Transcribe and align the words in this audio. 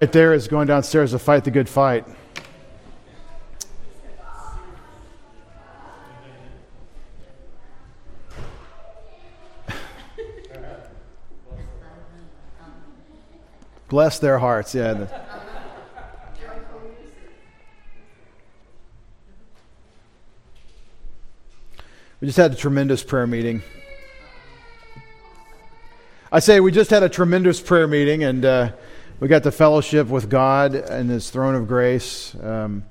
Right 0.00 0.12
there 0.12 0.32
is 0.32 0.46
going 0.46 0.68
downstairs 0.68 1.10
to 1.10 1.18
fight 1.18 1.42
the 1.42 1.50
good 1.50 1.68
fight. 1.68 2.06
Bless 13.88 14.20
their 14.20 14.38
hearts, 14.38 14.72
yeah. 14.72 15.06
We 22.20 22.26
just 22.26 22.36
had 22.36 22.52
a 22.52 22.56
tremendous 22.56 23.02
prayer 23.02 23.26
meeting. 23.26 23.62
I 26.30 26.38
say 26.38 26.60
we 26.60 26.70
just 26.70 26.90
had 26.90 27.02
a 27.02 27.08
tremendous 27.08 27.60
prayer 27.60 27.88
meeting, 27.88 28.22
and 28.22 28.44
uh, 28.44 28.72
we 29.20 29.26
got 29.26 29.42
the 29.42 29.52
fellowship 29.52 30.08
with 30.08 30.30
God 30.30 30.74
and 30.74 31.10
His 31.10 31.30
throne 31.30 31.54
of 31.54 31.66
grace 31.66 32.36
um, 32.42 32.84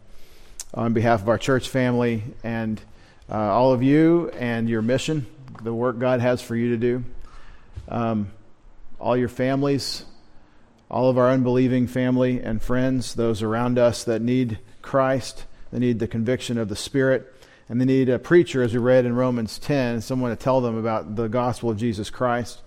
on 0.73 0.93
behalf 0.93 1.21
of 1.21 1.29
our 1.29 1.37
church 1.37 1.69
family 1.69 2.23
and 2.43 2.81
uh, 3.29 3.35
all 3.35 3.71
of 3.71 3.81
you 3.81 4.29
and 4.31 4.69
your 4.69 4.81
mission, 4.81 5.25
the 5.63 5.73
work 5.73 5.99
God 5.99 6.19
has 6.19 6.41
for 6.41 6.55
you 6.55 6.71
to 6.71 6.77
do, 6.77 7.03
um, 7.87 8.31
all 8.99 9.15
your 9.15 9.29
families, 9.29 10.03
all 10.91 11.09
of 11.09 11.17
our 11.17 11.29
unbelieving 11.29 11.87
family 11.87 12.41
and 12.41 12.61
friends, 12.61 13.15
those 13.15 13.41
around 13.41 13.79
us 13.79 14.03
that 14.03 14.21
need 14.21 14.59
Christ, 14.81 15.45
that 15.71 15.79
need 15.79 15.99
the 15.99 16.07
conviction 16.07 16.57
of 16.57 16.67
the 16.67 16.75
Spirit 16.75 17.33
and 17.69 17.81
they 17.81 17.85
need 17.85 18.07
a 18.07 18.17
preacher, 18.17 18.63
as 18.63 18.73
we 18.73 18.79
read 18.79 19.05
in 19.05 19.15
Romans 19.15 19.59
10, 19.59 20.01
someone 20.01 20.31
to 20.31 20.37
tell 20.37 20.61
them 20.61 20.77
about 20.77 21.15
the 21.17 21.27
gospel 21.27 21.69
of 21.69 21.77
Jesus 21.77 22.09
Christ. 22.09 22.61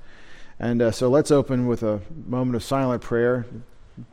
And 0.60 0.82
uh, 0.82 0.90
so 0.90 1.08
let's 1.08 1.30
open 1.30 1.66
with 1.66 1.82
a 1.82 2.02
moment 2.26 2.54
of 2.54 2.62
silent 2.62 3.00
prayer 3.00 3.46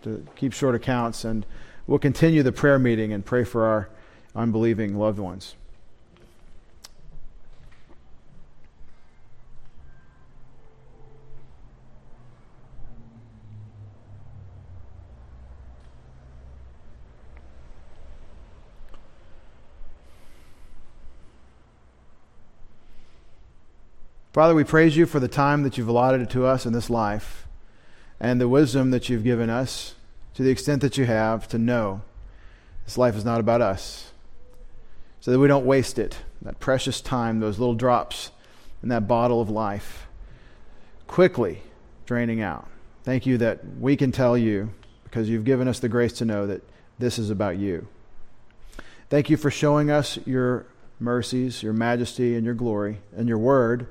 to 0.03 0.25
keep 0.37 0.53
short 0.53 0.75
accounts, 0.75 1.25
and 1.25 1.45
we'll 1.87 1.99
continue 1.99 2.41
the 2.41 2.53
prayer 2.53 2.79
meeting 2.79 3.11
and 3.11 3.25
pray 3.25 3.43
for 3.43 3.65
our 3.65 3.89
unbelieving 4.33 4.97
loved 4.97 5.19
ones. 5.19 5.55
Father, 24.37 24.53
we 24.53 24.63
praise 24.63 24.95
you 24.95 25.07
for 25.07 25.19
the 25.19 25.27
time 25.27 25.63
that 25.63 25.79
you've 25.79 25.87
allotted 25.87 26.29
to 26.29 26.45
us 26.45 26.67
in 26.67 26.71
this 26.71 26.91
life 26.91 27.47
and 28.19 28.39
the 28.39 28.47
wisdom 28.47 28.91
that 28.91 29.09
you've 29.09 29.23
given 29.23 29.49
us 29.49 29.95
to 30.35 30.43
the 30.43 30.51
extent 30.51 30.83
that 30.83 30.95
you 30.95 31.05
have 31.05 31.47
to 31.47 31.57
know 31.57 32.03
this 32.85 32.99
life 32.99 33.15
is 33.15 33.25
not 33.25 33.39
about 33.39 33.61
us. 33.61 34.11
So 35.21 35.31
that 35.31 35.39
we 35.39 35.47
don't 35.47 35.65
waste 35.65 35.97
it, 35.97 36.19
that 36.43 36.59
precious 36.59 37.01
time, 37.01 37.39
those 37.39 37.57
little 37.57 37.73
drops 37.73 38.29
in 38.83 38.89
that 38.89 39.07
bottle 39.07 39.41
of 39.41 39.49
life, 39.49 40.05
quickly 41.07 41.63
draining 42.05 42.39
out. 42.39 42.67
Thank 43.03 43.25
you 43.25 43.39
that 43.39 43.61
we 43.79 43.97
can 43.97 44.11
tell 44.11 44.37
you, 44.37 44.71
because 45.03 45.27
you've 45.27 45.45
given 45.45 45.67
us 45.67 45.79
the 45.79 45.89
grace 45.89 46.13
to 46.13 46.25
know 46.25 46.45
that 46.45 46.61
this 46.99 47.17
is 47.17 47.31
about 47.31 47.57
you. 47.57 47.87
Thank 49.09 49.31
you 49.31 49.37
for 49.37 49.49
showing 49.49 49.89
us 49.89 50.19
your 50.27 50.67
mercies, 50.99 51.63
your 51.63 51.73
majesty, 51.73 52.35
and 52.35 52.45
your 52.45 52.53
glory, 52.53 52.99
and 53.15 53.27
your 53.27 53.39
word 53.39 53.87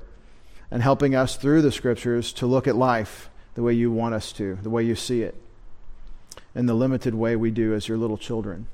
and 0.69 0.81
helping 0.81 1.15
us 1.15 1.35
through 1.37 1.61
the 1.61 1.71
scriptures 1.71 2.33
to 2.33 2.45
look 2.45 2.67
at 2.67 2.75
life 2.75 3.29
the 3.55 3.63
way 3.63 3.73
you 3.73 3.91
want 3.91 4.13
us 4.13 4.31
to, 4.33 4.57
the 4.61 4.69
way 4.69 4.83
you 4.83 4.95
see 4.95 5.21
it, 5.21 5.35
in 6.53 6.65
the 6.65 6.73
limited 6.73 7.15
way 7.15 7.35
we 7.35 7.51
do 7.51 7.73
as 7.73 7.87
your 7.87 7.97
little 7.97 8.17
children. 8.17 8.67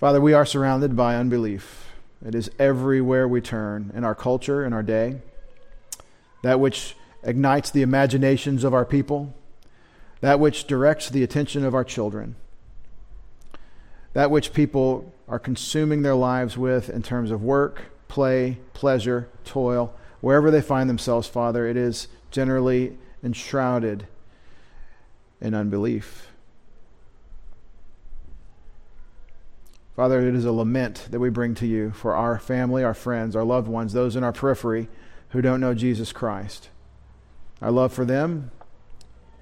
Father, 0.00 0.20
we 0.20 0.32
are 0.32 0.46
surrounded 0.46 0.96
by 0.96 1.16
unbelief. 1.16 1.88
It 2.24 2.34
is 2.34 2.50
everywhere 2.58 3.28
we 3.28 3.40
turn 3.40 3.92
in 3.94 4.04
our 4.04 4.14
culture, 4.14 4.64
in 4.64 4.72
our 4.72 4.82
day. 4.82 5.20
That 6.42 6.60
which 6.60 6.96
ignites 7.22 7.70
the 7.70 7.82
imaginations 7.82 8.64
of 8.64 8.74
our 8.74 8.84
people, 8.84 9.34
that 10.20 10.40
which 10.40 10.66
directs 10.66 11.10
the 11.10 11.22
attention 11.22 11.64
of 11.64 11.74
our 11.74 11.84
children, 11.84 12.36
that 14.12 14.30
which 14.30 14.52
people 14.52 15.12
are 15.28 15.38
consuming 15.38 16.02
their 16.02 16.14
lives 16.14 16.56
with 16.56 16.88
in 16.88 17.02
terms 17.02 17.30
of 17.30 17.42
work, 17.42 17.82
play, 18.08 18.58
pleasure, 18.74 19.28
toil 19.44 19.94
wherever 20.20 20.50
they 20.50 20.60
find 20.60 20.88
themselves, 20.88 21.28
Father, 21.28 21.66
it 21.66 21.76
is 21.76 22.08
generally 22.30 22.96
enshrouded 23.22 24.06
in 25.40 25.54
unbelief. 25.54 26.28
Father, 29.94 30.20
it 30.26 30.34
is 30.34 30.44
a 30.44 30.52
lament 30.52 31.08
that 31.10 31.20
we 31.20 31.30
bring 31.30 31.54
to 31.54 31.66
you 31.66 31.90
for 31.92 32.14
our 32.14 32.38
family, 32.38 32.84
our 32.84 32.92
friends, 32.92 33.34
our 33.34 33.44
loved 33.44 33.66
ones, 33.66 33.94
those 33.94 34.14
in 34.14 34.22
our 34.22 34.32
periphery 34.32 34.88
who 35.30 35.40
don't 35.40 35.60
know 35.60 35.72
Jesus 35.72 36.12
Christ. 36.12 36.68
Our 37.62 37.70
love 37.70 37.94
for 37.94 38.04
them 38.04 38.50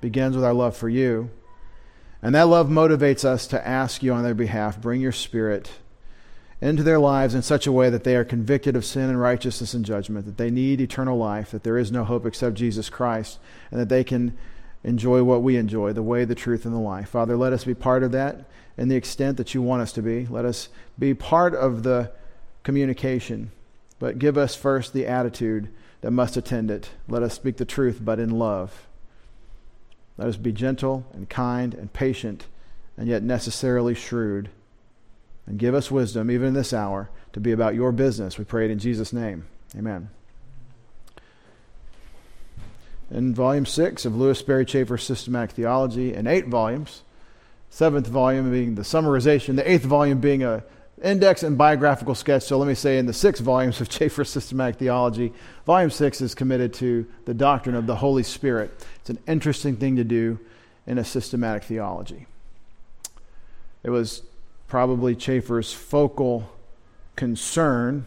begins 0.01 0.37
with 0.37 0.45
our 0.45 0.55
love 0.55 0.77
for 0.77 0.89
you. 0.89 1.31
And 2.23 2.35
that 2.35 2.49
love 2.49 2.69
motivates 2.69 3.25
us 3.25 3.47
to 3.49 3.67
ask 3.67 4.03
you 4.03 4.13
on 4.13 4.23
their 4.23 4.35
behalf 4.35 4.81
bring 4.81 5.01
your 5.01 5.13
spirit 5.13 5.73
into 6.65 6.83
their 6.83 6.99
lives 6.99 7.35
in 7.35 7.43
such 7.43 7.67
a 7.67 7.73
way 7.73 7.91
that 7.91 8.05
they 8.05 8.17
are 8.17 8.25
convicted 8.25 8.75
of 8.75 8.87
sin 8.87 9.11
and 9.11 9.21
righteousness 9.21 9.75
and 9.75 9.85
judgment, 9.85 10.25
that 10.25 10.39
they 10.39 10.51
need 10.51 10.81
eternal 10.81 11.19
life, 11.19 11.51
that 11.51 11.63
there 11.63 11.77
is 11.77 11.93
no 11.93 12.05
hope 12.05 12.25
except 12.25 12.57
Jesus 12.57 12.89
Christ, 12.89 13.39
and 13.71 13.79
that 13.79 13.91
they 13.91 14.03
can 14.03 14.35
enjoy 14.83 15.23
what 15.23 15.43
we 15.43 15.59
enjoy 15.59 15.93
the 15.93 16.03
way, 16.03 16.25
the 16.25 16.35
truth, 16.35 16.65
and 16.65 16.75
the 16.75 16.79
life. 16.79 17.11
Father, 17.11 17.37
let 17.37 17.53
us 17.53 17.65
be 17.65 17.75
part 17.75 18.03
of 18.03 18.13
that 18.13 18.47
in 18.79 18.89
the 18.89 18.97
extent 18.97 19.37
that 19.37 19.53
you 19.53 19.61
want 19.61 19.83
us 19.83 19.93
to 19.93 20.01
be. 20.01 20.25
Let 20.25 20.47
us 20.47 20.71
be 20.99 21.13
part 21.13 21.55
of 21.55 21.83
the 21.83 22.11
communication, 22.63 23.51
but 23.99 24.19
give 24.19 24.39
us 24.39 24.57
first 24.57 24.95
the 24.95 25.07
attitude 25.07 25.69
that 26.01 26.13
must 26.13 26.35
attend 26.35 26.71
it. 26.71 26.89
Let 27.07 27.23
us 27.23 27.35
speak 27.35 27.59
the 27.59 27.67
truth, 27.67 28.01
but 28.03 28.19
in 28.19 28.31
love. 28.31 28.87
Let 30.17 30.29
us 30.29 30.39
be 30.39 30.53
gentle 30.53 31.05
and 31.13 31.29
kind 31.29 31.75
and 31.75 31.93
patient, 31.93 32.47
and 32.97 33.07
yet 33.07 33.23
necessarily 33.23 33.95
shrewd. 33.95 34.49
And 35.47 35.59
give 35.59 35.75
us 35.75 35.91
wisdom, 35.91 36.31
even 36.31 36.49
in 36.49 36.55
this 36.55 36.73
hour, 36.73 37.11
to 37.33 37.41
be 37.41 37.53
about 37.53 37.75
your 37.75 37.93
business. 37.93 38.39
We 38.39 38.45
pray 38.45 38.65
it 38.65 38.71
in 38.71 38.79
Jesus' 38.79 39.13
name. 39.13 39.47
Amen. 39.77 40.09
In 43.11 43.35
volume 43.35 43.67
six 43.67 44.05
of 44.05 44.17
Lewis 44.17 44.39
Sperry 44.39 44.65
Chafer's 44.65 45.05
Systematic 45.05 45.55
Theology, 45.55 46.15
in 46.15 46.27
eight 46.27 46.49
volumes, 46.49 47.03
seventh 47.69 48.07
volume 48.07 48.51
being 48.51 48.75
the 48.75 48.83
summarization, 48.83 49.57
the 49.57 49.71
eighth 49.71 49.85
volume 49.85 50.21
being 50.21 50.43
a 50.43 50.65
index 51.03 51.43
and 51.43 51.59
biographical 51.59 52.15
sketch. 52.15 52.45
So 52.45 52.57
let 52.57 52.67
me 52.67 52.75
say, 52.75 52.99
in 52.99 53.07
the 53.07 53.13
six 53.13 53.41
volumes 53.41 53.81
of 53.81 53.89
Chafer's 53.91 54.31
Systematic 54.31 54.77
Theology, 54.77 55.33
volume 55.67 55.91
six 55.91 56.21
is 56.21 56.35
committed 56.35 56.73
to 56.75 57.07
the 57.27 57.35
doctrine 57.35 57.75
of 57.75 57.87
the 57.87 57.97
Holy 57.97 58.23
Spirit. 58.23 58.71
It's 59.01 59.11
an 59.11 59.19
interesting 59.27 59.77
thing 59.77 59.97
to 59.97 60.05
do 60.05 60.39
in 60.87 60.99
a 60.99 61.05
systematic 61.05 61.65
theology. 61.65 62.27
It 63.83 63.91
was 63.91 64.23
probably 64.75 65.15
Chafer's 65.15 65.73
focal 65.73 66.51
concern 67.15 68.05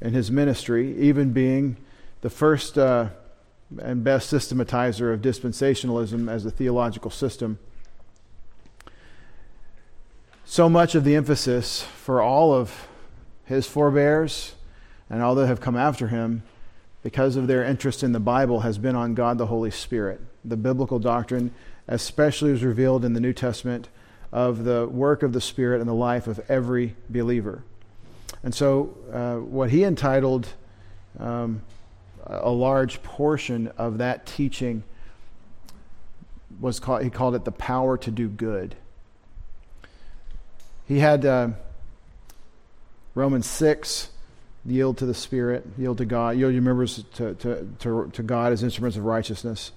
in 0.00 0.12
his 0.12 0.30
ministry, 0.30 0.96
even 0.96 1.32
being 1.32 1.76
the 2.20 2.30
first 2.30 2.78
uh, 2.78 3.08
and 3.80 4.04
best 4.04 4.32
systematizer 4.32 5.12
of 5.12 5.20
dispensationalism 5.20 6.30
as 6.30 6.46
a 6.46 6.52
theological 6.52 7.10
system. 7.10 7.58
So 10.44 10.68
much 10.68 10.94
of 10.94 11.02
the 11.02 11.16
emphasis 11.16 11.82
for 11.82 12.22
all 12.22 12.54
of 12.54 12.86
his 13.44 13.66
forebears 13.66 14.54
and 15.10 15.20
all 15.20 15.34
that 15.34 15.48
have 15.48 15.60
come 15.60 15.76
after 15.76 16.06
him, 16.06 16.44
because 17.02 17.34
of 17.34 17.48
their 17.48 17.64
interest 17.64 18.04
in 18.04 18.12
the 18.12 18.20
Bible, 18.20 18.60
has 18.60 18.78
been 18.78 18.94
on 18.94 19.14
God 19.14 19.36
the 19.36 19.46
Holy 19.46 19.72
Spirit. 19.72 20.20
The 20.44 20.56
biblical 20.56 21.00
doctrine, 21.00 21.52
especially 21.88 22.52
as 22.52 22.62
revealed 22.62 23.04
in 23.04 23.14
the 23.14 23.20
New 23.20 23.32
Testament, 23.32 23.88
of 24.34 24.64
the 24.64 24.88
work 24.88 25.22
of 25.22 25.32
the 25.32 25.40
Spirit 25.40 25.80
in 25.80 25.86
the 25.86 25.94
life 25.94 26.26
of 26.26 26.40
every 26.50 26.96
believer. 27.08 27.62
And 28.42 28.52
so, 28.52 28.96
uh, 29.12 29.36
what 29.36 29.70
he 29.70 29.84
entitled 29.84 30.48
um, 31.20 31.62
a 32.26 32.50
large 32.50 33.00
portion 33.04 33.68
of 33.78 33.98
that 33.98 34.26
teaching 34.26 34.82
was 36.58 36.80
called, 36.80 37.04
he 37.04 37.10
called 37.10 37.36
it 37.36 37.44
the 37.44 37.52
power 37.52 37.96
to 37.96 38.10
do 38.10 38.28
good. 38.28 38.74
He 40.88 40.98
had 40.98 41.24
uh, 41.24 41.50
Romans 43.14 43.46
6, 43.46 44.10
yield 44.66 44.98
to 44.98 45.06
the 45.06 45.14
Spirit, 45.14 45.64
yield 45.78 45.98
to 45.98 46.04
God, 46.04 46.36
yield 46.36 46.52
your 46.52 46.62
members 46.62 47.04
to, 47.14 47.34
to, 47.34 47.68
to, 47.78 48.10
to 48.12 48.22
God 48.24 48.52
as 48.52 48.64
instruments 48.64 48.96
of 48.96 49.04
righteousness. 49.04 49.70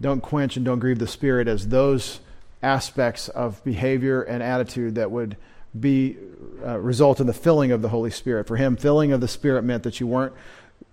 Don't 0.00 0.22
quench 0.22 0.56
and 0.56 0.64
don't 0.64 0.80
grieve 0.80 0.98
the 0.98 1.06
Spirit 1.06 1.46
as 1.46 1.68
those 1.68 2.18
aspects 2.62 3.28
of 3.28 3.62
behavior 3.64 4.22
and 4.22 4.42
attitude 4.42 4.94
that 4.96 5.10
would 5.10 5.36
be 5.78 6.16
uh, 6.64 6.78
result 6.78 7.20
in 7.20 7.26
the 7.26 7.32
filling 7.32 7.72
of 7.72 7.82
the 7.82 7.88
Holy 7.88 8.10
Spirit. 8.10 8.46
For 8.46 8.56
him, 8.56 8.76
filling 8.76 9.12
of 9.12 9.20
the 9.20 9.28
Spirit 9.28 9.62
meant 9.62 9.84
that 9.84 10.00
you 10.00 10.06
weren't 10.06 10.32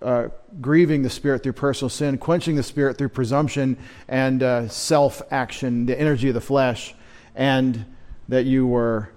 uh, 0.01 0.27
grieving 0.61 1.01
the 1.01 1.09
Spirit 1.09 1.43
through 1.43 1.53
personal 1.53 1.89
sin, 1.89 2.17
quenching 2.17 2.55
the 2.55 2.63
Spirit 2.63 2.97
through 2.97 3.09
presumption 3.09 3.77
and 4.07 4.43
uh, 4.43 4.67
self 4.67 5.21
action, 5.31 5.85
the 5.85 5.99
energy 5.99 6.27
of 6.27 6.35
the 6.35 6.41
flesh, 6.41 6.93
and 7.35 7.85
that 8.27 8.45
you 8.45 8.67
were, 8.67 9.09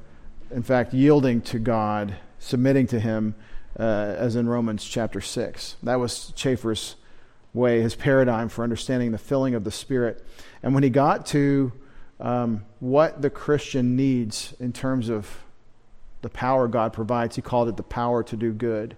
in 0.51 0.63
fact, 0.63 0.95
yielding 0.95 1.43
to 1.43 1.59
God, 1.59 2.15
submitting 2.39 2.87
to 2.89 3.01
Him, 3.01 3.35
uh, 3.79 3.83
as 3.83 4.37
in 4.37 4.49
Romans 4.49 4.85
chapter 4.85 5.21
6. 5.21 5.77
That 5.83 5.97
was 5.97 6.33
Chafer's 6.35 6.97
way, 7.53 7.83
his 7.83 7.95
paradigm 7.95 8.49
for 8.49 8.63
understanding 8.63 9.13
the 9.13 9.19
filling 9.19 9.55
of 9.55 9.65
the 9.65 9.71
Spirit. 9.71 10.25
And 10.63 10.73
when 10.75 10.83
he 10.83 10.91
got 10.91 11.27
to 11.27 11.73
um, 12.21 12.65
what 12.81 13.23
the 13.23 13.31
Christian 13.31 13.97
needs 13.97 14.55
in 14.61 14.73
terms 14.73 15.09
of 15.09 15.43
the 16.23 16.29
power 16.29 16.69
God 16.69 16.93
provides, 16.93 17.37
he 17.37 17.43
called 17.43 17.69
it 17.69 17.77
the 17.77 17.83
power 17.83 18.23
to 18.23 18.37
do 18.37 18.53
good. 18.53 18.97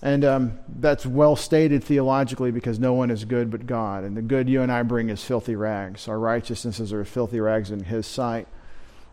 And 0.00 0.24
um, 0.24 0.58
that's 0.68 1.04
well 1.04 1.34
stated 1.34 1.82
theologically 1.82 2.50
because 2.50 2.78
no 2.78 2.92
one 2.92 3.10
is 3.10 3.24
good 3.24 3.50
but 3.50 3.66
God. 3.66 4.04
And 4.04 4.16
the 4.16 4.22
good 4.22 4.48
you 4.48 4.62
and 4.62 4.70
I 4.70 4.82
bring 4.82 5.10
is 5.10 5.24
filthy 5.24 5.56
rags. 5.56 6.06
Our 6.06 6.18
righteousnesses 6.18 6.92
are 6.92 7.04
filthy 7.04 7.40
rags 7.40 7.70
in 7.70 7.84
His 7.84 8.06
sight. 8.06 8.46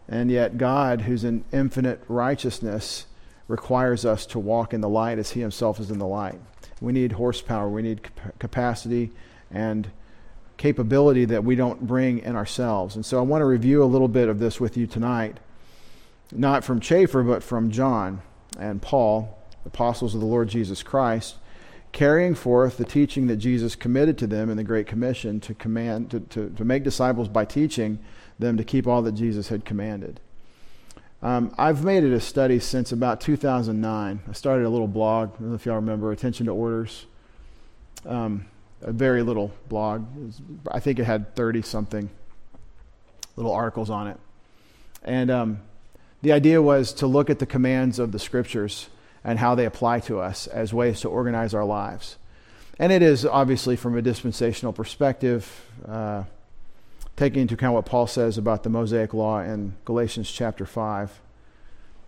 And 0.08 0.30
yet, 0.30 0.60
God, 0.60 1.02
who's 1.02 1.24
in 1.24 1.44
infinite 1.52 2.04
righteousness, 2.08 3.08
requires 3.48 4.06
us 4.06 4.26
to 4.28 4.40
walk 4.40 4.74
in 4.74 4.82
the 4.82 4.90
light 4.90 5.18
as 5.18 5.32
He 5.32 5.42
Himself 5.42 5.80
is 5.80 5.90
in 5.90 5.98
the 5.98 6.06
light. 6.06 6.40
We 6.82 6.94
need 6.94 7.14
horsepower, 7.14 7.70
we 7.70 7.82
need 7.82 8.10
capacity 8.38 9.12
and 9.50 9.90
capability 10.58 11.26
that 11.26 11.44
we 11.44 11.56
don't 11.56 11.86
bring 11.86 12.20
in 12.20 12.36
ourselves. 12.36 12.96
And 12.96 13.06
so 13.06 13.20
I 13.20 13.22
want 13.22 13.42
to 13.42 13.46
review 13.46 13.84
a 13.84 13.86
little 13.86 14.08
bit 14.08 14.30
of 14.30 14.40
this 14.40 14.60
with 14.60 14.78
you 14.78 14.88
tonight, 14.88 15.38
not 16.32 16.64
from 16.64 16.80
Chafer, 16.80 17.24
but 17.24 17.44
from 17.44 17.72
John 17.72 18.22
and 18.58 18.82
Paul 18.82 19.38
apostles 19.66 20.14
of 20.14 20.22
the 20.22 20.28
Lord 20.28 20.48
Jesus 20.48 20.84
Christ, 20.84 21.36
carrying 21.92 22.36
forth 22.36 22.78
the 22.78 22.86
teaching 22.86 23.28
that 23.28 23.38
Jesus 23.38 23.76
committed 23.76 24.18
to 24.20 24.28
them 24.28 24.50
in 24.50 24.58
the 24.58 24.64
Great 24.64 24.88
Commission 24.88 25.40
to 25.42 25.54
command 25.54 26.12
to, 26.12 26.20
to, 26.20 26.50
to 26.52 26.66
make 26.66 26.84
disciples 26.84 27.28
by 27.28 27.46
teaching 27.46 28.00
them 28.38 28.58
to 28.58 28.64
keep 28.64 28.86
all 28.86 29.02
that 29.02 29.14
Jesus 29.14 29.48
had 29.48 29.66
commanded. 29.66 30.20
Um, 31.22 31.56
I've 31.58 31.84
made 31.84 32.04
it 32.04 32.12
a 32.14 32.20
study 32.20 32.60
since 32.60 32.92
about 32.92 33.22
2009. 33.22 34.20
I 34.28 34.32
started 34.34 34.66
a 34.66 34.70
little 34.70 34.88
blog. 34.88 35.30
I 35.36 35.40
don't 35.40 35.50
know 35.50 35.56
if 35.56 35.66
y'all 35.66 35.76
remember 35.76 36.12
Attention 36.12 36.46
to 36.46 36.52
Orders. 36.52 37.06
Um, 38.06 38.46
a 38.82 38.92
very 38.92 39.24
little 39.24 39.52
blog. 39.70 40.06
Was, 40.16 40.42
I 40.72 40.80
think 40.80 41.00
it 41.00 41.06
had 41.06 41.36
30 41.36 41.62
something 41.62 42.10
little 43.36 43.52
articles 43.52 43.90
on 43.90 44.08
it. 44.08 44.20
And 45.04 45.30
um, 45.30 45.60
the 46.22 46.32
idea 46.32 46.62
was 46.62 46.94
to 46.94 47.08
look 47.08 47.30
at 47.30 47.40
the 47.40 47.46
commands 47.46 48.00
of 48.00 48.12
the 48.12 48.20
scriptures 48.20 48.90
and 49.24 49.40
how 49.40 49.56
they 49.56 49.66
apply 49.66 50.00
to 50.02 50.20
us 50.20 50.48
as 50.48 50.74
ways 50.74 51.02
to 51.02 51.10
organize 51.10 51.54
our 51.54 51.66
lives. 51.66 52.18
And 52.78 52.92
it 52.92 53.02
is 53.02 53.26
obviously 53.26 53.76
from 53.76 53.98
a 53.98 54.02
dispensational 54.02 54.74
perspective, 54.74 55.66
uh, 55.88 56.24
taking 57.16 57.42
into 57.42 57.54
account 57.54 57.76
what 57.76 57.86
Paul 57.86 58.08
says 58.08 58.38
about 58.38 58.64
the 58.64 58.70
Mosaic 58.70 59.14
Law 59.14 59.40
in 59.40 59.76
Galatians 59.86 60.30
chapter 60.30 60.66
5, 60.66 61.22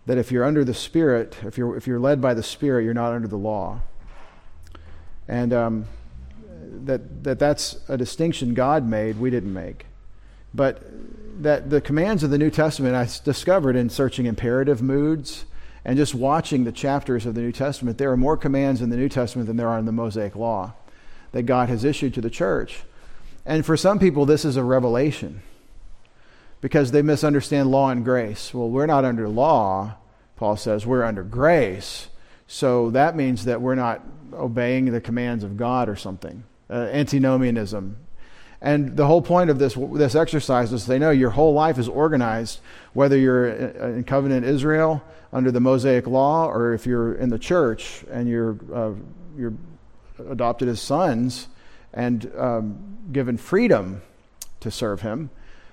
that 0.05 0.17
if 0.17 0.31
you're 0.31 0.43
under 0.43 0.63
the 0.63 0.73
Spirit, 0.73 1.37
if 1.43 1.57
you're, 1.57 1.75
if 1.75 1.87
you're 1.87 1.99
led 1.99 2.21
by 2.21 2.33
the 2.33 2.43
Spirit, 2.43 2.83
you're 2.83 2.93
not 2.93 3.13
under 3.13 3.27
the 3.27 3.37
law. 3.37 3.81
And 5.27 5.53
um, 5.53 5.85
that, 6.85 7.23
that 7.23 7.39
that's 7.39 7.77
a 7.87 7.97
distinction 7.97 8.53
God 8.53 8.87
made, 8.87 9.19
we 9.19 9.29
didn't 9.29 9.53
make. 9.53 9.85
But 10.53 10.81
that 11.41 11.69
the 11.69 11.81
commands 11.81 12.23
of 12.23 12.29
the 12.29 12.37
New 12.37 12.49
Testament 12.49 12.95
I 12.95 13.07
discovered 13.23 13.75
in 13.75 13.89
searching 13.89 14.25
imperative 14.25 14.81
moods 14.81 15.45
and 15.85 15.97
just 15.97 16.15
watching 16.15 16.63
the 16.63 16.71
chapters 16.71 17.25
of 17.25 17.35
the 17.35 17.41
New 17.41 17.51
Testament, 17.51 17.97
there 17.97 18.11
are 18.11 18.17
more 18.17 18.37
commands 18.37 18.81
in 18.81 18.89
the 18.89 18.97
New 18.97 19.09
Testament 19.09 19.47
than 19.47 19.57
there 19.57 19.69
are 19.69 19.79
in 19.79 19.85
the 19.85 19.91
Mosaic 19.91 20.35
Law 20.35 20.73
that 21.31 21.43
God 21.43 21.69
has 21.69 21.83
issued 21.83 22.13
to 22.15 22.21
the 22.21 22.29
church. 22.29 22.83
And 23.45 23.65
for 23.65 23.77
some 23.77 23.99
people, 23.99 24.25
this 24.25 24.43
is 24.43 24.57
a 24.57 24.63
revelation 24.63 25.41
because 26.59 26.91
they 26.91 27.01
misunderstand 27.01 27.71
law 27.71 27.89
and 27.89 28.03
grace. 28.03 28.53
Well, 28.53 28.69
we're 28.69 28.85
not 28.85 29.05
under 29.05 29.29
law, 29.29 29.95
Paul 30.35 30.57
says, 30.57 30.85
we're 30.85 31.03
under 31.03 31.23
grace. 31.23 32.09
So 32.47 32.89
that 32.91 33.15
means 33.15 33.45
that 33.45 33.61
we're 33.61 33.75
not 33.75 34.03
obeying 34.33 34.85
the 34.85 35.01
commands 35.01 35.43
of 35.43 35.57
God 35.57 35.89
or 35.89 35.95
something. 35.95 36.43
Uh, 36.69 36.89
antinomianism. 36.91 37.95
And 38.61 38.97
the 38.97 39.05
whole 39.05 39.21
point 39.21 39.49
of 39.49 39.57
this, 39.57 39.75
this 39.93 40.15
exercise 40.15 40.73
is 40.73 40.85
they 40.85 40.99
know 40.99 41.11
your 41.11 41.29
whole 41.29 41.53
life 41.53 41.77
is 41.77 41.87
organized, 41.87 42.59
whether 42.91 43.17
you're 43.17 43.47
in 43.47 44.03
covenant 44.03 44.45
Israel 44.45 45.01
under 45.31 45.49
the 45.49 45.61
Mosaic 45.61 46.07
law, 46.07 46.47
or 46.47 46.73
if 46.73 46.85
you're 46.85 47.13
in 47.13 47.29
the 47.29 47.39
church 47.39 48.03
and 48.11 48.27
you're, 48.27 48.57
uh, 48.73 48.91
you're 49.37 49.53
adopted 50.29 50.67
as 50.67 50.81
sons 50.81 51.47
and 51.93 52.29
um, 52.37 52.97
given 53.13 53.37
freedom 53.37 54.01
to 54.59 54.69
serve 54.69 55.01
Him. 55.01 55.29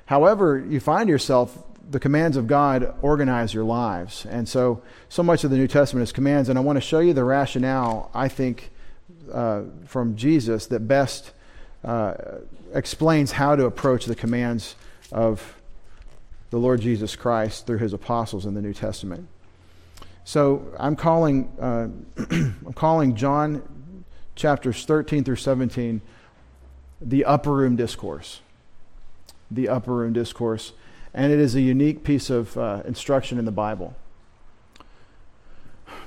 However, 0.07 0.59
you 0.59 0.79
find 0.79 1.09
yourself, 1.09 1.59
the 1.91 1.99
commands 1.99 2.37
of 2.37 2.47
God 2.47 2.95
organize 3.03 3.53
your 3.53 3.65
lives. 3.65 4.27
And 4.27 4.49
so, 4.49 4.83
so 5.09 5.25
much 5.25 5.43
of 5.43 5.51
the 5.51 5.57
New 5.57 5.67
Testament 5.69 6.05
is 6.05 6.13
commands. 6.13 6.49
And 6.49 6.57
I 6.57 6.63
want 6.63 6.77
to 6.77 6.81
show 6.81 7.01
you 7.01 7.15
the 7.15 7.25
rationale, 7.25 8.11
I 8.15 8.29
think, 8.29 8.71
uh, 9.33 9.63
from 9.87 10.17
Jesus 10.17 10.67
that 10.67 10.81
best 10.89 11.33
uh, 11.85 12.15
explains 12.73 13.33
how 13.33 13.57
to 13.57 13.67
approach 13.67 14.07
the 14.07 14.15
commands 14.15 14.75
of 15.13 15.57
the 16.51 16.59
Lord 16.59 16.81
Jesus 16.81 17.17
Christ 17.17 17.67
through 17.67 17.79
his 17.79 17.93
apostles 17.93 18.47
in 18.47 18.55
the 18.55 18.63
New 18.63 18.73
Testament. 18.73 19.29
So 20.25 20.73
I'm 20.79 20.97
calling, 20.97 21.53
uh, 21.61 21.89
I'm 22.31 22.73
calling 22.75 23.15
John 23.15 24.05
chapters 24.35 24.85
13 24.85 25.25
through 25.25 25.37
17 25.37 26.01
the 27.01 27.25
upper 27.25 27.53
room 27.53 27.77
discourse. 27.77 28.41
The 29.51 29.69
upper 29.69 29.93
room 29.93 30.13
discourse. 30.13 30.73
And 31.13 31.33
it 31.33 31.39
is 31.39 31.55
a 31.55 31.61
unique 31.61 32.03
piece 32.03 32.31
of 32.31 32.57
uh, 32.57 32.83
instruction 32.87 33.39
in 33.39 33.45
the 33.45 33.53
Bible. 33.53 33.95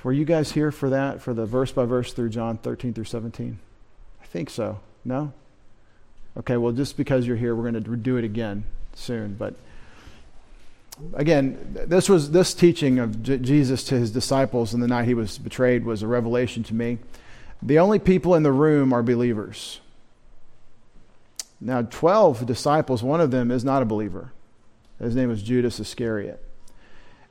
Were 0.07 0.13
you 0.13 0.24
guys 0.24 0.54
here 0.54 0.71
for 0.71 0.92
that, 0.92 1.21
for 1.21 1.33
the 1.33 1.45
verse 1.45 1.74
by 1.74 1.83
verse 1.83 2.13
through 2.13 2.30
John 2.30 2.57
13 2.59 2.94
through 2.94 3.04
17? 3.04 3.59
I 4.21 4.25
think 4.25 4.50
so. 4.50 4.80
No? 5.04 5.33
Okay, 6.38 6.56
well, 6.56 6.71
just 6.71 6.95
because 6.95 7.27
you're 7.27 7.36
here, 7.36 7.54
we're 7.54 7.69
going 7.69 7.83
to 7.83 7.98
do 7.98 8.15
it 8.15 8.24
again 8.24 8.63
soon. 8.94 9.33
But 9.33 9.56
again, 11.13 11.75
this 11.88 12.07
was 12.07 12.31
this 12.31 12.54
teaching 12.54 13.00
of 13.00 13.21
J- 13.21 13.39
Jesus 13.39 13.83
to 13.83 13.95
his 13.95 14.09
disciples 14.09 14.74
in 14.74 14.80
the 14.80 14.88
night 14.88 15.09
he 15.09 15.13
was 15.13 15.38
betrayed 15.38 15.83
was 15.83 16.04
a 16.04 16.07
revelation 16.07 16.63
to 16.63 16.74
me. 16.74 17.00
The 17.62 17.77
only 17.77 18.00
people 18.00 18.33
in 18.33 18.44
the 18.44 18.54
room 18.54 18.94
are 18.94 19.04
believers. 19.04 19.81
Now, 21.59 21.81
12 21.81 22.45
disciples, 22.45 23.04
one 23.04 23.19
of 23.19 23.31
them 23.31 23.52
is 23.52 23.66
not 23.66 23.81
a 23.81 23.85
believer. 23.85 24.31
His 24.99 25.18
name 25.18 25.28
was 25.28 25.44
Judas 25.44 25.81
Iscariot. 25.81 26.42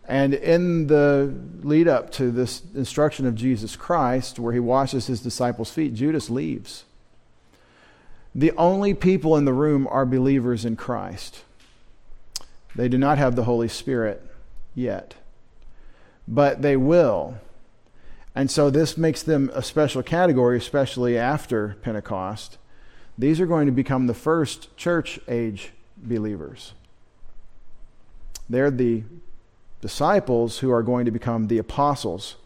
And 0.09 0.35
in 0.35 0.87
the 0.87 1.35
lead 1.63 1.89
up 1.89 2.13
to 2.13 2.31
this 2.31 2.63
instruction 2.75 3.27
of 3.27 3.35
Jesus 3.35 3.75
Christ, 3.75 4.39
where 4.39 4.53
he 4.53 4.61
washes 4.61 5.07
his 5.07 5.21
disciples' 5.21 5.71
feet, 5.71 5.95
Judas 5.95 6.31
leaves. 6.31 6.85
The 8.35 8.53
only 8.53 8.95
people 8.95 9.37
in 9.37 9.47
the 9.47 9.53
room 9.53 9.89
are 9.91 10.07
believers 10.07 10.65
in 10.65 10.77
Christ. 10.77 11.43
They 12.75 12.89
do 12.89 12.99
not 12.99 13.19
have 13.19 13.35
the 13.35 13.45
Holy 13.45 13.69
Spirit 13.69 14.23
yet, 14.75 15.15
but 16.29 16.63
they 16.63 16.77
will. 16.77 17.39
And 18.35 18.51
so 18.51 18.69
this 18.69 18.99
makes 18.99 19.23
them 19.23 19.51
a 19.55 19.63
special 19.63 20.03
category, 20.03 20.59
especially 20.59 21.17
after 21.17 21.79
Pentecost. 21.81 22.59
These 23.17 23.41
are 23.41 23.47
going 23.47 23.65
to 23.65 23.73
become 23.73 24.07
the 24.07 24.15
first 24.15 24.77
church 24.77 25.19
age 25.27 25.73
believers. 25.97 26.75
They're 28.49 28.71
the 28.71 29.05
disciples 29.81 30.59
who 30.59 30.71
are 30.71 30.83
going 30.83 31.05
to 31.05 31.11
become 31.11 31.49
the 31.49 31.59
apostles. 31.59 32.37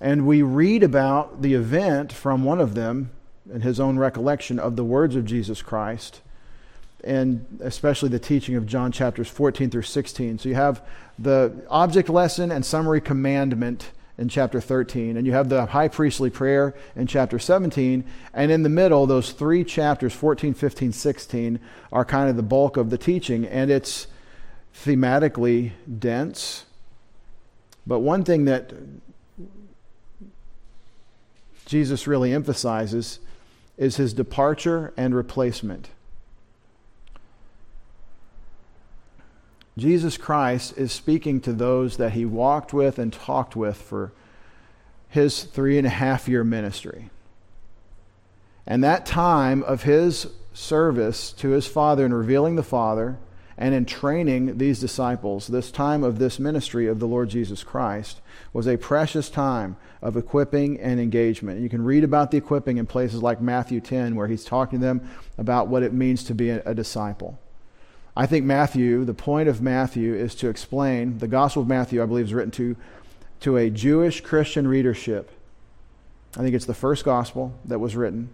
And 0.00 0.26
we 0.26 0.42
read 0.42 0.82
about 0.82 1.42
the 1.42 1.54
event 1.54 2.12
from 2.12 2.44
one 2.44 2.60
of 2.60 2.74
them 2.74 3.10
in 3.52 3.60
his 3.60 3.78
own 3.80 3.98
recollection 3.98 4.58
of 4.58 4.76
the 4.76 4.84
words 4.84 5.16
of 5.16 5.24
Jesus 5.24 5.62
Christ 5.62 6.20
and 7.04 7.44
especially 7.60 8.08
the 8.08 8.18
teaching 8.18 8.56
of 8.56 8.66
John 8.66 8.90
chapters 8.90 9.28
14 9.28 9.70
through 9.70 9.82
16. 9.82 10.38
So 10.38 10.48
you 10.48 10.54
have 10.54 10.82
the 11.18 11.52
object 11.68 12.08
lesson 12.08 12.50
and 12.50 12.64
summary 12.64 13.00
commandment 13.00 13.90
in 14.16 14.28
chapter 14.28 14.60
13, 14.60 15.16
and 15.16 15.26
you 15.26 15.32
have 15.32 15.48
the 15.48 15.66
high 15.66 15.88
priestly 15.88 16.30
prayer 16.30 16.74
in 16.94 17.06
chapter 17.06 17.38
17, 17.38 18.04
and 18.32 18.50
in 18.50 18.62
the 18.62 18.68
middle, 18.68 19.06
those 19.06 19.32
three 19.32 19.64
chapters, 19.64 20.12
14, 20.12 20.54
15, 20.54 20.92
16, 20.92 21.58
are 21.92 22.04
kind 22.04 22.30
of 22.30 22.36
the 22.36 22.42
bulk 22.42 22.76
of 22.76 22.90
the 22.90 22.98
teaching, 22.98 23.44
and 23.44 23.72
it's 23.72 24.06
thematically 24.74 25.72
dense. 25.98 26.64
But 27.86 28.00
one 28.00 28.24
thing 28.24 28.46
that 28.46 28.72
Jesus 31.66 32.06
really 32.06 32.32
emphasizes 32.32 33.20
is 33.76 33.96
his 33.96 34.12
departure 34.12 34.92
and 34.96 35.14
replacement. 35.14 35.88
Jesus 39.76 40.16
Christ 40.16 40.78
is 40.78 40.92
speaking 40.92 41.40
to 41.40 41.52
those 41.52 41.96
that 41.96 42.12
he 42.12 42.24
walked 42.24 42.72
with 42.72 42.98
and 42.98 43.12
talked 43.12 43.56
with 43.56 43.76
for 43.76 44.12
his 45.08 45.42
three 45.44 45.78
and 45.78 45.86
a 45.86 45.90
half 45.90 46.28
year 46.28 46.44
ministry. 46.44 47.10
And 48.66 48.84
that 48.84 49.04
time 49.04 49.62
of 49.64 49.82
his 49.82 50.28
service 50.52 51.32
to 51.32 51.50
his 51.50 51.66
Father 51.66 52.06
in 52.06 52.14
revealing 52.14 52.54
the 52.54 52.62
Father 52.62 53.18
and 53.56 53.74
in 53.74 53.84
training 53.84 54.58
these 54.58 54.80
disciples, 54.80 55.46
this 55.46 55.70
time 55.70 56.02
of 56.02 56.18
this 56.18 56.38
ministry 56.38 56.86
of 56.86 56.98
the 56.98 57.06
Lord 57.06 57.28
Jesus 57.28 57.62
Christ, 57.62 58.20
was 58.52 58.66
a 58.66 58.76
precious 58.76 59.28
time 59.28 59.76
of 60.02 60.16
equipping 60.16 60.80
and 60.80 60.98
engagement. 60.98 61.60
You 61.60 61.68
can 61.68 61.84
read 61.84 62.04
about 62.04 62.30
the 62.30 62.36
equipping 62.36 62.78
in 62.78 62.86
places 62.86 63.22
like 63.22 63.40
Matthew 63.40 63.80
10, 63.80 64.16
where 64.16 64.26
he's 64.26 64.44
talking 64.44 64.80
to 64.80 64.84
them 64.84 65.08
about 65.38 65.68
what 65.68 65.82
it 65.82 65.92
means 65.92 66.24
to 66.24 66.34
be 66.34 66.50
a, 66.50 66.74
disciple. 66.74 67.38
I 68.16 68.26
think 68.26 68.44
Matthew, 68.44 69.04
the 69.04 69.14
point 69.14 69.48
of 69.48 69.62
Matthew 69.62 70.14
is 70.14 70.34
to 70.36 70.48
explain, 70.48 71.18
the 71.18 71.28
Gospel 71.28 71.62
of 71.62 71.68
Matthew, 71.68 72.02
I 72.02 72.06
believe, 72.06 72.26
is 72.26 72.34
written 72.34 72.52
to, 72.52 72.76
to 73.40 73.56
a 73.56 73.70
Jewish 73.70 74.20
Christian 74.20 74.66
readership. 74.66 75.30
I 76.36 76.40
think 76.40 76.54
it's 76.54 76.66
the 76.66 76.74
first 76.74 77.04
Gospel 77.04 77.54
that 77.64 77.78
was 77.78 77.94
written. 77.94 78.30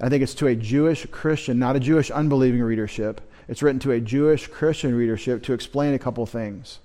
I 0.00 0.08
think 0.08 0.22
it's 0.22 0.34
to 0.34 0.48
a 0.48 0.56
Jewish 0.56 1.06
Christian, 1.10 1.58
not 1.58 1.76
a 1.76 1.80
Jewish 1.80 2.10
unbelieving 2.10 2.62
readership. 2.62 3.20
It's 3.48 3.62
written 3.62 3.80
to 3.80 3.92
a 3.92 4.00
Jewish 4.00 4.46
Christian 4.46 4.94
readership 4.94 5.42
to 5.44 5.52
explain 5.52 5.94
a 5.94 5.98
couple 5.98 6.24
things. 6.26 6.78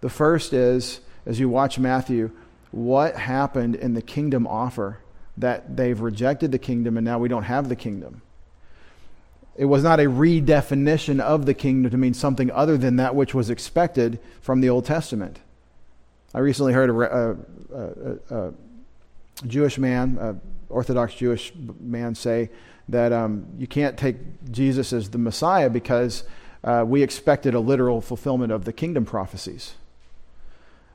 The 0.00 0.10
first 0.10 0.52
is, 0.52 1.00
as 1.24 1.40
you 1.40 1.48
watch 1.48 1.78
Matthew, 1.78 2.30
what 2.70 3.16
happened 3.16 3.74
in 3.74 3.94
the 3.94 4.02
kingdom 4.02 4.46
offer 4.46 4.98
that 5.38 5.76
they've 5.76 6.00
rejected 6.00 6.52
the 6.52 6.58
kingdom 6.58 6.96
and 6.96 7.04
now 7.04 7.18
we 7.18 7.28
don't 7.28 7.44
have 7.44 7.68
the 7.68 7.76
kingdom. 7.76 8.22
It 9.56 9.64
was 9.64 9.82
not 9.82 10.00
a 10.00 10.04
redefinition 10.04 11.20
of 11.20 11.46
the 11.46 11.54
kingdom 11.54 11.90
to 11.90 11.96
mean 11.96 12.12
something 12.12 12.50
other 12.50 12.76
than 12.76 12.96
that 12.96 13.14
which 13.14 13.34
was 13.34 13.48
expected 13.48 14.18
from 14.42 14.60
the 14.60 14.68
Old 14.68 14.84
Testament. 14.84 15.38
I 16.34 16.40
recently 16.40 16.74
heard 16.74 16.90
a, 16.90 16.94
a, 16.94 17.36
a, 17.74 18.48
a 18.48 18.54
Jewish 19.46 19.78
man, 19.78 20.40
Orthodox 20.68 21.14
Jewish 21.14 21.54
man, 21.80 22.14
say 22.14 22.50
that 22.88 23.12
um, 23.12 23.46
you 23.58 23.66
can't 23.66 23.96
take 23.96 24.16
Jesus 24.50 24.92
as 24.92 25.10
the 25.10 25.18
Messiah 25.18 25.68
because 25.68 26.24
uh, 26.62 26.84
we 26.86 27.02
expected 27.02 27.54
a 27.54 27.60
literal 27.60 28.00
fulfillment 28.00 28.52
of 28.52 28.64
the 28.64 28.72
kingdom 28.72 29.04
prophecies. 29.04 29.74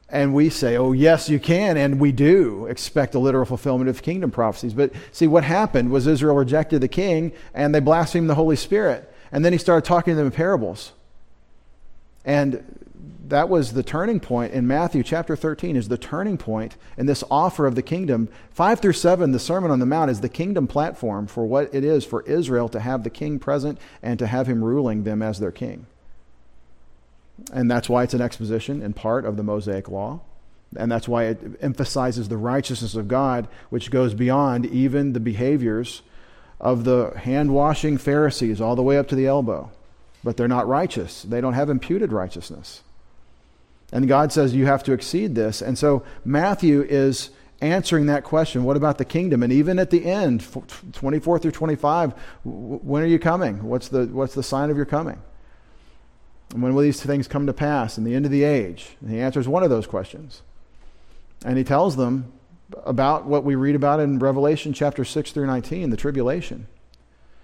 And 0.09 0.33
we 0.33 0.49
say, 0.49 0.75
oh, 0.75 0.91
yes, 0.91 1.29
you 1.29 1.39
can, 1.39 1.77
and 1.77 1.97
we 1.99 2.11
do 2.11 2.65
expect 2.65 3.15
a 3.15 3.19
literal 3.19 3.45
fulfillment 3.45 3.89
of 3.89 4.01
kingdom 4.01 4.29
prophecies. 4.29 4.73
But 4.73 4.91
see, 5.13 5.25
what 5.25 5.45
happened 5.45 5.89
was 5.89 6.05
Israel 6.05 6.35
rejected 6.35 6.81
the 6.81 6.89
king 6.89 7.31
and 7.53 7.73
they 7.73 7.79
blasphemed 7.79 8.29
the 8.29 8.35
Holy 8.35 8.57
Spirit. 8.57 9.09
And 9.31 9.45
then 9.45 9.53
he 9.53 9.57
started 9.57 9.87
talking 9.87 10.11
to 10.11 10.17
them 10.17 10.25
in 10.25 10.31
parables. 10.33 10.91
And 12.25 12.80
that 13.31 13.47
was 13.47 13.71
the 13.71 13.81
turning 13.81 14.19
point 14.19 14.51
in 14.51 14.67
Matthew 14.67 15.03
chapter 15.03 15.37
13 15.37 15.77
is 15.77 15.87
the 15.87 15.97
turning 15.97 16.37
point 16.37 16.75
in 16.97 17.05
this 17.05 17.23
offer 17.31 17.65
of 17.65 17.75
the 17.75 17.81
kingdom. 17.81 18.27
5 18.51 18.81
through 18.81 18.91
7 18.91 19.31
the 19.31 19.39
Sermon 19.39 19.71
on 19.71 19.79
the 19.79 19.85
Mount 19.85 20.11
is 20.11 20.19
the 20.19 20.27
kingdom 20.27 20.67
platform 20.67 21.27
for 21.27 21.45
what 21.45 21.73
it 21.73 21.85
is 21.85 22.03
for 22.03 22.23
Israel 22.23 22.67
to 22.67 22.81
have 22.81 23.03
the 23.05 23.09
king 23.09 23.39
present 23.39 23.79
and 24.03 24.19
to 24.19 24.27
have 24.27 24.47
him 24.47 24.61
ruling 24.61 25.03
them 25.03 25.21
as 25.21 25.39
their 25.39 25.51
king. 25.51 25.85
And 27.53 27.71
that's 27.71 27.87
why 27.87 28.03
it's 28.03 28.13
an 28.13 28.19
exposition 28.19 28.81
in 28.81 28.91
part 28.91 29.23
of 29.23 29.37
the 29.37 29.43
Mosaic 29.43 29.87
law. 29.87 30.19
And 30.75 30.91
that's 30.91 31.07
why 31.07 31.25
it 31.25 31.39
emphasizes 31.61 32.27
the 32.27 32.37
righteousness 32.37 32.95
of 32.95 33.07
God, 33.07 33.47
which 33.69 33.91
goes 33.91 34.13
beyond 34.13 34.65
even 34.65 35.13
the 35.13 35.21
behaviors 35.21 36.01
of 36.59 36.83
the 36.83 37.13
hand 37.15 37.53
washing 37.53 37.97
Pharisees 37.97 38.59
all 38.59 38.75
the 38.75 38.83
way 38.83 38.97
up 38.97 39.07
to 39.07 39.15
the 39.15 39.25
elbow. 39.25 39.71
But 40.21 40.35
they're 40.35 40.49
not 40.49 40.67
righteous, 40.67 41.23
they 41.23 41.39
don't 41.39 41.53
have 41.53 41.69
imputed 41.69 42.11
righteousness. 42.11 42.81
And 43.91 44.07
God 44.07 44.31
says 44.31 44.53
you 44.53 44.65
have 44.65 44.83
to 44.83 44.93
exceed 44.93 45.35
this. 45.35 45.61
And 45.61 45.77
so 45.77 46.03
Matthew 46.23 46.81
is 46.81 47.31
answering 47.61 48.07
that 48.07 48.23
question 48.23 48.63
what 48.63 48.77
about 48.77 48.97
the 48.97 49.05
kingdom? 49.05 49.43
And 49.43 49.53
even 49.53 49.79
at 49.79 49.89
the 49.89 50.05
end, 50.05 50.45
24 50.93 51.39
through 51.39 51.51
25, 51.51 52.13
when 52.43 53.03
are 53.03 53.07
you 53.07 53.19
coming? 53.19 53.63
What's 53.63 53.89
the, 53.89 54.05
what's 54.07 54.33
the 54.33 54.43
sign 54.43 54.69
of 54.69 54.77
your 54.77 54.85
coming? 54.85 55.21
And 56.51 56.61
when 56.61 56.73
will 56.73 56.83
these 56.83 57.01
things 57.01 57.27
come 57.27 57.45
to 57.47 57.53
pass 57.53 57.97
in 57.97 58.03
the 58.03 58.15
end 58.15 58.25
of 58.25 58.31
the 58.31 58.43
age? 58.43 58.97
And 59.01 59.09
he 59.09 59.19
answers 59.19 59.47
one 59.47 59.63
of 59.63 59.69
those 59.69 59.87
questions. 59.87 60.41
And 61.45 61.57
he 61.57 61.63
tells 61.63 61.95
them 61.95 62.31
about 62.85 63.25
what 63.25 63.43
we 63.43 63.55
read 63.55 63.75
about 63.75 63.99
in 63.99 64.19
Revelation 64.19 64.73
chapter 64.73 65.05
6 65.05 65.31
through 65.31 65.47
19, 65.47 65.89
the 65.89 65.97
tribulation. 65.97 66.67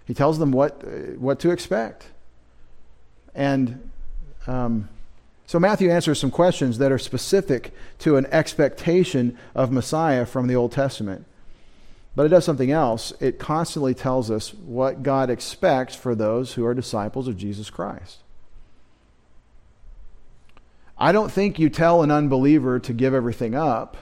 He 0.06 0.14
tells 0.14 0.40
them 0.40 0.52
what, 0.52 0.84
what 1.18 1.40
to 1.40 1.52
expect. 1.52 2.08
And 3.36 3.90
um, 4.46 4.90
so 5.48 5.60
Matthew 5.60 5.90
answers 5.90 6.20
some 6.20 6.30
questions 6.30 6.78
that 6.78 6.92
are 6.92 7.00
specific 7.00 7.74
to 8.00 8.18
an 8.18 8.26
expectation 8.28 9.38
of 9.56 9.72
Messiah 9.72 10.26
from 10.26 10.48
the 10.48 10.58
Old 10.58 10.74
Testament. 10.74 11.26
But 12.18 12.26
it 12.26 12.30
does 12.30 12.44
something 12.44 12.70
else. 12.70 13.14
It 13.22 13.40
constantly 13.40 13.94
tells 13.94 14.30
us 14.30 14.54
what 14.54 15.04
God 15.04 15.30
expects 15.30 15.96
for 15.96 16.16
those 16.16 16.54
who 16.54 16.66
are 16.66 16.74
disciples 16.74 17.30
of 17.30 17.38
Jesus 17.38 17.70
Christ. 17.70 18.18
I 20.98 21.14
don't 21.14 21.32
think 21.32 21.60
you 21.60 21.70
tell 21.70 22.04
an 22.04 22.12
unbeliever 22.12 22.80
to 22.80 22.92
give 22.92 23.14
everything 23.14 23.56
up, 23.56 23.96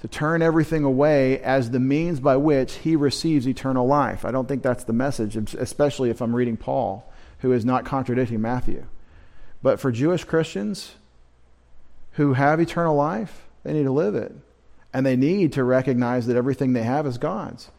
to 0.00 0.08
turn 0.08 0.40
everything 0.40 0.82
away 0.82 1.40
as 1.40 1.72
the 1.72 1.80
means 1.80 2.20
by 2.20 2.36
which 2.38 2.76
he 2.76 2.96
receives 2.96 3.46
eternal 3.46 3.86
life. 3.86 4.24
I 4.24 4.30
don't 4.30 4.48
think 4.48 4.62
that's 4.62 4.84
the 4.84 4.94
message, 4.94 5.36
especially 5.36 6.08
if 6.08 6.22
I'm 6.22 6.34
reading 6.34 6.56
Paul, 6.56 7.12
who 7.40 7.52
is 7.52 7.66
not 7.66 7.84
contradicting 7.84 8.40
Matthew. 8.40 8.86
But 9.62 9.80
for 9.80 9.92
Jewish 9.92 10.24
Christians 10.24 10.96
who 12.12 12.34
have 12.34 12.60
eternal 12.60 12.94
life, 12.94 13.46
they 13.62 13.72
need 13.72 13.84
to 13.84 13.92
live 13.92 14.14
it. 14.14 14.34
And 14.92 15.06
they 15.06 15.16
need 15.16 15.52
to 15.54 15.64
recognize 15.64 16.26
that 16.26 16.36
everything 16.36 16.72
they 16.72 16.82
have 16.82 17.06
is 17.06 17.16
God's. 17.16 17.70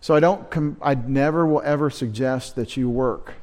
So 0.00 0.14
I 0.14 0.20
don't 0.20 0.50
com- 0.50 0.76
I 0.82 0.94
never 0.94 1.46
will 1.46 1.62
ever 1.62 1.90
suggest 1.90 2.56
that 2.56 2.76
you 2.76 2.90
work 2.90 3.34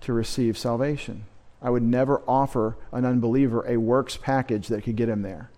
to 0.00 0.12
receive 0.12 0.56
salvation. 0.56 1.24
I 1.60 1.70
would 1.70 1.82
never 1.82 2.22
offer 2.26 2.76
an 2.92 3.04
unbeliever 3.04 3.66
a 3.68 3.76
works 3.76 4.16
package 4.16 4.68
that 4.68 4.84
could 4.84 4.96
get 4.96 5.08
him 5.08 5.22
there. 5.22 5.50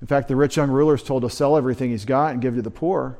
In 0.00 0.06
fact, 0.06 0.28
the 0.28 0.36
rich 0.36 0.56
young 0.56 0.70
ruler 0.70 0.94
is 0.94 1.02
told 1.02 1.22
to 1.22 1.30
sell 1.30 1.56
everything 1.56 1.90
he's 1.90 2.04
got 2.04 2.32
and 2.32 2.42
give 2.42 2.56
to 2.56 2.62
the 2.62 2.70
poor 2.70 3.16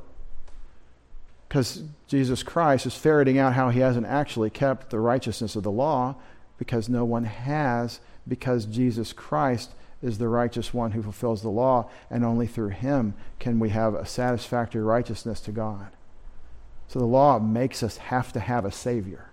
because 1.52 1.82
Jesus 2.09 2.42
Christ 2.42 2.87
is 2.87 2.97
ferreting 2.97 3.37
out 3.37 3.52
how 3.52 3.68
he 3.68 3.80
hasn't 3.80 4.06
actually 4.06 4.49
kept 4.49 4.88
the 4.88 4.99
righteousness 4.99 5.54
of 5.54 5.62
the 5.62 5.71
law 5.71 6.16
because 6.62 6.88
no 6.88 7.04
one 7.04 7.25
has, 7.25 7.99
because 8.28 8.66
Jesus 8.66 9.12
Christ 9.12 9.73
is 10.00 10.19
the 10.19 10.28
righteous 10.28 10.73
one 10.73 10.92
who 10.92 11.02
fulfills 11.02 11.42
the 11.42 11.49
law, 11.49 11.90
and 12.09 12.25
only 12.25 12.47
through 12.47 12.69
him 12.69 13.14
can 13.40 13.59
we 13.59 13.71
have 13.71 13.95
a 13.95 14.07
satisfactory 14.07 14.81
righteousness 14.81 15.40
to 15.40 15.50
God. 15.50 15.88
So 16.87 17.00
the 17.00 17.04
law 17.04 17.40
makes 17.40 17.83
us 17.83 17.97
have 17.97 18.33
to 18.35 18.38
have 18.38 18.64
a 18.64 18.71
Savior. 18.71 19.26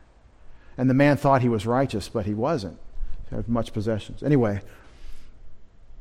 And 0.75 0.89
the 0.89 0.95
man 0.95 1.17
thought 1.17 1.43
he 1.43 1.49
was 1.49 1.67
righteous, 1.67 2.09
but 2.09 2.25
he 2.25 2.33
wasn't. 2.33 2.79
He 3.29 3.35
had 3.35 3.47
much 3.47 3.73
possessions. 3.73 4.23
Anyway, 4.23 4.61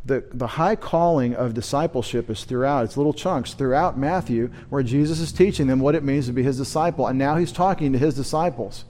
the, 0.07 0.25
the 0.33 0.47
high 0.47 0.77
calling 0.77 1.35
of 1.35 1.53
discipleship 1.53 2.31
is 2.31 2.45
throughout, 2.45 2.85
it's 2.85 2.97
little 2.97 3.13
chunks 3.13 3.53
throughout 3.53 3.99
Matthew 3.99 4.51
where 4.71 4.83
Jesus 4.83 5.21
is 5.21 5.31
teaching 5.31 5.67
them 5.67 5.81
what 5.81 5.95
it 5.95 6.03
means 6.03 6.25
to 6.25 6.33
be 6.33 6.43
his 6.43 6.57
disciple. 6.57 7.07
And 7.07 7.19
now 7.19 7.37
he's 7.37 7.53
talking 7.53 7.93
to 7.93 7.99
his 7.99 8.15
disciples 8.15 8.87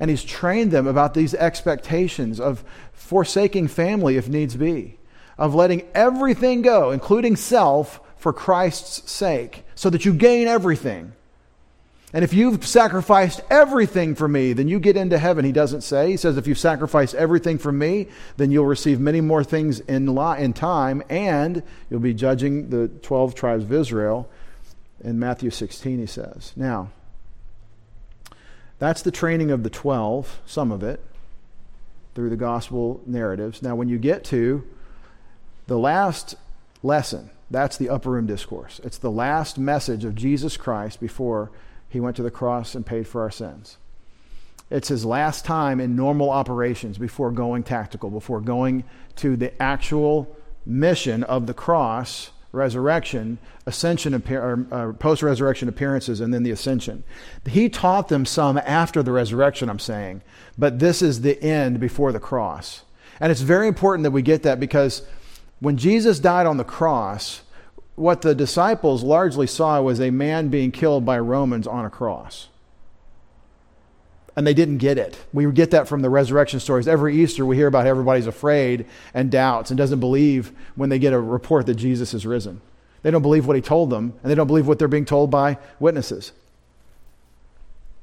and 0.00 0.10
he's 0.10 0.24
trained 0.24 0.70
them 0.70 0.86
about 0.86 1.14
these 1.14 1.34
expectations 1.34 2.40
of 2.40 2.64
forsaking 2.92 3.68
family 3.68 4.16
if 4.16 4.28
needs 4.28 4.56
be, 4.56 4.98
of 5.38 5.54
letting 5.54 5.86
everything 5.94 6.62
go, 6.62 6.90
including 6.90 7.36
self, 7.36 8.00
for 8.16 8.32
Christ's 8.32 9.10
sake, 9.10 9.64
so 9.74 9.90
that 9.90 10.06
you 10.06 10.14
gain 10.14 10.48
everything. 10.48 11.12
And 12.14 12.24
if 12.24 12.32
you've 12.32 12.64
sacrificed 12.64 13.42
everything 13.50 14.14
for 14.14 14.28
me, 14.28 14.52
then 14.52 14.68
you 14.68 14.78
get 14.78 14.96
into 14.96 15.18
heaven, 15.18 15.44
he 15.44 15.52
doesn't 15.52 15.82
say. 15.82 16.12
He 16.12 16.16
says, 16.16 16.36
if 16.38 16.46
you've 16.46 16.58
sacrificed 16.58 17.14
everything 17.16 17.58
for 17.58 17.72
me, 17.72 18.06
then 18.36 18.50
you'll 18.50 18.64
receive 18.64 19.00
many 19.00 19.20
more 19.20 19.42
things 19.42 19.80
in, 19.80 20.06
law, 20.06 20.34
in 20.34 20.52
time, 20.52 21.02
and 21.10 21.62
you'll 21.90 22.00
be 22.00 22.14
judging 22.14 22.70
the 22.70 22.86
12 22.86 23.34
tribes 23.34 23.64
of 23.64 23.72
Israel. 23.72 24.30
In 25.02 25.18
Matthew 25.18 25.50
16, 25.50 25.98
he 25.98 26.06
says. 26.06 26.52
Now, 26.56 26.92
that's 28.84 29.02
the 29.02 29.10
training 29.10 29.50
of 29.50 29.62
the 29.62 29.70
12, 29.70 30.40
some 30.46 30.70
of 30.70 30.82
it, 30.82 31.00
through 32.14 32.30
the 32.30 32.36
gospel 32.36 33.00
narratives. 33.06 33.62
Now, 33.62 33.74
when 33.74 33.88
you 33.88 33.98
get 33.98 34.24
to 34.24 34.64
the 35.66 35.78
last 35.78 36.36
lesson, 36.82 37.30
that's 37.50 37.76
the 37.76 37.88
upper 37.88 38.10
room 38.10 38.26
discourse. 38.26 38.80
It's 38.84 38.98
the 38.98 39.10
last 39.10 39.58
message 39.58 40.04
of 40.04 40.14
Jesus 40.14 40.56
Christ 40.56 41.00
before 41.00 41.50
he 41.88 42.00
went 42.00 42.16
to 42.16 42.22
the 42.22 42.30
cross 42.30 42.74
and 42.74 42.84
paid 42.84 43.06
for 43.06 43.22
our 43.22 43.30
sins. 43.30 43.78
It's 44.70 44.88
his 44.88 45.04
last 45.04 45.44
time 45.44 45.80
in 45.80 45.94
normal 45.94 46.30
operations 46.30 46.98
before 46.98 47.30
going 47.30 47.62
tactical, 47.62 48.10
before 48.10 48.40
going 48.40 48.84
to 49.16 49.36
the 49.36 49.60
actual 49.62 50.36
mission 50.66 51.22
of 51.22 51.46
the 51.46 51.54
cross 51.54 52.30
resurrection, 52.54 53.38
ascension, 53.66 54.14
or, 54.30 54.66
uh, 54.70 54.92
post 54.92 55.22
resurrection 55.22 55.68
appearances, 55.68 56.20
and 56.20 56.32
then 56.32 56.42
the 56.42 56.50
ascension. 56.50 57.04
He 57.46 57.68
taught 57.68 58.08
them 58.08 58.24
some 58.24 58.58
after 58.58 59.02
the 59.02 59.12
resurrection, 59.12 59.68
I'm 59.68 59.78
saying, 59.78 60.22
but 60.56 60.78
this 60.78 61.02
is 61.02 61.20
the 61.20 61.42
end 61.42 61.80
before 61.80 62.12
the 62.12 62.20
cross. 62.20 62.82
And 63.20 63.30
it's 63.30 63.40
very 63.40 63.68
important 63.68 64.04
that 64.04 64.10
we 64.10 64.22
get 64.22 64.42
that 64.44 64.60
because 64.60 65.02
when 65.60 65.76
Jesus 65.76 66.18
died 66.18 66.46
on 66.46 66.56
the 66.56 66.64
cross, 66.64 67.42
what 67.94 68.22
the 68.22 68.34
disciples 68.34 69.02
largely 69.02 69.46
saw 69.46 69.80
was 69.80 70.00
a 70.00 70.10
man 70.10 70.48
being 70.48 70.70
killed 70.70 71.04
by 71.04 71.18
Romans 71.18 71.66
on 71.66 71.84
a 71.84 71.90
cross. 71.90 72.48
And 74.36 74.46
they 74.46 74.54
didn't 74.54 74.78
get 74.78 74.98
it. 74.98 75.16
We 75.32 75.50
get 75.52 75.70
that 75.70 75.86
from 75.86 76.02
the 76.02 76.10
resurrection 76.10 76.58
stories. 76.58 76.88
Every 76.88 77.16
Easter, 77.22 77.46
we 77.46 77.56
hear 77.56 77.68
about 77.68 77.86
everybody's 77.86 78.26
afraid 78.26 78.86
and 79.12 79.30
doubts 79.30 79.70
and 79.70 79.78
doesn't 79.78 80.00
believe 80.00 80.52
when 80.74 80.88
they 80.88 80.98
get 80.98 81.12
a 81.12 81.20
report 81.20 81.66
that 81.66 81.76
Jesus 81.76 82.14
is 82.14 82.26
risen. 82.26 82.60
They 83.02 83.10
don't 83.10 83.22
believe 83.22 83.46
what 83.46 83.54
he 83.54 83.62
told 83.62 83.90
them, 83.90 84.14
and 84.22 84.30
they 84.30 84.34
don't 84.34 84.46
believe 84.46 84.66
what 84.66 84.78
they're 84.78 84.88
being 84.88 85.04
told 85.04 85.30
by 85.30 85.58
witnesses. 85.78 86.32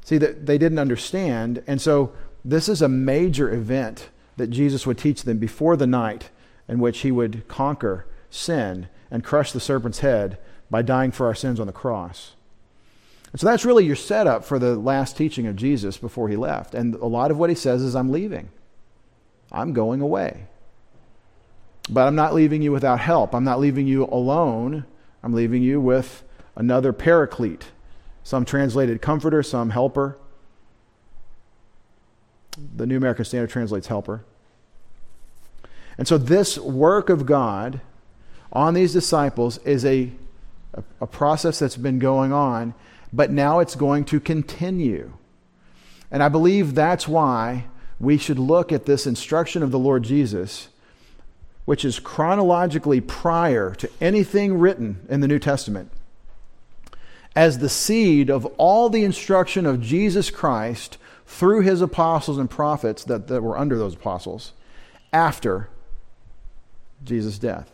See, 0.05 0.17
that 0.19 0.45
they 0.45 0.57
didn't 0.57 0.79
understand. 0.79 1.63
And 1.67 1.81
so, 1.81 2.13
this 2.45 2.69
is 2.69 2.81
a 2.81 2.87
major 2.87 3.51
event 3.51 4.09
that 4.37 4.47
Jesus 4.47 4.87
would 4.87 4.97
teach 4.97 5.23
them 5.23 5.37
before 5.37 5.75
the 5.75 5.87
night 5.87 6.29
in 6.67 6.79
which 6.79 6.99
he 6.99 7.11
would 7.11 7.47
conquer 7.47 8.05
sin 8.29 8.87
and 9.11 9.23
crush 9.23 9.51
the 9.51 9.59
serpent's 9.59 9.99
head 9.99 10.37
by 10.69 10.81
dying 10.81 11.11
for 11.11 11.27
our 11.27 11.35
sins 11.35 11.59
on 11.59 11.67
the 11.67 11.73
cross. 11.73 12.33
And 13.31 13.39
so 13.39 13.47
that's 13.47 13.65
really 13.65 13.85
your 13.85 13.95
setup 13.95 14.43
for 14.43 14.59
the 14.59 14.75
last 14.75 15.15
teaching 15.15 15.47
of 15.47 15.55
Jesus 15.55 15.97
before 15.97 16.27
he 16.29 16.35
left. 16.35 16.73
And 16.73 16.95
a 16.95 17.05
lot 17.05 17.31
of 17.31 17.37
what 17.37 17.49
he 17.49 17.55
says 17.55 17.81
is, 17.81 17.95
I'm 17.95 18.11
leaving. 18.11 18.49
I'm 19.51 19.73
going 19.73 20.01
away. 20.01 20.45
But 21.89 22.07
I'm 22.07 22.15
not 22.15 22.33
leaving 22.33 22.61
you 22.61 22.71
without 22.71 22.99
help. 22.99 23.33
I'm 23.33 23.43
not 23.43 23.59
leaving 23.59 23.87
you 23.87 24.05
alone. 24.05 24.85
I'm 25.23 25.33
leaving 25.33 25.63
you 25.63 25.79
with 25.79 26.23
another 26.55 26.93
paraclete. 26.93 27.65
Some 28.23 28.45
translated 28.45 29.01
comforter, 29.01 29.41
some 29.43 29.71
helper. 29.71 30.17
The 32.75 32.85
New 32.85 32.97
American 32.97 33.25
Standard 33.25 33.49
translates 33.49 33.87
helper. 33.87 34.23
And 35.97 36.07
so, 36.07 36.17
this 36.17 36.57
work 36.57 37.09
of 37.09 37.25
God 37.25 37.81
on 38.51 38.73
these 38.73 38.93
disciples 38.93 39.57
is 39.59 39.85
a, 39.85 40.11
a, 40.73 40.83
a 41.01 41.07
process 41.07 41.59
that's 41.59 41.77
been 41.77 41.99
going 41.99 42.33
on, 42.33 42.73
but 43.13 43.31
now 43.31 43.59
it's 43.59 43.75
going 43.75 44.05
to 44.05 44.19
continue. 44.19 45.13
And 46.09 46.21
I 46.21 46.29
believe 46.29 46.75
that's 46.75 47.07
why 47.07 47.65
we 47.99 48.17
should 48.17 48.39
look 48.39 48.71
at 48.71 48.85
this 48.85 49.05
instruction 49.05 49.63
of 49.63 49.71
the 49.71 49.79
Lord 49.79 50.03
Jesus, 50.03 50.69
which 51.65 51.85
is 51.85 51.99
chronologically 51.99 53.01
prior 53.01 53.75
to 53.75 53.89
anything 53.99 54.57
written 54.57 55.05
in 55.09 55.21
the 55.21 55.27
New 55.27 55.39
Testament, 55.39 55.91
as 57.35 57.59
the 57.59 57.69
seed 57.69 58.29
of 58.29 58.45
all 58.57 58.89
the 58.89 59.03
instruction 59.03 59.65
of 59.65 59.81
Jesus 59.81 60.29
Christ 60.29 60.97
through 61.25 61.61
his 61.61 61.81
apostles 61.81 62.37
and 62.37 62.49
prophets 62.49 63.03
that, 63.05 63.27
that 63.27 63.41
were 63.41 63.57
under 63.57 63.77
those 63.77 63.93
apostles 63.93 64.53
after 65.13 65.69
Jesus' 67.03 67.39
death 67.39 67.71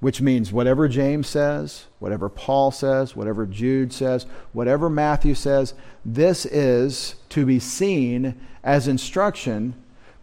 which 0.00 0.20
means 0.20 0.52
whatever 0.52 0.88
James 0.88 1.28
says, 1.28 1.86
whatever 1.98 2.28
Paul 2.28 2.70
says, 2.70 3.14
whatever 3.14 3.46
Jude 3.46 3.92
says, 3.92 4.26
whatever 4.52 4.88
Matthew 4.88 5.34
says, 5.34 5.74
this 6.04 6.46
is 6.46 7.16
to 7.28 7.44
be 7.44 7.58
seen 7.58 8.40
as 8.64 8.88
instruction 8.88 9.74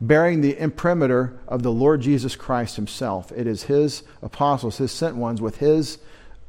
bearing 0.01 0.41
the 0.41 0.57
imprimatur 0.57 1.39
of 1.47 1.63
the 1.63 1.71
Lord 1.71 2.01
Jesus 2.01 2.35
Christ 2.35 2.75
himself. 2.75 3.31
It 3.31 3.47
is 3.47 3.63
his 3.63 4.03
apostles, 4.21 4.77
his 4.77 4.91
sent 4.91 5.15
ones, 5.15 5.41
with 5.41 5.57
his 5.57 5.99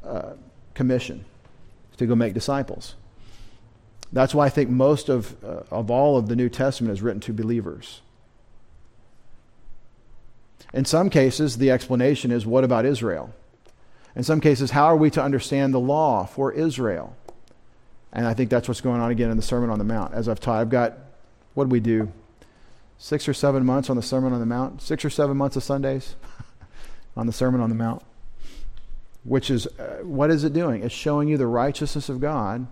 uh, 0.04 0.32
commission 0.74 1.24
to 1.98 2.06
go 2.06 2.14
make 2.14 2.34
disciples. 2.34 2.94
That's 4.12 4.34
why 4.34 4.46
I 4.46 4.48
think 4.48 4.70
most 4.70 5.10
of, 5.10 5.36
uh, 5.44 5.62
of 5.70 5.90
all 5.90 6.16
of 6.16 6.28
the 6.28 6.36
New 6.36 6.48
Testament 6.48 6.92
is 6.92 7.02
written 7.02 7.20
to 7.22 7.32
believers. 7.32 8.00
In 10.72 10.84
some 10.84 11.08
cases, 11.10 11.58
the 11.58 11.70
explanation 11.70 12.30
is 12.30 12.46
what 12.46 12.64
about 12.64 12.84
Israel? 12.84 13.34
In 14.14 14.22
some 14.22 14.40
cases, 14.40 14.72
how 14.72 14.86
are 14.86 14.96
we 14.96 15.10
to 15.10 15.22
understand 15.22 15.72
the 15.72 15.80
law 15.80 16.26
for 16.26 16.52
Israel? 16.52 17.16
And 18.12 18.26
I 18.26 18.34
think 18.34 18.50
that's 18.50 18.68
what's 18.68 18.80
going 18.80 19.00
on 19.00 19.10
again 19.10 19.30
in 19.30 19.36
the 19.36 19.42
Sermon 19.42 19.70
on 19.70 19.78
the 19.78 19.84
Mount. 19.84 20.14
As 20.14 20.28
I've 20.28 20.40
taught, 20.40 20.60
I've 20.60 20.70
got, 20.70 20.94
what 21.54 21.64
do 21.64 21.70
we 21.70 21.80
do? 21.80 22.12
Six 22.98 23.28
or 23.28 23.34
seven 23.34 23.64
months 23.64 23.90
on 23.90 23.96
the 23.96 24.02
Sermon 24.02 24.32
on 24.32 24.40
the 24.40 24.46
Mount? 24.46 24.82
Six 24.82 25.04
or 25.04 25.10
seven 25.10 25.36
months 25.36 25.56
of 25.56 25.62
Sundays 25.62 26.16
on 27.16 27.26
the 27.26 27.32
Sermon 27.32 27.60
on 27.60 27.68
the 27.68 27.74
Mount. 27.74 28.02
Which 29.24 29.50
is, 29.50 29.66
uh, 29.66 30.00
what 30.02 30.30
is 30.30 30.42
it 30.42 30.52
doing? 30.52 30.82
It's 30.82 30.94
showing 30.94 31.28
you 31.28 31.36
the 31.36 31.46
righteousness 31.46 32.08
of 32.08 32.20
God 32.20 32.66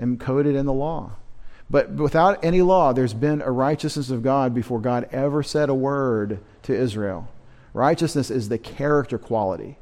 encoded 0.00 0.56
in 0.56 0.66
the 0.66 0.72
law. 0.72 1.12
But 1.70 1.90
without 1.90 2.44
any 2.44 2.60
law, 2.60 2.92
there's 2.92 3.14
been 3.14 3.40
a 3.40 3.50
righteousness 3.50 4.10
of 4.10 4.22
God 4.22 4.54
before 4.54 4.78
God 4.78 5.08
ever 5.10 5.42
said 5.42 5.70
a 5.70 5.74
word 5.74 6.40
to 6.64 6.74
Israel. 6.74 7.28
Righteousness 7.74 8.30
is 8.30 8.48
the 8.48 8.58
character 8.58 9.18
quality. 9.18 9.78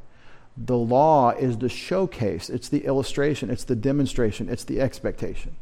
The 0.56 0.76
law 0.76 1.30
is 1.30 1.58
the 1.58 1.68
showcase, 1.68 2.50
it's 2.50 2.68
the 2.68 2.84
illustration, 2.84 3.50
it's 3.50 3.64
the 3.64 3.76
demonstration, 3.76 4.48
it's 4.48 4.64
the 4.64 4.80
expectation. 4.80 5.56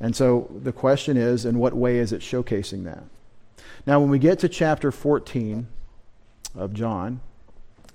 And 0.00 0.14
so 0.14 0.50
the 0.54 0.72
question 0.72 1.16
is 1.16 1.44
in 1.44 1.58
what 1.58 1.74
way 1.74 1.98
is 1.98 2.12
it 2.12 2.20
showcasing 2.20 2.84
that? 2.84 3.04
Now, 3.86 4.00
when 4.00 4.10
we 4.10 4.18
get 4.18 4.38
to 4.40 4.48
chapter 4.48 4.90
14 4.90 5.66
of 6.54 6.74
John, 6.74 7.20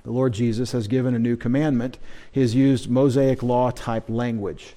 the 0.03 0.11
Lord 0.11 0.33
Jesus 0.33 0.71
has 0.71 0.87
given 0.87 1.13
a 1.13 1.19
new 1.19 1.35
commandment. 1.35 1.97
He 2.31 2.39
has 2.39 2.55
used 2.55 2.89
Mosaic 2.89 3.43
law 3.43 3.71
type 3.71 4.05
language. 4.09 4.73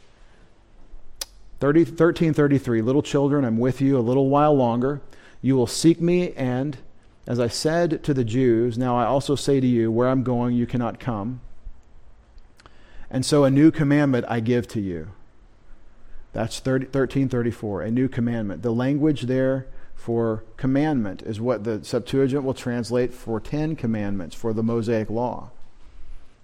30, 1.61 1.81
1333 1.81 2.83
Little 2.83 3.03
children, 3.03 3.45
I'm 3.45 3.59
with 3.59 3.81
you 3.81 3.97
a 3.97 4.01
little 4.01 4.29
while 4.29 4.55
longer. 4.55 5.01
You 5.41 5.55
will 5.55 5.69
seek 5.69 6.01
me, 6.01 6.33
and 6.33 6.77
as 7.31 7.39
I 7.39 7.47
said 7.47 8.03
to 8.03 8.13
the 8.13 8.25
Jews, 8.25 8.77
now 8.77 8.97
I 8.97 9.05
also 9.05 9.37
say 9.37 9.61
to 9.61 9.67
you, 9.67 9.93
where 9.93 10.09
I'm 10.09 10.25
going, 10.25 10.57
you 10.57 10.67
cannot 10.67 10.99
come. 10.99 11.41
And 13.09 13.25
so 13.25 13.45
a 13.45 13.51
new 13.53 13.71
commandment 13.71 14.27
I 14.29 14.41
give 14.41 14.67
to 14.67 14.81
you. 14.81 15.13
That's 16.33 16.59
30, 16.59 16.87
1334, 16.87 17.83
a 17.83 17.91
new 17.93 18.09
commandment. 18.09 18.63
The 18.63 18.73
language 18.73 19.23
there 19.23 19.69
for 19.95 20.43
commandment 20.57 21.23
is 21.23 21.41
what 21.41 21.63
the 21.63 21.85
Septuagint 21.85 22.43
will 22.43 22.53
translate 22.53 23.15
for 23.15 23.39
Ten 23.39 23.77
Commandments 23.77 24.35
for 24.35 24.53
the 24.53 24.65
Mosaic 24.65 25.09
Law. 25.09 25.51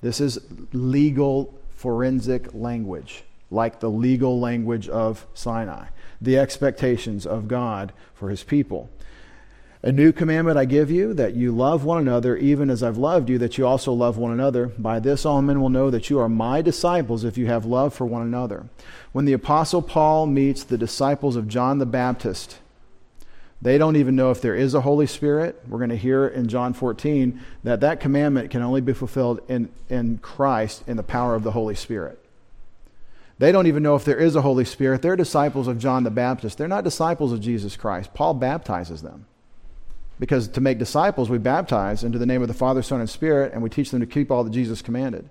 This 0.02 0.20
is 0.20 0.38
legal 0.72 1.52
forensic 1.74 2.54
language, 2.54 3.24
like 3.50 3.80
the 3.80 3.90
legal 3.90 4.38
language 4.38 4.88
of 4.88 5.26
Sinai, 5.34 5.86
the 6.20 6.38
expectations 6.38 7.26
of 7.26 7.48
God 7.48 7.92
for 8.14 8.30
his 8.30 8.44
people. 8.44 8.88
A 9.86 9.92
new 9.92 10.10
commandment 10.10 10.58
I 10.58 10.64
give 10.64 10.90
you, 10.90 11.14
that 11.14 11.34
you 11.34 11.52
love 11.52 11.84
one 11.84 11.98
another, 11.98 12.36
even 12.36 12.70
as 12.70 12.82
I've 12.82 12.98
loved 12.98 13.30
you, 13.30 13.38
that 13.38 13.56
you 13.56 13.64
also 13.64 13.92
love 13.92 14.18
one 14.18 14.32
another. 14.32 14.66
By 14.66 14.98
this 14.98 15.24
all 15.24 15.40
men 15.42 15.60
will 15.60 15.68
know 15.68 15.90
that 15.90 16.10
you 16.10 16.18
are 16.18 16.28
my 16.28 16.60
disciples 16.60 17.22
if 17.22 17.38
you 17.38 17.46
have 17.46 17.64
love 17.64 17.94
for 17.94 18.04
one 18.04 18.22
another. 18.22 18.66
When 19.12 19.26
the 19.26 19.32
Apostle 19.32 19.82
Paul 19.82 20.26
meets 20.26 20.64
the 20.64 20.76
disciples 20.76 21.36
of 21.36 21.46
John 21.46 21.78
the 21.78 21.86
Baptist, 21.86 22.58
they 23.62 23.78
don't 23.78 23.94
even 23.94 24.16
know 24.16 24.32
if 24.32 24.40
there 24.40 24.56
is 24.56 24.74
a 24.74 24.80
Holy 24.80 25.06
Spirit. 25.06 25.62
We're 25.68 25.78
going 25.78 25.90
to 25.90 25.96
hear 25.96 26.26
in 26.26 26.48
John 26.48 26.72
14 26.72 27.40
that 27.62 27.78
that 27.78 28.00
commandment 28.00 28.50
can 28.50 28.62
only 28.62 28.80
be 28.80 28.92
fulfilled 28.92 29.40
in, 29.46 29.68
in 29.88 30.18
Christ 30.18 30.82
in 30.88 30.96
the 30.96 31.04
power 31.04 31.36
of 31.36 31.44
the 31.44 31.52
Holy 31.52 31.76
Spirit. 31.76 32.18
They 33.38 33.52
don't 33.52 33.68
even 33.68 33.84
know 33.84 33.94
if 33.94 34.04
there 34.04 34.18
is 34.18 34.34
a 34.34 34.42
Holy 34.42 34.64
Spirit. 34.64 35.00
They're 35.02 35.14
disciples 35.14 35.68
of 35.68 35.78
John 35.78 36.02
the 36.02 36.10
Baptist. 36.10 36.58
They're 36.58 36.66
not 36.66 36.82
disciples 36.82 37.32
of 37.32 37.40
Jesus 37.40 37.76
Christ. 37.76 38.14
Paul 38.14 38.34
baptizes 38.34 39.02
them. 39.02 39.26
Because 40.18 40.48
to 40.48 40.60
make 40.60 40.78
disciples, 40.78 41.28
we 41.28 41.38
baptize 41.38 42.02
into 42.02 42.18
the 42.18 42.26
name 42.26 42.42
of 42.42 42.48
the 42.48 42.54
Father, 42.54 42.82
Son, 42.82 43.00
and 43.00 43.10
Spirit, 43.10 43.52
and 43.52 43.62
we 43.62 43.68
teach 43.68 43.90
them 43.90 44.00
to 44.00 44.06
keep 44.06 44.30
all 44.30 44.44
that 44.44 44.50
Jesus 44.50 44.80
commanded. 44.80 45.28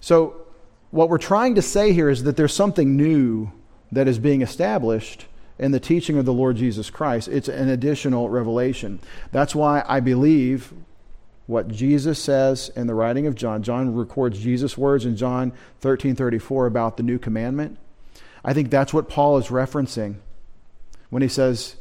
So, 0.00 0.46
what 0.90 1.08
we're 1.08 1.18
trying 1.18 1.54
to 1.54 1.62
say 1.62 1.92
here 1.92 2.10
is 2.10 2.24
that 2.24 2.36
there's 2.36 2.54
something 2.54 2.96
new 2.96 3.52
that 3.92 4.08
is 4.08 4.18
being 4.18 4.42
established 4.42 5.26
in 5.58 5.70
the 5.70 5.78
teaching 5.78 6.18
of 6.18 6.24
the 6.24 6.32
Lord 6.32 6.56
Jesus 6.56 6.90
Christ. 6.90 7.28
It's 7.28 7.48
an 7.48 7.68
additional 7.68 8.28
revelation. 8.28 8.98
That's 9.30 9.54
why 9.54 9.84
I 9.86 10.00
believe 10.00 10.72
what 11.46 11.68
Jesus 11.68 12.22
says 12.22 12.70
in 12.74 12.86
the 12.86 12.94
writing 12.94 13.26
of 13.26 13.34
John. 13.34 13.62
John 13.62 13.94
records 13.94 14.40
Jesus' 14.40 14.78
words 14.78 15.04
in 15.04 15.16
John 15.16 15.52
13 15.80 16.16
34 16.16 16.66
about 16.66 16.96
the 16.96 17.02
new 17.02 17.18
commandment. 17.18 17.76
I 18.44 18.54
think 18.54 18.70
that's 18.70 18.94
what 18.94 19.08
Paul 19.08 19.36
is 19.36 19.48
referencing 19.48 20.16
when 21.10 21.22
he 21.22 21.28
says, 21.28 21.76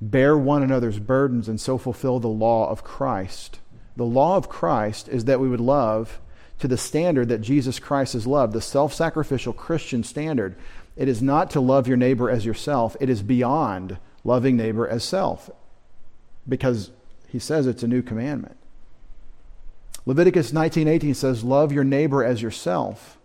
bear 0.00 0.36
one 0.36 0.62
another's 0.62 0.98
burdens 0.98 1.48
and 1.48 1.60
so 1.60 1.78
fulfill 1.78 2.20
the 2.20 2.28
law 2.28 2.68
of 2.70 2.84
Christ. 2.84 3.58
The 3.96 4.04
law 4.04 4.36
of 4.36 4.48
Christ 4.48 5.08
is 5.08 5.24
that 5.24 5.40
we 5.40 5.48
would 5.48 5.60
love 5.60 6.20
to 6.60 6.68
the 6.68 6.76
standard 6.76 7.28
that 7.28 7.40
Jesus 7.40 7.78
Christ 7.78 8.12
has 8.12 8.26
loved, 8.26 8.52
the 8.52 8.60
self 8.60 8.92
sacrificial 8.92 9.52
Christian 9.52 10.02
standard. 10.02 10.56
It 10.96 11.08
is 11.08 11.22
not 11.22 11.50
to 11.50 11.60
love 11.60 11.86
your 11.86 11.96
neighbor 11.96 12.30
as 12.30 12.44
yourself, 12.44 12.96
it 13.00 13.08
is 13.08 13.22
beyond 13.22 13.98
loving 14.24 14.56
neighbor 14.56 14.86
as 14.86 15.04
self, 15.04 15.48
because 16.48 16.90
he 17.28 17.38
says 17.38 17.66
it's 17.66 17.82
a 17.82 17.88
new 17.88 18.02
commandment. 18.02 18.56
Leviticus 20.06 20.52
19:18 20.52 21.14
says 21.14 21.44
love 21.44 21.70
your 21.72 21.84
neighbor 21.84 22.24
as 22.24 22.42
yourself. 22.42 23.18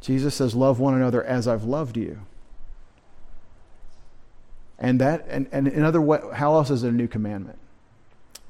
Jesus 0.00 0.34
says 0.34 0.54
love 0.54 0.80
one 0.80 0.94
another 0.94 1.22
as 1.22 1.46
I've 1.46 1.64
loved 1.64 1.96
you. 1.96 2.20
And 4.82 5.00
that, 5.00 5.24
and, 5.28 5.48
and 5.52 5.68
in 5.68 5.84
other 5.84 6.00
way, 6.00 6.18
how 6.34 6.56
else 6.56 6.68
is 6.68 6.82
it 6.82 6.88
a 6.88 6.92
new 6.92 7.06
commandment? 7.06 7.56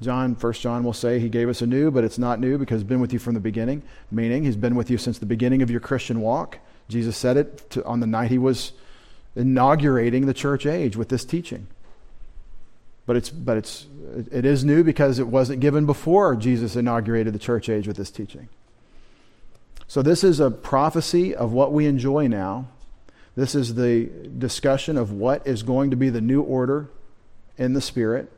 John, 0.01 0.35
First 0.35 0.63
John 0.63 0.83
will 0.83 0.91
say 0.91 1.19
he 1.19 1.29
gave 1.29 1.47
us 1.47 1.61
a 1.61 1.67
new, 1.67 1.91
but 1.91 2.03
it's 2.03 2.17
not 2.17 2.39
new 2.39 2.57
because 2.57 2.81
he's 2.81 2.89
been 2.89 2.99
with 2.99 3.13
you 3.13 3.19
from 3.19 3.35
the 3.35 3.39
beginning, 3.39 3.83
meaning 4.11 4.43
he's 4.43 4.55
been 4.55 4.75
with 4.75 4.89
you 4.89 4.97
since 4.97 5.19
the 5.19 5.27
beginning 5.27 5.61
of 5.61 5.69
your 5.69 5.79
Christian 5.79 6.21
walk. 6.21 6.57
Jesus 6.89 7.15
said 7.15 7.37
it 7.37 7.69
to, 7.69 7.85
on 7.85 7.99
the 7.99 8.07
night 8.07 8.31
he 8.31 8.39
was 8.39 8.73
inaugurating 9.35 10.25
the 10.25 10.33
church 10.33 10.65
age 10.65 10.97
with 10.97 11.09
this 11.09 11.23
teaching. 11.23 11.67
But 13.05 13.15
it's 13.15 13.29
but 13.29 13.57
it's 13.57 13.85
it 14.31 14.43
is 14.43 14.63
new 14.63 14.83
because 14.83 15.19
it 15.19 15.27
wasn't 15.27 15.59
given 15.59 15.85
before 15.85 16.35
Jesus 16.35 16.75
inaugurated 16.75 17.33
the 17.33 17.39
church 17.39 17.69
age 17.69 17.87
with 17.87 17.97
this 17.97 18.09
teaching. 18.09 18.49
So 19.87 20.01
this 20.01 20.23
is 20.23 20.39
a 20.39 20.49
prophecy 20.49 21.35
of 21.35 21.53
what 21.53 21.73
we 21.73 21.85
enjoy 21.85 22.27
now. 22.27 22.69
This 23.35 23.55
is 23.55 23.75
the 23.75 24.09
discussion 24.37 24.97
of 24.97 25.11
what 25.11 25.45
is 25.47 25.63
going 25.63 25.91
to 25.91 25.95
be 25.95 26.09
the 26.09 26.21
new 26.21 26.41
order 26.41 26.89
in 27.57 27.73
the 27.73 27.81
spirit. 27.81 28.31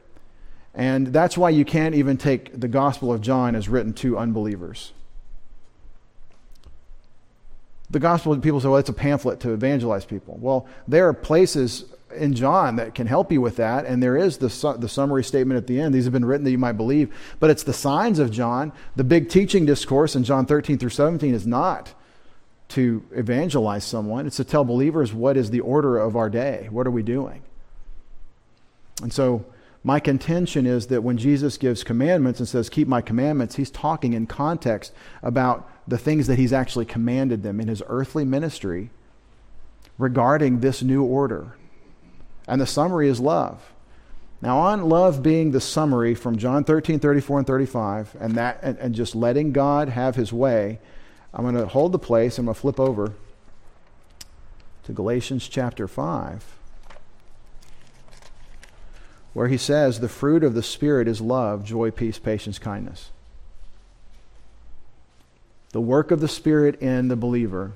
And 0.74 1.08
that's 1.08 1.38
why 1.38 1.50
you 1.50 1.66
can't 1.66 1.96
even 1.96 2.18
take 2.18 2.60
the 2.60 2.68
Gospel 2.68 3.12
of 3.12 3.22
John 3.22 3.56
as 3.56 3.70
written 3.70 3.94
to 3.96 4.18
unbelievers. 4.18 4.94
The 7.90 8.00
Gospel, 8.00 8.38
people 8.40 8.60
say, 8.60 8.68
well, 8.68 8.78
it's 8.78 8.90
a 8.90 8.94
pamphlet 8.94 9.40
to 9.42 9.54
evangelize 9.54 10.06
people. 10.06 10.38
Well, 10.42 10.68
there 10.88 11.08
are 11.08 11.14
places 11.14 11.86
in 12.16 12.34
John 12.34 12.78
that 12.78 12.96
can 12.96 13.08
help 13.08 13.32
you 13.32 13.42
with 13.42 13.58
that, 13.58 13.86
and 13.86 14.02
there 14.02 14.18
is 14.18 14.38
the, 14.38 14.50
su- 14.50 14.76
the 14.78 14.90
summary 14.90 15.24
statement 15.24 15.58
at 15.58 15.68
the 15.68 15.80
end. 15.80 15.94
These 15.94 16.06
have 16.06 16.14
been 16.14 16.26
written 16.26 16.44
that 16.46 16.52
you 16.52 16.58
might 16.58 16.74
believe, 16.74 17.14
but 17.40 17.50
it's 17.50 17.64
the 17.64 17.74
signs 17.74 18.20
of 18.20 18.32
John. 18.32 18.72
The 18.96 19.04
big 19.04 19.30
teaching 19.30 19.66
discourse 19.66 20.16
in 20.16 20.24
John 20.24 20.46
13 20.46 20.78
through 20.78 20.90
17 20.90 21.34
is 21.34 21.46
not 21.46 21.94
to 22.69 23.06
evangelize 23.12 23.84
someone, 23.84 24.25
it's 24.25 24.38
to 24.38 24.43
tell 24.43 24.63
believers 24.63 25.13
what 25.13 25.38
is 25.38 25.51
the 25.51 25.60
order 25.60 25.97
of 25.97 26.15
our 26.15 26.30
day. 26.30 26.67
What 26.71 26.88
are 26.88 26.91
we 26.91 27.04
doing? 27.04 27.43
And 29.01 29.13
so, 29.13 29.45
my 29.84 29.99
contention 29.99 30.65
is 30.65 30.88
that 30.88 31.04
when 31.04 31.17
Jesus 31.17 31.58
gives 31.58 31.84
commandments 31.84 32.39
and 32.39 32.49
says, 32.49 32.69
Keep 32.69 32.88
my 32.88 33.01
commandments, 33.01 33.56
he's 33.56 33.69
talking 33.69 34.13
in 34.13 34.25
context 34.25 34.93
about 35.21 35.69
the 35.88 35.97
things 35.99 36.25
that 36.25 36.39
he's 36.39 36.51
actually 36.51 36.86
commanded 36.86 37.43
them 37.43 37.60
in 37.60 37.67
his 37.67 37.84
earthly 37.88 38.25
ministry 38.25 38.89
regarding 39.99 40.62
this 40.62 40.82
new 40.82 41.04
order. 41.04 41.56
And 42.47 42.60
the 42.60 42.65
summary 42.65 43.08
is 43.08 43.19
love. 43.19 43.73
Now, 44.41 44.58
on 44.60 44.89
love 44.89 45.23
being 45.23 45.51
the 45.51 45.62
summary 45.62 46.13
from 46.13 46.38
John 46.38 46.63
13, 46.63 46.99
34, 46.99 47.39
and 47.39 47.47
35, 47.47 48.17
and, 48.19 48.36
that, 48.36 48.60
and, 48.62 48.78
and 48.78 48.95
just 48.95 49.15
letting 49.15 49.51
God 49.51 49.89
have 49.89 50.15
his 50.15 50.34
way, 50.34 50.80
I'm 51.36 51.43
going 51.43 51.56
to 51.56 51.67
hold 51.67 51.91
the 51.91 52.00
place. 52.00 52.38
I'm 52.38 52.45
going 52.45 52.56
to 52.56 52.62
flip 52.62 52.80
over 52.80 53.13
to 54.84 54.93
Galatians 54.93 55.50
chapter 55.50 55.88
5, 55.88 56.45
where 59.34 59.50
he 59.50 59.58
says, 59.58 60.00
The 60.00 60.08
fruit 60.08 60.43
of 60.43 60.54
the 60.54 60.63
Spirit 60.63 61.08
is 61.08 61.19
love, 61.19 61.65
joy, 61.65 61.91
peace, 61.91 62.19
patience, 62.19 62.58
kindness. 62.58 63.12
The 65.71 65.82
work 65.82 66.12
of 66.12 66.21
the 66.21 66.30
Spirit 66.30 66.80
in 66.82 67.10
the 67.10 67.17
believer 67.17 67.74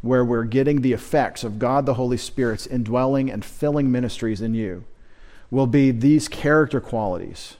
where 0.00 0.24
we're 0.24 0.44
getting 0.44 0.80
the 0.80 0.92
effects 0.92 1.42
of 1.42 1.58
God 1.58 1.84
the 1.84 1.94
Holy 1.94 2.16
Spirit's 2.16 2.66
indwelling 2.66 3.30
and 3.30 3.44
filling 3.44 3.90
ministries 3.90 4.40
in 4.40 4.54
you 4.54 4.84
will 5.50 5.66
be 5.66 5.90
these 5.90 6.28
character 6.28 6.80
qualities 6.80 7.56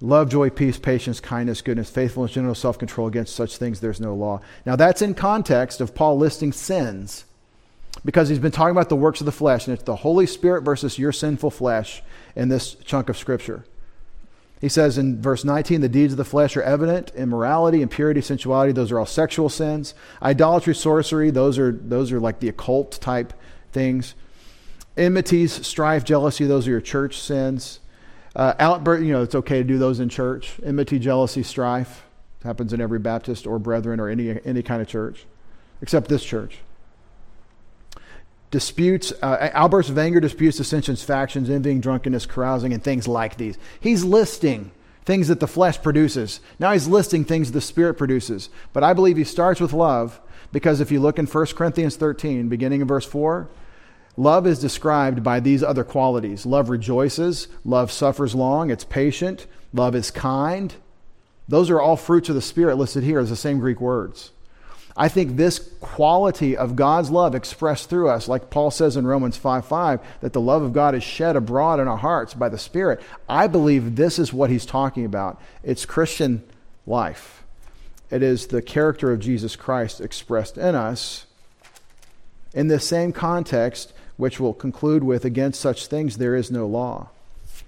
love, 0.00 0.30
joy, 0.30 0.50
peace, 0.50 0.78
patience, 0.78 1.20
kindness, 1.20 1.62
goodness, 1.62 1.90
faithfulness, 1.90 2.32
general 2.32 2.54
self 2.54 2.78
control. 2.78 3.08
Against 3.08 3.34
such 3.34 3.56
things 3.56 3.80
there's 3.80 4.00
no 4.00 4.14
law. 4.14 4.40
Now, 4.64 4.76
that's 4.76 5.02
in 5.02 5.14
context 5.14 5.80
of 5.80 5.94
Paul 5.94 6.18
listing 6.18 6.52
sins 6.52 7.24
because 8.04 8.28
he's 8.28 8.38
been 8.38 8.52
talking 8.52 8.72
about 8.72 8.88
the 8.88 8.96
works 8.96 9.20
of 9.20 9.26
the 9.26 9.32
flesh, 9.32 9.66
and 9.66 9.74
it's 9.74 9.84
the 9.84 9.96
Holy 9.96 10.26
Spirit 10.26 10.62
versus 10.62 10.98
your 10.98 11.12
sinful 11.12 11.50
flesh 11.50 12.02
in 12.36 12.48
this 12.48 12.74
chunk 12.74 13.08
of 13.08 13.16
Scripture. 13.16 13.64
He 14.60 14.68
says 14.68 14.98
in 14.98 15.22
verse 15.22 15.44
19, 15.44 15.80
the 15.80 15.88
deeds 15.88 16.12
of 16.12 16.16
the 16.16 16.24
flesh 16.24 16.56
are 16.56 16.62
evident 16.62 17.12
immorality, 17.14 17.80
impurity, 17.80 18.20
sensuality, 18.20 18.72
those 18.72 18.90
are 18.90 18.98
all 18.98 19.06
sexual 19.06 19.48
sins. 19.48 19.94
Idolatry, 20.20 20.74
sorcery, 20.74 21.30
those 21.30 21.58
are, 21.58 21.72
those 21.72 22.10
are 22.10 22.20
like 22.20 22.40
the 22.40 22.48
occult 22.48 22.92
type 23.00 23.32
things. 23.72 24.14
Enmities, 24.96 25.64
strife, 25.66 26.02
jealousy, 26.04 26.44
those 26.44 26.66
are 26.66 26.72
your 26.72 26.80
church 26.80 27.20
sins. 27.20 27.78
Uh, 28.36 28.54
outburst, 28.58 29.04
you 29.04 29.12
know, 29.12 29.22
it's 29.22 29.34
okay 29.34 29.58
to 29.58 29.64
do 29.64 29.78
those 29.78 30.00
in 30.00 30.08
church. 30.08 30.60
Enmity, 30.64 30.98
jealousy, 30.98 31.42
strife 31.42 32.04
happens 32.44 32.72
in 32.72 32.80
every 32.80 32.98
Baptist 32.98 33.46
or 33.46 33.58
brethren 33.58 34.00
or 34.00 34.08
any, 34.08 34.38
any 34.44 34.62
kind 34.62 34.80
of 34.80 34.88
church, 34.88 35.24
except 35.80 36.08
this 36.08 36.24
church 36.24 36.58
disputes, 38.50 39.12
uh, 39.22 39.50
outbursts 39.52 39.90
of 39.90 39.98
anger, 39.98 40.20
disputes, 40.20 40.56
dissensions, 40.56 41.02
factions, 41.02 41.50
envying, 41.50 41.80
drunkenness, 41.80 42.26
carousing, 42.26 42.72
and 42.72 42.82
things 42.82 43.06
like 43.06 43.36
these. 43.36 43.58
He's 43.80 44.04
listing 44.04 44.70
things 45.04 45.28
that 45.28 45.40
the 45.40 45.46
flesh 45.46 45.80
produces. 45.80 46.40
Now 46.58 46.72
he's 46.72 46.88
listing 46.88 47.24
things 47.24 47.52
the 47.52 47.60
Spirit 47.60 47.94
produces. 47.94 48.50
But 48.72 48.84
I 48.84 48.92
believe 48.92 49.16
he 49.16 49.24
starts 49.24 49.60
with 49.60 49.72
love 49.72 50.20
because 50.52 50.80
if 50.80 50.90
you 50.90 51.00
look 51.00 51.18
in 51.18 51.26
1 51.26 51.46
Corinthians 51.46 51.96
13, 51.96 52.48
beginning 52.48 52.80
in 52.80 52.86
verse 52.86 53.06
4, 53.06 53.48
love 54.18 54.46
is 54.46 54.58
described 54.58 55.22
by 55.22 55.38
these 55.38 55.62
other 55.62 55.84
qualities. 55.84 56.44
Love 56.44 56.68
rejoices, 56.68 57.46
love 57.64 57.92
suffers 57.92 58.34
long, 58.34 58.70
it's 58.70 58.84
patient, 58.84 59.46
love 59.72 59.94
is 59.94 60.10
kind. 60.10 60.74
Those 61.46 61.70
are 61.70 61.80
all 61.80 61.96
fruits 61.96 62.28
of 62.28 62.34
the 62.34 62.42
Spirit 62.42 62.76
listed 62.76 63.04
here 63.04 63.20
as 63.20 63.30
the 63.30 63.36
same 63.36 63.60
Greek 63.60 63.80
words. 63.80 64.32
I 64.96 65.08
think 65.08 65.36
this 65.36 65.60
quality 65.80 66.56
of 66.56 66.74
God's 66.74 67.08
love 67.08 67.36
expressed 67.36 67.88
through 67.88 68.08
us, 68.08 68.26
like 68.26 68.50
Paul 68.50 68.72
says 68.72 68.96
in 68.96 69.06
Romans 69.06 69.36
5 69.36 69.64
5, 69.64 70.00
that 70.20 70.32
the 70.32 70.40
love 70.40 70.62
of 70.62 70.72
God 70.72 70.96
is 70.96 71.04
shed 71.04 71.36
abroad 71.36 71.78
in 71.78 71.86
our 71.86 71.96
hearts 71.96 72.34
by 72.34 72.48
the 72.48 72.58
Spirit. 72.58 73.00
I 73.28 73.46
believe 73.46 73.94
this 73.94 74.18
is 74.18 74.32
what 74.32 74.50
he's 74.50 74.66
talking 74.66 75.04
about. 75.04 75.40
It's 75.62 75.86
Christian 75.86 76.42
life, 76.84 77.44
it 78.10 78.24
is 78.24 78.48
the 78.48 78.60
character 78.60 79.12
of 79.12 79.20
Jesus 79.20 79.54
Christ 79.54 80.00
expressed 80.00 80.58
in 80.58 80.74
us. 80.74 81.26
In 82.54 82.66
this 82.66 82.86
same 82.86 83.12
context, 83.12 83.92
which 84.18 84.38
we'll 84.38 84.52
conclude 84.52 85.02
with, 85.02 85.24
against 85.24 85.60
such 85.60 85.86
things 85.86 86.18
there 86.18 86.36
is 86.36 86.50
no 86.50 86.66
law. 86.66 87.08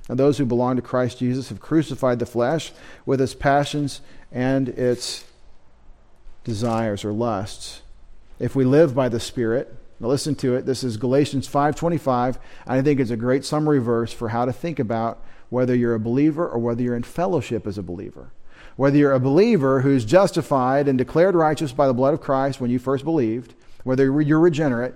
And 0.09 0.19
those 0.19 0.37
who 0.37 0.45
belong 0.45 0.77
to 0.77 0.83
Christ 0.83 1.21
Jesus 1.21 1.49
have 1.49 1.61
crucified 1.61 2.19
the 2.19 2.27
flesh 2.27 2.73
with 3.07 3.21
its 3.21 3.35
passions 3.35 4.03
and 4.31 4.69
its 4.69 5.25
desires 6.45 7.05
or 7.05 7.13
lusts. 7.13 7.83
If 8.39 8.57
we 8.57 8.65
live 8.65 8.95
by 8.95 9.09
the 9.09 9.21
Spirit, 9.21 9.75
now 10.01 10.09
listen 10.09 10.35
to 10.37 10.55
it. 10.55 10.67
This 10.67 10.83
is 10.83 10.97
Galatians 10.97 11.47
5:25. 11.47 12.39
I 12.67 12.81
think 12.83 12.99
it's 12.99 13.11
a 13.11 13.17
great 13.17 13.45
summary 13.45 13.79
verse 13.79 14.13
for 14.13 14.31
how 14.31 14.45
to 14.45 14.53
think 14.53 14.79
about 14.79 15.23
whether 15.51 15.75
you're 15.75 15.95
a 15.95 16.01
believer 16.01 16.49
or 16.49 16.59
whether 16.59 16.83
you're 16.83 16.97
in 16.97 17.03
fellowship 17.03 17.67
as 17.67 17.77
a 17.77 17.83
believer. 17.83 18.31
Whether 18.77 18.97
you're 18.97 19.13
a 19.13 19.21
believer 19.21 19.83
who's 19.83 20.05
justified 20.05 20.89
and 20.89 20.97
declared 20.97 21.35
righteous 21.35 21.73
by 21.73 21.87
the 21.87 21.93
blood 21.93 22.15
of 22.15 22.21
Christ 22.21 22.61
when 22.61 22.71
you 22.71 22.79
first 22.79 23.05
believed, 23.05 23.55
whether 23.85 24.05
you're 24.23 24.41
regenerate, 24.41 24.95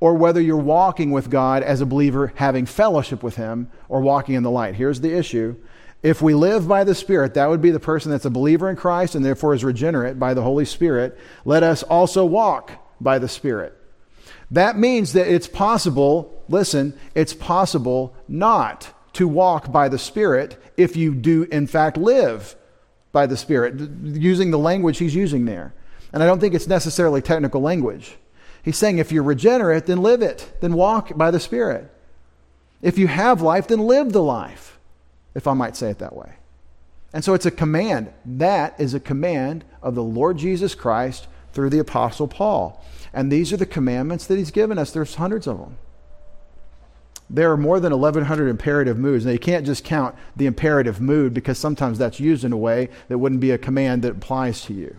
or 0.00 0.14
whether 0.14 0.40
you're 0.40 0.56
walking 0.56 1.10
with 1.10 1.30
God 1.30 1.62
as 1.62 1.80
a 1.80 1.86
believer, 1.86 2.32
having 2.36 2.66
fellowship 2.66 3.22
with 3.22 3.36
Him, 3.36 3.70
or 3.88 4.00
walking 4.00 4.34
in 4.34 4.42
the 4.42 4.50
light. 4.50 4.74
Here's 4.74 5.00
the 5.00 5.16
issue 5.16 5.56
if 6.04 6.20
we 6.20 6.34
live 6.34 6.68
by 6.68 6.84
the 6.84 6.94
Spirit, 6.94 7.32
that 7.32 7.48
would 7.48 7.62
be 7.62 7.70
the 7.70 7.80
person 7.80 8.10
that's 8.10 8.26
a 8.26 8.30
believer 8.30 8.68
in 8.68 8.76
Christ 8.76 9.14
and 9.14 9.24
therefore 9.24 9.54
is 9.54 9.64
regenerate 9.64 10.18
by 10.18 10.34
the 10.34 10.42
Holy 10.42 10.66
Spirit. 10.66 11.18
Let 11.46 11.62
us 11.62 11.82
also 11.82 12.26
walk 12.26 12.72
by 13.00 13.18
the 13.18 13.26
Spirit. 13.26 13.72
That 14.50 14.76
means 14.76 15.14
that 15.14 15.26
it's 15.26 15.48
possible, 15.48 16.44
listen, 16.46 16.92
it's 17.14 17.32
possible 17.32 18.14
not 18.28 18.92
to 19.14 19.26
walk 19.26 19.72
by 19.72 19.88
the 19.88 19.98
Spirit 19.98 20.62
if 20.76 20.94
you 20.94 21.14
do, 21.14 21.44
in 21.44 21.66
fact, 21.66 21.96
live 21.96 22.54
by 23.10 23.26
the 23.26 23.38
Spirit, 23.38 23.80
using 24.02 24.50
the 24.50 24.58
language 24.58 24.98
he's 24.98 25.14
using 25.14 25.46
there. 25.46 25.72
And 26.12 26.22
I 26.22 26.26
don't 26.26 26.38
think 26.38 26.52
it's 26.52 26.66
necessarily 26.66 27.22
technical 27.22 27.62
language. 27.62 28.18
He's 28.64 28.78
saying 28.78 28.98
if 28.98 29.12
you're 29.12 29.22
regenerate, 29.22 29.86
then 29.86 30.02
live 30.02 30.22
it, 30.22 30.52
then 30.60 30.72
walk 30.72 31.16
by 31.16 31.30
the 31.30 31.38
Spirit. 31.38 31.90
If 32.80 32.98
you 32.98 33.06
have 33.06 33.42
life, 33.42 33.68
then 33.68 33.80
live 33.80 34.12
the 34.12 34.22
life 34.22 34.78
if 35.34 35.46
I 35.46 35.52
might 35.52 35.76
say 35.76 35.90
it 35.90 35.98
that 35.98 36.16
way. 36.16 36.34
And 37.12 37.22
so 37.22 37.34
it's 37.34 37.46
a 37.46 37.50
command. 37.50 38.12
That 38.24 38.74
is 38.80 38.94
a 38.94 39.00
command 39.00 39.64
of 39.82 39.94
the 39.94 40.02
Lord 40.02 40.38
Jesus 40.38 40.74
Christ 40.74 41.28
through 41.52 41.70
the 41.70 41.78
Apostle 41.78 42.26
Paul. 42.26 42.82
And 43.12 43.30
these 43.30 43.52
are 43.52 43.56
the 43.56 43.66
commandments 43.66 44.26
that 44.26 44.38
he's 44.38 44.50
given 44.50 44.78
us. 44.78 44.90
There's 44.90 45.14
hundreds 45.14 45.46
of 45.46 45.58
them. 45.58 45.76
There 47.30 47.50
are 47.52 47.56
more 47.56 47.80
than 47.80 47.92
1,100 47.92 48.48
imperative 48.48 48.98
moods. 48.98 49.24
Now, 49.24 49.32
you 49.32 49.38
can't 49.38 49.64
just 49.64 49.84
count 49.84 50.14
the 50.36 50.46
imperative 50.46 51.00
mood 51.00 51.32
because 51.32 51.58
sometimes 51.58 51.98
that's 51.98 52.20
used 52.20 52.44
in 52.44 52.52
a 52.52 52.56
way 52.56 52.88
that 53.08 53.18
wouldn't 53.18 53.40
be 53.40 53.50
a 53.50 53.58
command 53.58 54.02
that 54.02 54.12
applies 54.12 54.62
to 54.62 54.74
you. 54.74 54.96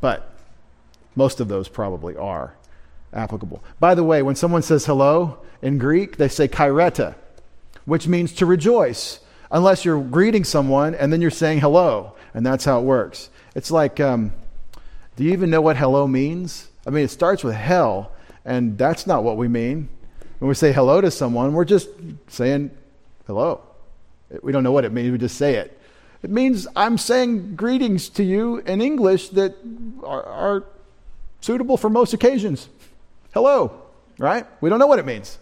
But 0.00 0.29
most 1.14 1.40
of 1.40 1.48
those 1.48 1.68
probably 1.68 2.16
are 2.16 2.54
applicable. 3.12 3.62
By 3.78 3.94
the 3.94 4.04
way, 4.04 4.22
when 4.22 4.36
someone 4.36 4.62
says 4.62 4.86
hello 4.86 5.38
in 5.62 5.78
Greek, 5.78 6.16
they 6.16 6.28
say 6.28 6.48
kaireta 6.48 7.14
which 7.84 8.06
means 8.06 8.32
to 8.32 8.46
rejoice, 8.46 9.20
unless 9.50 9.84
you're 9.84 10.00
greeting 10.00 10.44
someone 10.44 10.94
and 10.94 11.12
then 11.12 11.20
you're 11.20 11.30
saying 11.30 11.58
hello, 11.58 12.12
and 12.34 12.46
that's 12.46 12.64
how 12.64 12.78
it 12.78 12.84
works. 12.84 13.30
It's 13.54 13.70
like, 13.70 13.98
um, 13.98 14.32
do 15.16 15.24
you 15.24 15.32
even 15.32 15.50
know 15.50 15.60
what 15.60 15.76
hello 15.76 16.06
means? 16.06 16.68
I 16.86 16.90
mean, 16.90 17.04
it 17.04 17.10
starts 17.10 17.42
with 17.42 17.54
hell, 17.54 18.12
and 18.44 18.78
that's 18.78 19.08
not 19.08 19.24
what 19.24 19.36
we 19.36 19.48
mean. 19.48 19.88
when 20.38 20.48
we 20.48 20.54
say 20.54 20.72
hello 20.72 21.00
to 21.00 21.10
someone, 21.10 21.52
we're 21.52 21.64
just 21.64 21.88
saying 22.28 22.70
hello. 23.26 23.60
We 24.40 24.52
don't 24.52 24.62
know 24.62 24.72
what 24.72 24.84
it 24.84 24.92
means, 24.92 25.10
we 25.10 25.18
just 25.18 25.36
say 25.36 25.56
it. 25.56 25.76
It 26.22 26.30
means 26.30 26.68
I'm 26.76 26.96
saying 26.96 27.56
greetings 27.56 28.08
to 28.10 28.22
you 28.22 28.58
in 28.58 28.80
English 28.80 29.30
that 29.30 29.56
are, 30.04 30.22
are 30.22 30.64
suitable 31.40 31.76
for 31.76 31.90
most 31.90 32.12
occasions. 32.12 32.68
Hello, 33.32 33.82
right? 34.18 34.46
We 34.60 34.70
don't 34.70 34.78
know 34.78 34.86
what 34.86 34.98
it 34.98 35.06
means. 35.06 35.38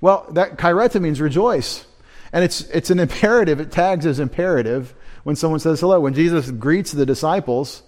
Well, 0.00 0.26
that 0.32 0.56
kaireta 0.58 1.00
means 1.00 1.20
rejoice. 1.20 1.86
And 2.32 2.44
it's, 2.44 2.62
it's 2.62 2.90
an 2.90 2.98
imperative, 2.98 3.60
it 3.60 3.70
tags 3.70 4.06
as 4.06 4.18
imperative 4.18 4.94
when 5.22 5.36
someone 5.36 5.60
says 5.60 5.80
hello. 5.80 6.00
When 6.00 6.14
Jesus 6.14 6.50
greets 6.50 6.92
the 6.92 7.06
disciples, 7.06 7.82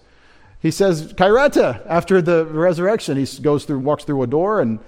he 0.60 0.70
says 0.70 1.12
kaireta 1.12 1.84
after 1.86 2.22
the 2.22 2.44
resurrection. 2.44 3.16
He 3.16 3.26
goes 3.42 3.64
through, 3.64 3.80
walks 3.80 4.04
through 4.04 4.22
a 4.22 4.26
door, 4.26 4.60
and 4.60 4.78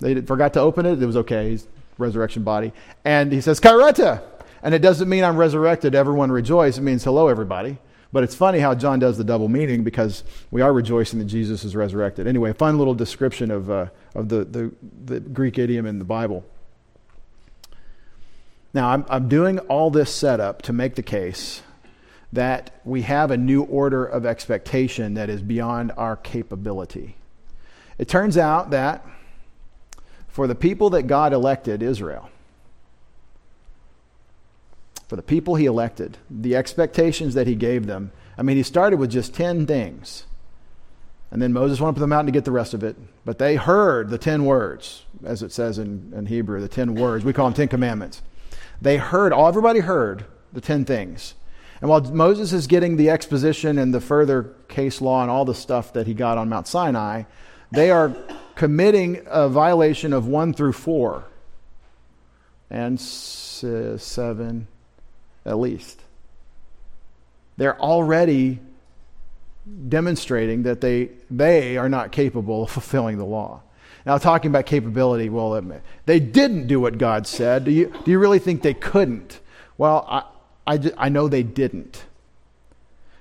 they 0.00 0.20
forgot 0.20 0.54
to 0.54 0.60
open 0.60 0.86
it. 0.86 1.02
It 1.02 1.06
was 1.06 1.16
okay. 1.18 1.50
He's 1.50 1.66
resurrection 1.98 2.44
body. 2.44 2.72
And 3.04 3.32
he 3.32 3.40
says 3.40 3.60
kaireta. 3.60 4.22
And 4.62 4.74
it 4.74 4.80
doesn't 4.80 5.08
mean 5.08 5.24
I'm 5.24 5.36
resurrected, 5.36 5.94
everyone 5.94 6.32
rejoice. 6.32 6.78
It 6.78 6.82
means 6.82 7.04
hello, 7.04 7.28
everybody. 7.28 7.78
But 8.12 8.24
it's 8.24 8.34
funny 8.34 8.58
how 8.58 8.74
John 8.74 8.98
does 8.98 9.18
the 9.18 9.24
double 9.24 9.48
meaning 9.48 9.84
because 9.84 10.24
we 10.50 10.62
are 10.62 10.72
rejoicing 10.72 11.18
that 11.18 11.26
Jesus 11.26 11.64
is 11.64 11.76
resurrected. 11.76 12.26
Anyway, 12.26 12.52
fun 12.54 12.78
little 12.78 12.94
description 12.94 13.50
of, 13.50 13.70
uh, 13.70 13.86
of 14.14 14.28
the, 14.30 14.44
the, 14.44 14.72
the 15.04 15.20
Greek 15.20 15.58
idiom 15.58 15.84
in 15.84 15.98
the 15.98 16.06
Bible. 16.06 16.44
Now, 18.72 18.90
I'm, 18.90 19.04
I'm 19.08 19.28
doing 19.28 19.58
all 19.60 19.90
this 19.90 20.12
setup 20.14 20.62
to 20.62 20.72
make 20.72 20.94
the 20.94 21.02
case 21.02 21.62
that 22.32 22.80
we 22.84 23.02
have 23.02 23.30
a 23.30 23.36
new 23.36 23.62
order 23.62 24.04
of 24.04 24.26
expectation 24.26 25.14
that 25.14 25.30
is 25.30 25.42
beyond 25.42 25.92
our 25.96 26.16
capability. 26.16 27.16
It 27.98 28.08
turns 28.08 28.36
out 28.36 28.70
that 28.70 29.04
for 30.28 30.46
the 30.46 30.54
people 30.54 30.90
that 30.90 31.04
God 31.04 31.32
elected, 31.32 31.82
Israel, 31.82 32.30
for 35.08 35.16
the 35.16 35.22
people 35.22 35.54
he 35.54 35.66
elected, 35.66 36.18
the 36.30 36.54
expectations 36.54 37.34
that 37.34 37.46
he 37.46 37.54
gave 37.54 37.86
them. 37.86 38.12
I 38.36 38.42
mean, 38.42 38.56
he 38.56 38.62
started 38.62 38.98
with 38.98 39.10
just 39.10 39.34
10 39.34 39.66
things. 39.66 40.26
And 41.30 41.42
then 41.42 41.52
Moses 41.52 41.80
went 41.80 41.96
up 41.96 42.00
the 42.00 42.06
mountain 42.06 42.26
to 42.26 42.32
get 42.32 42.44
the 42.44 42.52
rest 42.52 42.74
of 42.74 42.84
it. 42.84 42.96
But 43.24 43.38
they 43.38 43.56
heard 43.56 44.10
the 44.10 44.18
10 44.18 44.44
words, 44.44 45.04
as 45.24 45.42
it 45.42 45.50
says 45.52 45.78
in, 45.78 46.12
in 46.14 46.26
Hebrew, 46.26 46.60
the 46.60 46.68
10 46.68 46.94
words. 46.94 47.24
We 47.24 47.32
call 47.32 47.46
them 47.46 47.54
10 47.54 47.68
commandments. 47.68 48.22
They 48.80 48.98
heard, 48.98 49.32
all 49.32 49.48
everybody 49.48 49.80
heard 49.80 50.24
the 50.52 50.60
10 50.60 50.84
things. 50.84 51.34
And 51.80 51.88
while 51.88 52.00
Moses 52.00 52.52
is 52.52 52.66
getting 52.66 52.96
the 52.96 53.10
exposition 53.10 53.78
and 53.78 53.94
the 53.94 54.00
further 54.00 54.54
case 54.68 55.00
law 55.00 55.22
and 55.22 55.30
all 55.30 55.44
the 55.44 55.54
stuff 55.54 55.92
that 55.94 56.06
he 56.06 56.14
got 56.14 56.38
on 56.38 56.48
Mount 56.48 56.66
Sinai, 56.66 57.24
they 57.70 57.90
are 57.90 58.16
committing 58.54 59.22
a 59.26 59.48
violation 59.48 60.12
of 60.12 60.26
1 60.26 60.54
through 60.54 60.72
4 60.72 61.24
and 62.70 63.00
7 63.00 64.68
at 65.48 65.58
least. 65.58 66.00
They're 67.56 67.80
already 67.80 68.60
demonstrating 69.88 70.62
that 70.62 70.80
they, 70.80 71.10
they 71.30 71.76
are 71.76 71.88
not 71.88 72.12
capable 72.12 72.64
of 72.64 72.70
fulfilling 72.70 73.18
the 73.18 73.24
law. 73.24 73.62
Now, 74.06 74.16
talking 74.18 74.50
about 74.50 74.66
capability, 74.66 75.28
well, 75.28 75.54
um, 75.54 75.74
they 76.06 76.20
didn't 76.20 76.66
do 76.66 76.80
what 76.80 76.98
God 76.98 77.26
said. 77.26 77.64
Do 77.64 77.70
you, 77.70 77.92
do 78.04 78.10
you 78.10 78.18
really 78.18 78.38
think 78.38 78.62
they 78.62 78.74
couldn't? 78.74 79.40
Well, 79.76 80.06
I, 80.08 80.22
I, 80.74 80.92
I 80.96 81.08
know 81.08 81.28
they 81.28 81.42
didn't. 81.42 82.04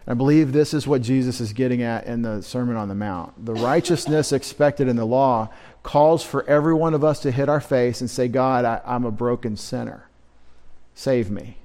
I 0.07 0.13
believe 0.13 0.53
this 0.53 0.73
is 0.73 0.87
what 0.87 1.01
Jesus 1.01 1.41
is 1.41 1.51
getting 1.51 1.81
at 1.81 2.05
in 2.05 2.21
the 2.21 2.41
Sermon 2.41 2.77
on 2.77 2.87
the 2.87 2.95
Mount. 2.95 3.45
The 3.45 3.55
righteousness 3.55 4.31
expected 4.31 4.87
in 4.87 4.95
the 4.95 5.05
law 5.05 5.49
calls 5.83 6.23
for 6.23 6.47
every 6.47 6.73
one 6.73 6.93
of 6.93 7.03
us 7.03 7.19
to 7.21 7.31
hit 7.31 7.49
our 7.49 7.59
face 7.59 7.99
and 7.99 8.09
say, 8.09 8.29
God, 8.29 8.63
I, 8.63 8.81
I'm 8.85 9.03
a 9.03 9.11
broken 9.11 9.57
sinner. 9.57 10.07
Save 10.95 11.29
me. 11.29 11.57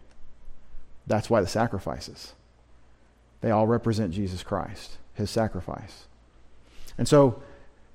That's 1.07 1.29
why 1.29 1.41
the 1.41 1.47
sacrifices. 1.47 2.35
They 3.41 3.51
all 3.51 3.67
represent 3.67 4.13
Jesus 4.13 4.43
Christ, 4.43 4.99
his 5.15 5.31
sacrifice. 5.31 6.07
And 6.97 7.09
so 7.09 7.43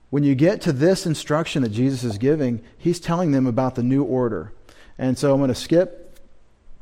when 0.10 0.24
you 0.24 0.36
get 0.36 0.62
to 0.62 0.72
this 0.72 1.06
instruction 1.06 1.64
that 1.64 1.70
Jesus 1.70 2.04
is 2.04 2.18
giving, 2.18 2.62
he's 2.78 3.00
telling 3.00 3.32
them 3.32 3.48
about 3.48 3.76
the 3.76 3.84
new 3.84 4.04
order. 4.04 4.54
And 4.98 5.18
so 5.18 5.34
I'm 5.34 5.40
going 5.40 5.50
to 5.50 5.56
skip. 5.56 6.20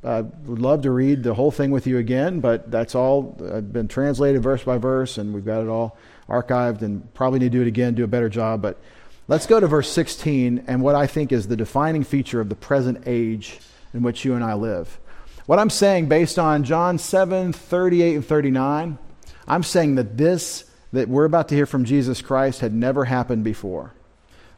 I 0.04 0.22
would 0.22 0.60
love 0.60 0.84
to 0.84 0.92
read 0.92 1.24
the 1.24 1.34
whole 1.34 1.50
thing 1.50 1.72
with 1.72 1.88
you 1.88 1.98
again, 1.98 2.40
but 2.40 2.70
that's 2.70 2.94
all 2.94 3.36
uh, 3.44 3.62
been 3.62 3.88
translated 3.88 4.44
verse 4.44 4.64
by 4.64 4.78
verse, 4.78 5.18
and 5.18 5.34
we've 5.34 5.46
got 5.46 5.62
it 5.62 5.68
all 5.68 5.98
archived 6.30 6.84
and 6.84 7.12
probably 7.16 7.40
need 7.40 7.52
to 7.52 7.58
do 7.58 7.62
it 7.62 7.68
again, 7.68 7.96
do 7.96 8.04
a 8.04 8.08
better 8.08 8.30
job. 8.30 8.62
But 8.62 8.80
let's 9.28 9.48
go 9.48 9.60
to 9.60 9.66
verse 9.66 9.92
16 9.92 10.66
and 10.68 10.82
what 10.82 10.94
I 10.94 11.08
think 11.08 11.32
is 11.32 11.48
the 11.48 11.56
defining 11.56 12.04
feature 12.04 12.40
of 12.40 12.50
the 12.50 12.56
present 12.56 13.04
age 13.08 13.60
in 13.94 14.04
which 14.04 14.26
you 14.26 14.36
and 14.36 14.44
I 14.44 14.54
live. 14.54 15.00
What 15.46 15.60
I'm 15.60 15.70
saying, 15.70 16.08
based 16.08 16.40
on 16.40 16.64
John 16.64 16.98
7 16.98 17.54
38 17.54 18.16
and 18.16 18.26
39, 18.26 18.98
I'm 19.48 19.64
saying 19.64 19.96
that 19.96 20.18
this 20.18 20.66
that 20.92 21.10
we're 21.10 21.26
about 21.26 21.50
to 21.50 21.56
hear 21.56 21.66
from 21.66 21.86
Jesus 21.86 22.22
Christ 22.22 22.62
had 22.62 22.74
never 22.74 23.06
happened 23.06 23.44
before. 23.44 23.94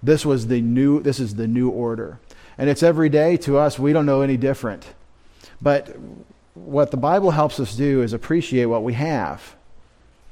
This 0.02 0.26
was 0.26 0.48
the 0.48 0.62
new 0.62 1.02
this 1.02 1.20
is 1.20 1.36
the 1.36 1.48
new 1.48 1.70
order. 1.70 2.20
And 2.58 2.70
it's 2.70 2.84
every 2.84 3.10
day 3.10 3.38
to 3.38 3.58
us, 3.58 3.78
we 3.78 3.92
don't 3.92 4.06
know 4.06 4.22
any 4.22 4.38
different. 4.38 4.88
But 5.62 5.96
what 6.54 6.92
the 6.92 6.98
Bible 6.98 7.32
helps 7.32 7.60
us 7.60 7.76
do 7.76 8.02
is 8.02 8.14
appreciate 8.14 8.66
what 8.66 8.84
we 8.84 8.94
have. 8.94 9.56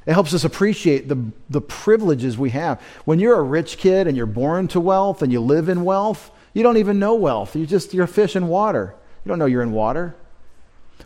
It 0.05 0.13
helps 0.13 0.33
us 0.33 0.43
appreciate 0.43 1.07
the, 1.07 1.31
the 1.49 1.61
privileges 1.61 2.37
we 2.37 2.51
have. 2.51 2.79
When 3.05 3.19
you're 3.19 3.39
a 3.39 3.43
rich 3.43 3.77
kid 3.77 4.07
and 4.07 4.15
you're 4.15 4.27
born 4.27 4.67
to 4.69 4.79
wealth 4.79 5.21
and 5.21 5.31
you 5.31 5.39
live 5.39 5.67
in 5.67 5.83
wealth, 5.83 6.31
you 6.53 6.61
don't 6.63 6.77
even 6.77 6.99
know 6.99 7.15
wealth. 7.15 7.55
You 7.55 7.65
just 7.65 7.93
you're 7.93 8.07
fish 8.07 8.35
in 8.35 8.47
water. 8.47 8.95
You 9.23 9.29
don't 9.29 9.39
know 9.39 9.45
you're 9.45 9.63
in 9.63 9.71
water. 9.71 10.15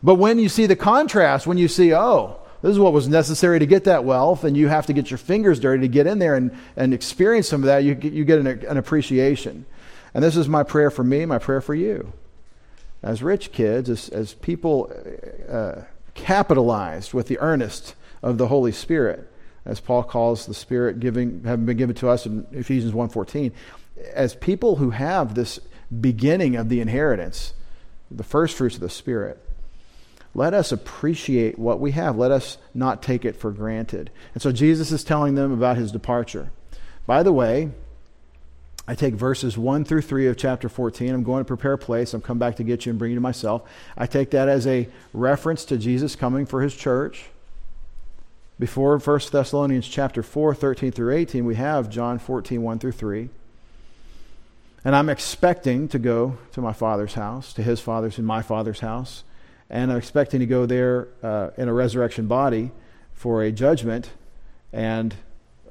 But 0.01 0.15
when 0.15 0.39
you 0.39 0.49
see 0.49 0.65
the 0.65 0.75
contrast, 0.75 1.45
when 1.45 1.57
you 1.57 1.67
see, 1.67 1.93
oh, 1.93 2.39
this 2.61 2.71
is 2.71 2.79
what 2.79 2.93
was 2.93 3.07
necessary 3.07 3.59
to 3.59 3.65
get 3.65 3.85
that 3.85 4.03
wealth, 4.03 4.43
and 4.43 4.55
you 4.55 4.67
have 4.67 4.85
to 4.87 4.93
get 4.93 5.09
your 5.09 5.17
fingers 5.17 5.59
dirty 5.59 5.81
to 5.81 5.87
get 5.87 6.07
in 6.07 6.19
there 6.19 6.35
and, 6.35 6.51
and 6.75 6.93
experience 6.93 7.47
some 7.47 7.61
of 7.61 7.67
that, 7.67 7.83
you, 7.83 7.97
you 8.01 8.25
get 8.25 8.39
an, 8.39 8.47
an 8.47 8.77
appreciation. 8.77 9.65
And 10.13 10.23
this 10.23 10.35
is 10.35 10.47
my 10.49 10.63
prayer 10.63 10.91
for 10.91 11.03
me, 11.03 11.25
my 11.25 11.37
prayer 11.37 11.61
for 11.61 11.75
you. 11.75 12.11
As 13.01 13.23
rich 13.23 13.51
kids, 13.53 13.89
as, 13.89 14.09
as 14.09 14.33
people 14.33 14.91
uh, 15.49 15.83
capitalized 16.15 17.13
with 17.13 17.27
the 17.27 17.39
earnest 17.39 17.95
of 18.21 18.37
the 18.37 18.47
Holy 18.47 18.73
Spirit, 18.73 19.31
as 19.65 19.79
Paul 19.79 20.03
calls 20.03 20.45
the 20.45 20.53
Spirit 20.53 20.99
giving, 20.99 21.43
having 21.43 21.65
been 21.65 21.77
given 21.77 21.95
to 21.97 22.09
us 22.09 22.25
in 22.25 22.45
Ephesians 22.51 22.93
1.14, 22.93 23.53
as 24.13 24.35
people 24.35 24.77
who 24.77 24.89
have 24.89 25.35
this 25.35 25.59
beginning 26.01 26.55
of 26.55 26.69
the 26.69 26.81
inheritance, 26.81 27.53
the 28.11 28.23
first 28.23 28.57
fruits 28.57 28.75
of 28.75 28.81
the 28.81 28.89
Spirit, 28.89 29.39
let 30.39 30.53
us 30.53 30.71
appreciate 30.71 31.59
what 31.59 31.81
we 31.81 31.91
have. 31.91 32.15
Let 32.15 32.31
us 32.31 32.57
not 32.73 33.03
take 33.03 33.25
it 33.25 33.35
for 33.35 33.51
granted. 33.51 34.09
And 34.33 34.41
so 34.41 34.53
Jesus 34.53 34.89
is 34.89 35.03
telling 35.03 35.35
them 35.35 35.51
about 35.51 35.75
his 35.75 35.91
departure. 35.91 36.49
By 37.05 37.23
the 37.23 37.33
way, 37.33 37.71
I 38.87 38.95
take 38.95 39.15
verses 39.15 39.57
1 39.57 39.83
through 39.83 40.03
3 40.03 40.27
of 40.27 40.37
chapter 40.37 40.69
14. 40.69 41.13
I'm 41.13 41.23
going 41.23 41.41
to 41.41 41.45
prepare 41.45 41.73
a 41.73 41.77
place. 41.77 42.13
I'm 42.13 42.21
come 42.21 42.39
back 42.39 42.55
to 42.55 42.63
get 42.63 42.85
you 42.85 42.91
and 42.91 42.97
bring 42.97 43.11
you 43.11 43.17
to 43.17 43.21
myself. 43.21 43.69
I 43.97 44.05
take 44.05 44.31
that 44.31 44.47
as 44.47 44.65
a 44.65 44.87
reference 45.11 45.65
to 45.65 45.77
Jesus 45.77 46.15
coming 46.15 46.45
for 46.45 46.61
his 46.61 46.73
church. 46.73 47.25
Before 48.57 48.97
1 48.97 49.19
Thessalonians 49.33 49.89
chapter 49.89 50.23
4, 50.23 50.55
13 50.55 50.93
through 50.93 51.15
18, 51.15 51.43
we 51.43 51.55
have 51.55 51.89
John 51.89 52.17
14, 52.17 52.61
1 52.61 52.79
through 52.79 52.93
3. 52.93 53.27
And 54.85 54.95
I'm 54.95 55.09
expecting 55.09 55.89
to 55.89 55.99
go 55.99 56.37
to 56.53 56.61
my 56.61 56.71
father's 56.71 57.15
house, 57.15 57.51
to 57.55 57.61
his 57.61 57.81
father's 57.81 58.17
and 58.17 58.25
my 58.25 58.41
father's 58.41 58.79
house 58.79 59.25
and 59.69 59.91
I'm 59.91 59.97
expecting 59.97 60.39
to 60.39 60.45
go 60.45 60.65
there 60.65 61.07
uh, 61.21 61.51
in 61.57 61.67
a 61.67 61.73
resurrection 61.73 62.27
body 62.27 62.71
for 63.13 63.43
a 63.43 63.51
judgment 63.51 64.11
and, 64.73 65.15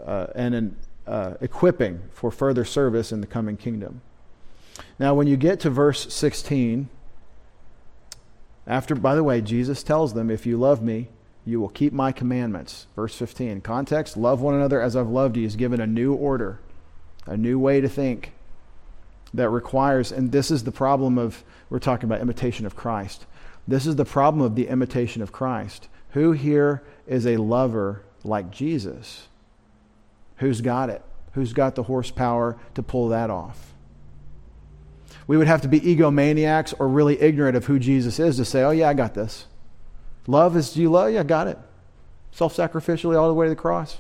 uh, 0.05 0.29
and 0.35 0.55
an 0.55 0.77
uh, 1.07 1.35
equipping 1.41 2.03
for 2.13 2.31
further 2.31 2.65
service 2.65 3.13
in 3.13 3.21
the 3.21 3.27
coming 3.27 3.57
kingdom. 3.57 4.03
Now, 4.99 5.15
when 5.15 5.27
you 5.27 5.37
get 5.37 5.61
to 5.61 5.71
verse 5.71 6.13
16, 6.13 6.89
after, 8.67 8.95
by 8.95 9.15
the 9.15 9.25
way, 9.25 9.41
Jesus 9.41 9.83
tells 9.83 10.13
them, 10.13 10.31
If 10.31 10.45
you 10.45 10.59
love 10.59 10.83
me, 10.83 11.09
you 11.47 11.61
will 11.61 11.71
keep 11.71 11.93
my 11.93 12.13
commandments. 12.13 12.87
Verse 12.95 13.15
15. 13.15 13.63
Context 13.63 14.17
love 14.17 14.43
one 14.43 14.55
another 14.55 14.83
as 14.83 14.95
I've 14.95 15.09
loved 15.09 15.37
you. 15.37 15.45
He's 15.45 15.57
given 15.57 15.81
a 15.81 15.87
new 15.87 16.13
order, 16.13 16.61
a 17.27 17.37
new 17.37 17.59
way 17.59 17.81
to 17.81 17.89
think 17.89 18.33
that 19.33 19.49
requires, 19.49 20.13
and 20.13 20.31
this 20.31 20.51
is 20.51 20.65
the 20.65 20.73
problem 20.73 21.17
of, 21.17 21.43
we're 21.71 21.79
talking 21.79 22.05
about 22.05 22.21
imitation 22.21 22.67
of 22.67 22.77
Christ. 22.77 23.25
This 23.69 23.87
is 23.87 23.97
the 23.97 24.07
problem 24.07 24.43
of 24.43 24.55
the 24.55 24.67
imitation 24.67 25.21
of 25.21 25.31
Christ. 25.31 25.89
Who 26.13 26.33
here 26.33 26.83
is 27.07 27.27
a 27.27 27.37
lover 27.37 28.03
like 28.25 28.51
Jesus? 28.51 29.29
Who's 30.39 30.63
got 30.63 30.89
it? 30.89 31.03
Who's 31.33 31.53
got 31.53 31.75
the 31.75 31.83
horsepower 31.83 32.57
to 32.75 32.83
pull 32.83 33.09
that 33.09 33.29
off? 33.29 33.75
We 35.27 35.37
would 35.37 35.47
have 35.47 35.61
to 35.61 35.69
be 35.69 35.81
egomaniacs 35.81 36.73
or 36.79 36.89
really 36.89 37.21
ignorant 37.21 37.57
of 37.59 37.67
who 37.67 37.79
Jesus 37.79 38.19
is 38.19 38.39
to 38.39 38.47
say, 38.47 38.63
oh, 38.63 38.71
yeah, 38.71 38.89
I 38.89 38.95
got 38.95 39.13
this. 39.13 39.45
Love 40.27 40.57
is, 40.57 40.73
do 40.73 40.81
you 40.81 40.91
love? 40.91 41.13
Yeah, 41.13 41.21
I 41.21 41.25
got 41.25 41.47
it. 41.47 41.59
Self 42.33 42.57
sacrificially 42.57 43.19
all 43.19 43.29
the 43.29 43.35
way 43.35 43.47
to 43.47 43.51
the 43.51 43.57
cross. 43.57 43.99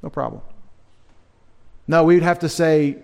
No 0.00 0.10
problem. 0.10 0.42
No, 1.88 2.04
we'd 2.04 2.22
have 2.22 2.38
to 2.40 2.48
say, 2.48 2.98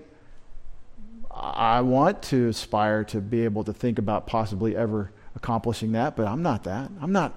I 1.31 1.81
want 1.81 2.23
to 2.25 2.49
aspire 2.49 3.03
to 3.05 3.21
be 3.21 3.45
able 3.45 3.65
to 3.65 3.73
think 3.73 3.99
about 3.99 4.29
possibly 4.29 4.77
ever 4.77 5.11
accomplishing 5.39 5.93
that, 5.93 6.17
but 6.17 6.27
I'm 6.27 6.43
not 6.43 6.65
that. 6.65 6.91
I'm 7.01 7.13
not 7.13 7.33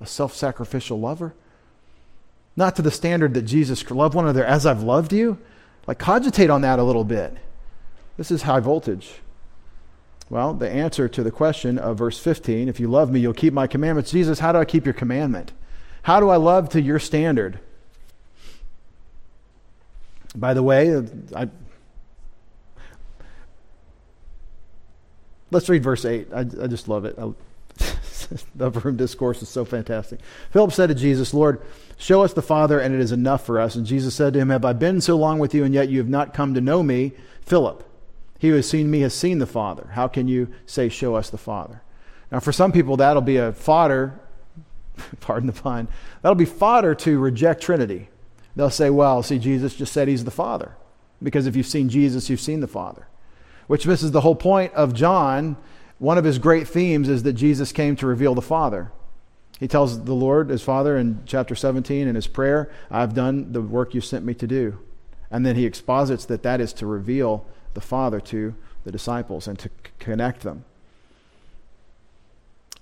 a 0.00 0.06
self 0.06 0.34
sacrificial 0.34 0.98
lover. 0.98 1.34
Not 2.56 2.76
to 2.76 2.82
the 2.82 2.90
standard 2.90 3.34
that 3.34 3.42
Jesus 3.42 3.88
loved 3.90 4.14
one 4.14 4.24
another 4.24 4.44
as 4.44 4.66
I've 4.66 4.82
loved 4.82 5.12
you. 5.12 5.38
Like, 5.86 5.98
cogitate 5.98 6.50
on 6.50 6.62
that 6.62 6.78
a 6.78 6.82
little 6.82 7.04
bit. 7.04 7.36
This 8.16 8.30
is 8.30 8.42
high 8.42 8.60
voltage. 8.60 9.20
Well, 10.30 10.54
the 10.54 10.68
answer 10.68 11.08
to 11.08 11.22
the 11.22 11.30
question 11.30 11.78
of 11.78 11.98
verse 11.98 12.18
15 12.18 12.68
if 12.68 12.80
you 12.80 12.88
love 12.88 13.10
me, 13.10 13.20
you'll 13.20 13.34
keep 13.34 13.52
my 13.52 13.66
commandments. 13.66 14.10
Jesus, 14.10 14.38
how 14.38 14.52
do 14.52 14.58
I 14.58 14.64
keep 14.64 14.86
your 14.86 14.94
commandment? 14.94 15.52
How 16.02 16.20
do 16.20 16.30
I 16.30 16.36
love 16.36 16.70
to 16.70 16.80
your 16.80 16.98
standard? 16.98 17.60
By 20.34 20.54
the 20.54 20.62
way, 20.62 21.02
I, 21.36 21.48
let's 25.52 25.68
read 25.68 25.82
verse 25.82 26.04
8. 26.04 26.28
I, 26.32 26.40
I 26.40 26.66
just 26.66 26.88
love 26.88 27.04
it. 27.04 27.16
I, 27.18 27.32
the 28.54 28.70
room 28.70 28.96
discourse 28.96 29.42
is 29.42 29.48
so 29.48 29.64
fantastic. 29.64 30.20
Philip 30.50 30.72
said 30.72 30.88
to 30.88 30.94
Jesus, 30.94 31.32
Lord, 31.32 31.60
show 31.96 32.22
us 32.22 32.32
the 32.32 32.42
Father, 32.42 32.80
and 32.80 32.94
it 32.94 33.00
is 33.00 33.12
enough 33.12 33.44
for 33.44 33.60
us. 33.60 33.74
And 33.74 33.86
Jesus 33.86 34.14
said 34.14 34.32
to 34.32 34.40
him, 34.40 34.50
Have 34.50 34.64
I 34.64 34.72
been 34.72 35.00
so 35.00 35.16
long 35.16 35.38
with 35.38 35.54
you, 35.54 35.64
and 35.64 35.74
yet 35.74 35.88
you 35.88 35.98
have 35.98 36.08
not 36.08 36.34
come 36.34 36.54
to 36.54 36.60
know 36.60 36.82
me? 36.82 37.12
Philip, 37.42 37.88
he 38.38 38.48
who 38.48 38.56
has 38.56 38.68
seen 38.68 38.90
me 38.90 39.00
has 39.00 39.14
seen 39.14 39.38
the 39.38 39.46
Father. 39.46 39.90
How 39.92 40.08
can 40.08 40.28
you 40.28 40.48
say, 40.66 40.88
Show 40.88 41.14
us 41.14 41.30
the 41.30 41.38
Father? 41.38 41.82
Now, 42.30 42.40
for 42.40 42.52
some 42.52 42.72
people, 42.72 42.96
that'll 42.96 43.22
be 43.22 43.36
a 43.36 43.52
fodder, 43.52 44.18
pardon 45.20 45.46
the 45.46 45.52
pun, 45.52 45.88
that'll 46.22 46.34
be 46.34 46.44
fodder 46.44 46.94
to 46.96 47.18
reject 47.18 47.62
Trinity. 47.62 48.08
They'll 48.56 48.70
say, 48.70 48.90
Well, 48.90 49.22
see, 49.22 49.38
Jesus 49.38 49.74
just 49.74 49.92
said 49.92 50.08
he's 50.08 50.24
the 50.24 50.30
Father. 50.30 50.76
Because 51.22 51.46
if 51.46 51.54
you've 51.54 51.66
seen 51.66 51.88
Jesus, 51.88 52.28
you've 52.28 52.40
seen 52.40 52.60
the 52.60 52.66
Father. 52.66 53.06
Which 53.72 53.86
misses 53.86 54.10
the 54.10 54.20
whole 54.20 54.34
point 54.34 54.74
of 54.74 54.92
John 54.92 55.56
one 55.98 56.18
of 56.18 56.24
his 56.24 56.38
great 56.38 56.68
themes 56.68 57.08
is 57.08 57.22
that 57.22 57.32
Jesus 57.32 57.72
came 57.72 57.96
to 57.96 58.06
reveal 58.06 58.34
the 58.34 58.42
Father. 58.42 58.92
He 59.58 59.66
tells 59.66 60.04
the 60.04 60.12
Lord, 60.12 60.50
his 60.50 60.60
Father, 60.60 60.98
in 60.98 61.22
chapter 61.24 61.54
17 61.54 62.06
in 62.06 62.14
his 62.14 62.26
prayer, 62.26 62.70
I've 62.90 63.14
done 63.14 63.54
the 63.54 63.62
work 63.62 63.94
you 63.94 64.02
sent 64.02 64.26
me 64.26 64.34
to 64.34 64.46
do. 64.46 64.78
And 65.30 65.46
then 65.46 65.56
he 65.56 65.64
exposits 65.64 66.26
that 66.26 66.42
that 66.42 66.60
is 66.60 66.74
to 66.74 66.86
reveal 66.86 67.46
the 67.72 67.80
Father 67.80 68.20
to 68.20 68.54
the 68.84 68.92
disciples 68.92 69.48
and 69.48 69.58
to 69.60 69.70
c- 69.70 69.90
connect 69.98 70.42
them. 70.42 70.66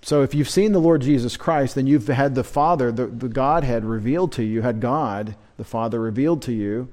So 0.02 0.22
if 0.22 0.34
you've 0.34 0.50
seen 0.50 0.72
the 0.72 0.80
Lord 0.80 1.02
Jesus 1.02 1.36
Christ, 1.36 1.76
then 1.76 1.86
you've 1.86 2.08
had 2.08 2.34
the 2.34 2.42
Father, 2.42 2.90
the, 2.90 3.06
the 3.06 3.28
Godhead 3.28 3.84
revealed 3.84 4.32
to 4.32 4.42
you, 4.42 4.54
you 4.54 4.62
had 4.62 4.80
God, 4.80 5.36
the 5.56 5.62
Father, 5.62 6.00
revealed 6.00 6.42
to 6.42 6.52
you 6.52 6.88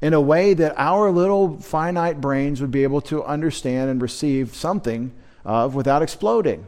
in 0.00 0.14
a 0.14 0.20
way 0.20 0.54
that 0.54 0.74
our 0.76 1.10
little 1.10 1.58
finite 1.58 2.20
brains 2.20 2.60
would 2.60 2.70
be 2.70 2.84
able 2.84 3.00
to 3.02 3.24
understand 3.24 3.90
and 3.90 4.00
receive 4.00 4.54
something 4.54 5.12
of 5.44 5.74
without 5.74 6.02
exploding. 6.02 6.66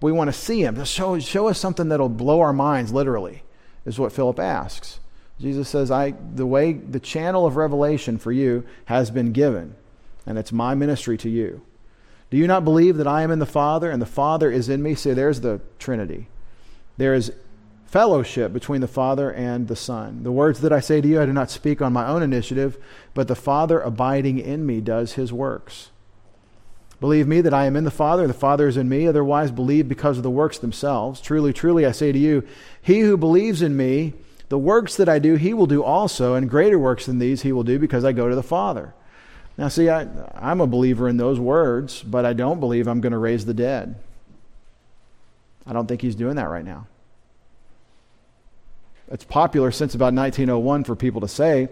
We 0.00 0.12
want 0.12 0.28
to 0.28 0.32
see 0.32 0.62
him. 0.62 0.82
Show, 0.84 1.18
show 1.18 1.48
us 1.48 1.58
something 1.58 1.88
that'll 1.88 2.08
blow 2.08 2.40
our 2.40 2.52
minds, 2.52 2.92
literally, 2.92 3.42
is 3.84 3.98
what 3.98 4.12
Philip 4.12 4.38
asks. 4.38 5.00
Jesus 5.40 5.68
says, 5.68 5.90
I, 5.90 6.14
the 6.34 6.46
way, 6.46 6.74
the 6.74 7.00
channel 7.00 7.46
of 7.46 7.56
revelation 7.56 8.18
for 8.18 8.30
you 8.30 8.64
has 8.84 9.10
been 9.10 9.32
given, 9.32 9.74
and 10.26 10.38
it's 10.38 10.52
my 10.52 10.74
ministry 10.74 11.18
to 11.18 11.28
you. 11.28 11.62
Do 12.30 12.36
you 12.36 12.46
not 12.46 12.64
believe 12.64 12.96
that 12.98 13.06
I 13.06 13.22
am 13.22 13.30
in 13.30 13.38
the 13.38 13.46
Father 13.46 13.90
and 13.90 14.00
the 14.00 14.06
Father 14.06 14.50
is 14.50 14.68
in 14.68 14.82
me? 14.82 14.94
See, 14.94 15.12
there's 15.12 15.40
the 15.40 15.60
Trinity. 15.78 16.28
There 16.96 17.14
is 17.14 17.32
fellowship 17.94 18.52
between 18.52 18.80
the 18.80 18.88
Father 18.88 19.32
and 19.32 19.68
the 19.68 19.76
Son. 19.76 20.24
The 20.24 20.32
words 20.32 20.62
that 20.62 20.72
I 20.72 20.80
say 20.80 21.00
to 21.00 21.06
you, 21.06 21.22
I 21.22 21.26
do 21.26 21.32
not 21.32 21.48
speak 21.48 21.80
on 21.80 21.92
my 21.92 22.08
own 22.08 22.24
initiative, 22.24 22.76
but 23.14 23.28
the 23.28 23.36
Father 23.36 23.80
abiding 23.80 24.40
in 24.40 24.66
me 24.66 24.80
does 24.80 25.12
his 25.12 25.32
works. 25.32 25.90
Believe 26.98 27.28
me 27.28 27.40
that 27.40 27.54
I 27.54 27.66
am 27.66 27.76
in 27.76 27.84
the 27.84 27.92
Father, 27.92 28.26
the 28.26 28.34
Father 28.34 28.66
is 28.66 28.76
in 28.76 28.88
me. 28.88 29.06
Otherwise, 29.06 29.52
believe 29.52 29.88
because 29.88 30.16
of 30.16 30.24
the 30.24 30.30
works 30.30 30.58
themselves. 30.58 31.20
Truly, 31.20 31.52
truly, 31.52 31.86
I 31.86 31.92
say 31.92 32.10
to 32.10 32.18
you, 32.18 32.42
he 32.82 32.98
who 32.98 33.16
believes 33.16 33.62
in 33.62 33.76
me, 33.76 34.14
the 34.48 34.58
works 34.58 34.96
that 34.96 35.08
I 35.08 35.20
do, 35.20 35.36
he 35.36 35.54
will 35.54 35.68
do 35.68 35.84
also, 35.84 36.34
and 36.34 36.50
greater 36.50 36.80
works 36.80 37.06
than 37.06 37.20
these 37.20 37.42
he 37.42 37.52
will 37.52 37.62
do 37.62 37.78
because 37.78 38.04
I 38.04 38.10
go 38.10 38.28
to 38.28 38.34
the 38.34 38.42
Father. 38.42 38.92
Now, 39.56 39.68
see, 39.68 39.88
I, 39.88 40.08
I'm 40.34 40.60
a 40.60 40.66
believer 40.66 41.08
in 41.08 41.16
those 41.16 41.38
words, 41.38 42.02
but 42.02 42.26
I 42.26 42.32
don't 42.32 42.58
believe 42.58 42.88
I'm 42.88 43.00
going 43.00 43.12
to 43.12 43.18
raise 43.18 43.46
the 43.46 43.54
dead. 43.54 43.94
I 45.64 45.72
don't 45.72 45.86
think 45.86 46.02
he's 46.02 46.16
doing 46.16 46.34
that 46.34 46.48
right 46.48 46.64
now. 46.64 46.88
It's 49.10 49.24
popular 49.24 49.70
since 49.70 49.94
about 49.94 50.14
1901 50.14 50.84
for 50.84 50.96
people 50.96 51.20
to 51.20 51.28
say 51.28 51.68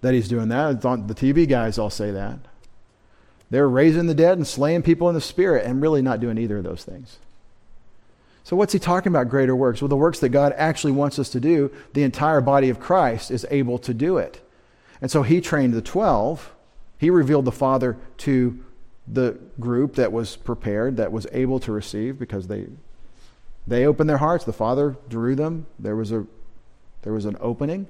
that 0.00 0.14
he's 0.14 0.28
doing 0.28 0.48
that. 0.48 0.80
The 0.80 1.14
TV 1.14 1.48
guys 1.48 1.78
all 1.78 1.90
say 1.90 2.10
that. 2.10 2.38
They're 3.50 3.68
raising 3.68 4.06
the 4.06 4.14
dead 4.14 4.38
and 4.38 4.46
slaying 4.46 4.82
people 4.82 5.08
in 5.08 5.14
the 5.14 5.20
spirit 5.20 5.66
and 5.66 5.80
really 5.80 6.02
not 6.02 6.20
doing 6.20 6.38
either 6.38 6.58
of 6.58 6.64
those 6.64 6.82
things. 6.84 7.18
So, 8.42 8.56
what's 8.56 8.72
he 8.72 8.78
talking 8.78 9.10
about, 9.10 9.30
greater 9.30 9.56
works? 9.56 9.80
Well, 9.80 9.88
the 9.88 9.96
works 9.96 10.18
that 10.20 10.28
God 10.30 10.52
actually 10.56 10.92
wants 10.92 11.18
us 11.18 11.30
to 11.30 11.40
do, 11.40 11.70
the 11.94 12.02
entire 12.02 12.42
body 12.42 12.68
of 12.68 12.78
Christ 12.78 13.30
is 13.30 13.46
able 13.50 13.78
to 13.78 13.94
do 13.94 14.18
it. 14.18 14.46
And 15.00 15.10
so 15.10 15.22
he 15.22 15.40
trained 15.40 15.72
the 15.72 15.82
12. 15.82 16.52
He 16.98 17.10
revealed 17.10 17.44
the 17.44 17.52
Father 17.52 17.96
to 18.18 18.62
the 19.06 19.38
group 19.60 19.94
that 19.96 20.12
was 20.12 20.36
prepared, 20.36 20.96
that 20.96 21.12
was 21.12 21.26
able 21.32 21.58
to 21.60 21.72
receive, 21.72 22.18
because 22.18 22.46
they, 22.46 22.66
they 23.66 23.86
opened 23.86 24.10
their 24.10 24.18
hearts. 24.18 24.44
The 24.44 24.52
Father 24.52 24.96
drew 25.08 25.34
them. 25.34 25.66
There 25.78 25.96
was, 25.96 26.12
a, 26.12 26.26
there 27.02 27.12
was 27.12 27.24
an 27.24 27.36
opening. 27.40 27.86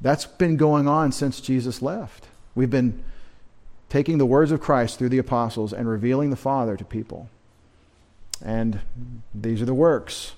That's 0.00 0.26
been 0.26 0.56
going 0.56 0.88
on 0.88 1.12
since 1.12 1.40
Jesus 1.40 1.80
left. 1.80 2.28
We've 2.54 2.70
been 2.70 3.02
taking 3.88 4.18
the 4.18 4.26
words 4.26 4.50
of 4.50 4.60
Christ 4.60 4.98
through 4.98 5.10
the 5.10 5.18
apostles 5.18 5.72
and 5.72 5.88
revealing 5.88 6.30
the 6.30 6.36
Father 6.36 6.76
to 6.76 6.84
people. 6.84 7.28
And 8.44 8.80
these 9.34 9.62
are 9.62 9.66
the 9.66 9.74
works. 9.74 10.32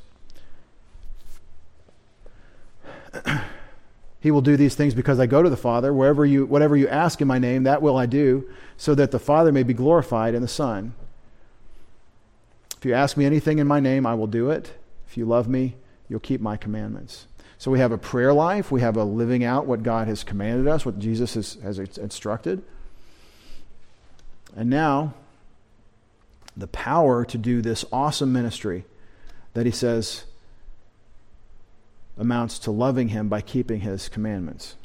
he 4.21 4.31
will 4.31 4.43
do 4.43 4.57
these 4.57 4.75
things 4.75 4.95
because 4.95 5.19
I 5.19 5.27
go 5.27 5.43
to 5.43 5.51
the 5.51 5.57
Father. 5.57 5.93
Wherever 5.93 6.27
you, 6.27 6.45
whatever 6.47 6.77
you 6.77 6.87
ask 6.89 7.21
in 7.21 7.29
my 7.29 7.39
name, 7.39 7.63
that 7.65 7.81
will 7.81 7.97
I 7.97 8.07
do, 8.07 8.49
so 8.77 8.95
that 8.95 9.11
the 9.11 9.19
Father 9.19 9.53
may 9.53 9.63
be 9.63 9.75
glorified 9.75 10.35
in 10.35 10.43
the 10.43 10.49
Son. 10.49 10.95
You 12.87 12.95
ask 12.95 13.17
me 13.17 13.25
anything 13.27 13.59
in 13.59 13.67
my 13.67 13.81
name, 13.81 14.07
I 14.07 14.15
will 14.15 14.29
do 14.29 14.49
it. 14.49 14.71
If 15.09 15.17
you 15.17 15.27
love 15.27 15.49
me, 15.49 15.75
you'll 16.09 16.21
keep 16.21 16.41
my 16.41 16.57
commandments. 16.57 17.27
So 17.59 17.73
we 17.73 17.81
have 17.81 17.91
a 17.91 17.99
prayer 17.99 18.33
life. 18.33 18.71
We 18.71 18.81
have 18.81 18.97
a 18.97 19.03
living 19.03 19.43
out 19.43 19.67
what 19.67 19.83
God 19.83 20.07
has 20.07 20.23
commanded 20.23 20.69
us, 20.69 20.87
what 20.87 21.01
Jesus 21.01 21.35
has, 21.35 21.55
has 21.65 21.81
instructed. 21.81 22.63
And 24.55 24.71
now, 24.71 25.15
the 26.57 26.69
power 26.69 27.25
to 27.25 27.37
do 27.37 27.61
this 27.61 27.85
awesome 27.93 28.33
ministry 28.33 28.85
that 29.55 29.67
he 29.67 29.73
says 29.73 30.25
amounts 32.17 32.61
to 32.61 32.71
loving 32.71 33.09
him 33.09 33.29
by 33.29 33.41
keeping 33.41 33.81
his 33.81 34.09
commandments. 34.09 34.77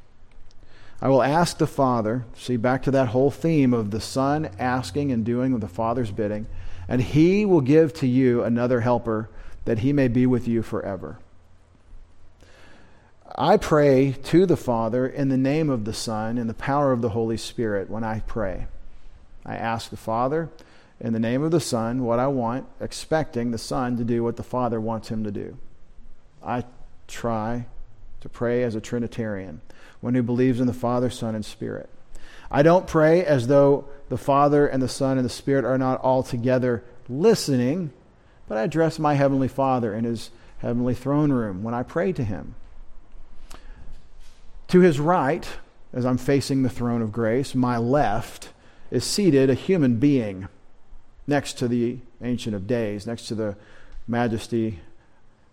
I 0.99 1.09
will 1.09 1.21
ask 1.21 1.59
the 1.59 1.67
Father, 1.67 2.25
see 2.35 2.57
back 2.57 2.81
to 2.83 2.91
that 2.91 3.09
whole 3.09 3.29
theme 3.29 3.75
of 3.75 3.91
the 3.91 4.01
Son 4.01 4.49
asking 4.57 5.11
and 5.11 5.23
doing 5.23 5.59
the 5.59 5.67
Father's 5.67 6.11
bidding, 6.11 6.47
and 6.91 7.01
he 7.01 7.45
will 7.45 7.61
give 7.61 7.93
to 7.93 8.05
you 8.05 8.43
another 8.43 8.81
helper 8.81 9.29
that 9.63 9.79
he 9.79 9.93
may 9.93 10.09
be 10.09 10.25
with 10.25 10.45
you 10.45 10.61
forever. 10.61 11.17
I 13.33 13.55
pray 13.55 14.17
to 14.23 14.45
the 14.45 14.57
Father 14.57 15.07
in 15.07 15.29
the 15.29 15.37
name 15.37 15.69
of 15.69 15.85
the 15.85 15.93
Son 15.93 16.37
in 16.37 16.47
the 16.47 16.53
power 16.53 16.91
of 16.91 17.01
the 17.01 17.11
Holy 17.11 17.37
Spirit 17.37 17.89
when 17.89 18.03
I 18.03 18.19
pray. 18.19 18.67
I 19.45 19.55
ask 19.55 19.89
the 19.89 19.95
Father 19.95 20.49
in 20.99 21.13
the 21.13 21.19
name 21.19 21.43
of 21.43 21.51
the 21.51 21.61
Son 21.61 22.03
what 22.03 22.19
I 22.19 22.27
want, 22.27 22.65
expecting 22.81 23.51
the 23.51 23.57
Son 23.57 23.95
to 23.95 24.03
do 24.03 24.21
what 24.21 24.35
the 24.35 24.43
Father 24.43 24.81
wants 24.81 25.07
him 25.07 25.23
to 25.23 25.31
do. 25.31 25.57
I 26.43 26.65
try 27.07 27.67
to 28.19 28.27
pray 28.27 28.63
as 28.63 28.75
a 28.75 28.81
Trinitarian, 28.81 29.61
one 30.01 30.13
who 30.13 30.23
believes 30.23 30.59
in 30.59 30.67
the 30.67 30.73
Father, 30.73 31.09
Son, 31.09 31.35
and 31.35 31.45
Spirit. 31.45 31.89
I 32.51 32.63
don't 32.63 32.85
pray 32.85 33.23
as 33.23 33.47
though 33.47 33.85
the 34.11 34.17
Father 34.17 34.67
and 34.67 34.83
the 34.83 34.89
Son 34.89 35.17
and 35.17 35.23
the 35.23 35.29
Spirit 35.29 35.63
are 35.63 35.77
not 35.77 36.01
all 36.01 36.21
together 36.21 36.83
listening, 37.07 37.93
but 38.45 38.57
I 38.57 38.63
address 38.63 38.99
my 38.99 39.13
Heavenly 39.13 39.47
Father 39.47 39.93
in 39.95 40.03
His 40.03 40.31
heavenly 40.57 40.93
throne 40.93 41.31
room 41.31 41.63
when 41.63 41.73
I 41.73 41.83
pray 41.83 42.11
to 42.11 42.23
Him. 42.25 42.55
To 44.67 44.81
His 44.81 44.99
right, 44.99 45.47
as 45.93 46.05
I'm 46.05 46.17
facing 46.17 46.61
the 46.61 46.69
throne 46.69 47.01
of 47.01 47.13
grace, 47.13 47.55
my 47.55 47.77
left, 47.77 48.49
is 48.91 49.05
seated 49.05 49.49
a 49.49 49.53
human 49.53 49.95
being 49.95 50.49
next 51.25 51.53
to 51.59 51.69
the 51.69 51.99
Ancient 52.21 52.53
of 52.53 52.67
Days, 52.67 53.07
next 53.07 53.27
to 53.27 53.35
the 53.35 53.55
majesty, 54.09 54.81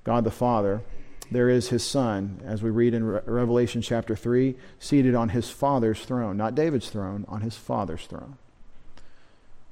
God 0.03 0.25
the 0.25 0.33
Father. 0.33 0.83
There 1.31 1.49
is 1.49 1.69
his 1.69 1.85
son, 1.85 2.41
as 2.45 2.61
we 2.61 2.71
read 2.71 2.93
in 2.93 3.05
Re- 3.05 3.21
Revelation 3.25 3.83
chapter 3.83 4.17
3, 4.17 4.57
seated 4.81 5.15
on 5.15 5.29
his 5.29 5.49
father's 5.49 6.05
throne, 6.05 6.37
not 6.37 6.57
David's 6.57 6.91
throne, 6.91 7.25
on 7.29 7.43
his 7.43 7.57
father's 7.57 8.07
throne. 8.07 8.37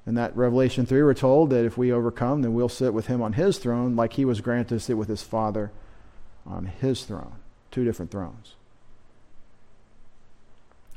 In 0.06 0.14
that 0.14 0.36
Revelation 0.36 0.86
3, 0.86 1.02
we're 1.02 1.14
told 1.14 1.50
that 1.50 1.64
if 1.64 1.76
we 1.76 1.92
overcome, 1.92 2.42
then 2.42 2.54
we'll 2.54 2.68
sit 2.68 2.94
with 2.94 3.08
him 3.08 3.20
on 3.20 3.32
his 3.32 3.58
throne, 3.58 3.96
like 3.96 4.12
he 4.12 4.24
was 4.24 4.40
granted 4.40 4.68
to 4.68 4.80
sit 4.80 4.96
with 4.96 5.08
his 5.08 5.22
father 5.22 5.72
on 6.46 6.66
his 6.66 7.04
throne. 7.04 7.32
Two 7.72 7.84
different 7.84 8.12
thrones. 8.12 8.54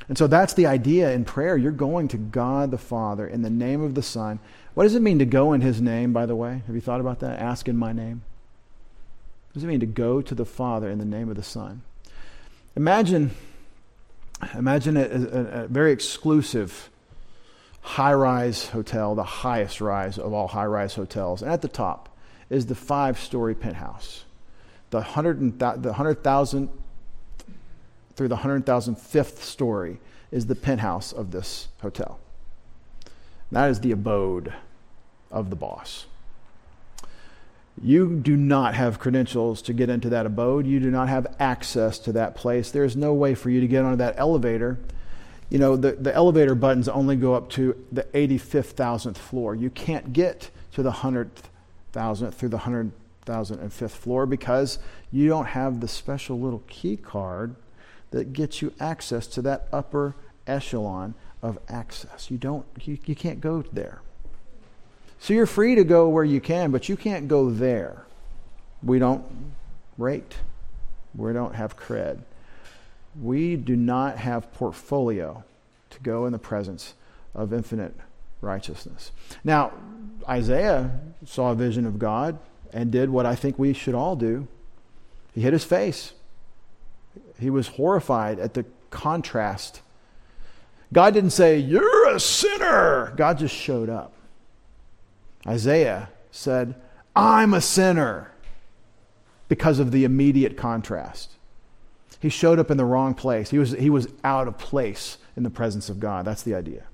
And 0.08 0.18
so 0.18 0.26
that's 0.26 0.54
the 0.54 0.66
idea 0.66 1.12
in 1.12 1.24
prayer. 1.24 1.56
You're 1.56 1.70
going 1.70 2.08
to 2.08 2.16
God 2.16 2.72
the 2.72 2.78
Father 2.78 3.26
in 3.28 3.42
the 3.42 3.50
name 3.50 3.80
of 3.80 3.94
the 3.94 4.02
Son. 4.02 4.40
What 4.74 4.82
does 4.82 4.96
it 4.96 5.02
mean 5.02 5.20
to 5.20 5.24
go 5.24 5.52
in 5.52 5.60
His 5.60 5.80
name, 5.80 6.12
by 6.12 6.26
the 6.26 6.34
way? 6.34 6.62
Have 6.66 6.74
you 6.74 6.80
thought 6.80 7.00
about 7.00 7.20
that? 7.20 7.38
Ask 7.38 7.68
in 7.68 7.76
my 7.76 7.92
name. 7.92 8.22
What 9.48 9.54
does 9.54 9.64
it 9.64 9.68
mean 9.68 9.78
to 9.78 9.86
go 9.86 10.20
to 10.20 10.34
the 10.34 10.44
Father 10.44 10.90
in 10.90 10.98
the 10.98 11.04
name 11.04 11.28
of 11.28 11.36
the 11.36 11.44
Son? 11.44 11.82
Imagine, 12.74 13.30
imagine 14.54 14.96
a, 14.96 15.02
a, 15.02 15.62
a 15.64 15.68
very 15.68 15.92
exclusive 15.92 16.90
high 17.80 18.12
rise 18.12 18.68
hotel, 18.68 19.14
the 19.14 19.24
highest 19.24 19.80
rise 19.80 20.18
of 20.18 20.32
all 20.32 20.48
high 20.48 20.66
rise 20.66 20.94
hotels. 20.94 21.42
And 21.42 21.50
at 21.50 21.62
the 21.62 21.68
top 21.68 22.08
is 22.48 22.66
the 22.66 22.74
five 22.74 23.18
story 23.18 23.54
penthouse. 23.54 24.24
The 24.90 25.02
100,000 25.02 26.68
through 28.16 28.28
the 28.28 28.36
100,005th 28.36 29.38
story 29.38 29.98
is 30.30 30.46
the 30.46 30.54
penthouse 30.54 31.12
of 31.12 31.30
this 31.30 31.68
hotel. 31.80 32.18
That 33.52 33.70
is 33.70 33.80
the 33.80 33.92
abode 33.92 34.52
of 35.30 35.50
the 35.50 35.56
boss. 35.56 36.06
You 37.82 38.16
do 38.16 38.36
not 38.36 38.74
have 38.74 38.98
credentials 38.98 39.62
to 39.62 39.72
get 39.72 39.88
into 39.88 40.10
that 40.10 40.26
abode. 40.26 40.66
You 40.66 40.80
do 40.80 40.90
not 40.90 41.08
have 41.08 41.34
access 41.38 41.98
to 42.00 42.12
that 42.12 42.34
place. 42.34 42.70
There's 42.70 42.94
no 42.94 43.14
way 43.14 43.34
for 43.34 43.48
you 43.48 43.60
to 43.60 43.66
get 43.66 43.84
onto 43.84 43.96
that 43.96 44.16
elevator 44.18 44.78
you 45.50 45.58
know, 45.58 45.76
the, 45.76 45.92
the 45.92 46.14
elevator 46.14 46.54
buttons 46.54 46.88
only 46.88 47.16
go 47.16 47.34
up 47.34 47.50
to 47.50 47.76
the 47.90 48.04
85th 48.04 48.66
thousandth 48.66 49.18
floor. 49.18 49.54
You 49.54 49.68
can't 49.68 50.12
get 50.12 50.50
to 50.72 50.82
the 50.82 50.92
100,000th 50.92 52.34
through 52.34 52.48
the 52.48 52.58
100,005th 52.58 53.90
floor 53.90 54.26
because 54.26 54.78
you 55.10 55.28
don't 55.28 55.46
have 55.46 55.80
the 55.80 55.88
special 55.88 56.38
little 56.38 56.62
key 56.68 56.96
card 56.96 57.56
that 58.12 58.32
gets 58.32 58.62
you 58.62 58.72
access 58.78 59.26
to 59.26 59.42
that 59.42 59.66
upper 59.72 60.14
echelon 60.46 61.14
of 61.42 61.58
access. 61.68 62.30
You 62.30 62.38
don't 62.38 62.66
you, 62.82 62.98
you 63.04 63.16
can't 63.16 63.40
go 63.40 63.62
there. 63.72 64.02
So 65.18 65.34
you're 65.34 65.46
free 65.46 65.74
to 65.74 65.84
go 65.84 66.08
where 66.08 66.24
you 66.24 66.40
can, 66.40 66.70
but 66.70 66.88
you 66.88 66.96
can't 66.96 67.28
go 67.28 67.50
there. 67.50 68.04
We 68.82 68.98
don't 68.98 69.24
rate. 69.98 70.36
We 71.14 71.32
don't 71.32 71.54
have 71.54 71.76
cred 71.76 72.20
we 73.18 73.56
do 73.56 73.76
not 73.76 74.18
have 74.18 74.52
portfolio 74.52 75.44
to 75.90 76.00
go 76.00 76.26
in 76.26 76.32
the 76.32 76.38
presence 76.38 76.94
of 77.34 77.52
infinite 77.52 77.94
righteousness. 78.40 79.12
Now, 79.44 79.72
Isaiah 80.28 81.00
saw 81.24 81.52
a 81.52 81.54
vision 81.54 81.86
of 81.86 81.98
God 81.98 82.38
and 82.72 82.90
did 82.90 83.10
what 83.10 83.26
I 83.26 83.34
think 83.34 83.58
we 83.58 83.72
should 83.72 83.94
all 83.94 84.16
do. 84.16 84.46
He 85.34 85.40
hit 85.40 85.52
his 85.52 85.64
face. 85.64 86.12
He 87.38 87.50
was 87.50 87.68
horrified 87.68 88.38
at 88.38 88.54
the 88.54 88.64
contrast. 88.90 89.82
God 90.92 91.14
didn't 91.14 91.30
say, 91.30 91.58
You're 91.58 92.08
a 92.08 92.20
sinner. 92.20 93.12
God 93.16 93.38
just 93.38 93.54
showed 93.54 93.88
up. 93.88 94.12
Isaiah 95.46 96.10
said, 96.30 96.74
I'm 97.14 97.54
a 97.54 97.60
sinner 97.60 98.32
because 99.48 99.78
of 99.78 99.90
the 99.90 100.04
immediate 100.04 100.56
contrast. 100.56 101.30
He 102.18 102.28
showed 102.28 102.58
up 102.58 102.70
in 102.70 102.76
the 102.76 102.84
wrong 102.84 103.14
place. 103.14 103.50
He 103.50 103.58
was, 103.58 103.72
he 103.72 103.90
was 103.90 104.08
out 104.24 104.48
of 104.48 104.58
place 104.58 105.18
in 105.36 105.42
the 105.42 105.50
presence 105.50 105.88
of 105.88 106.00
God. 106.00 106.24
That's 106.24 106.42
the 106.42 106.54
idea. 106.54 106.84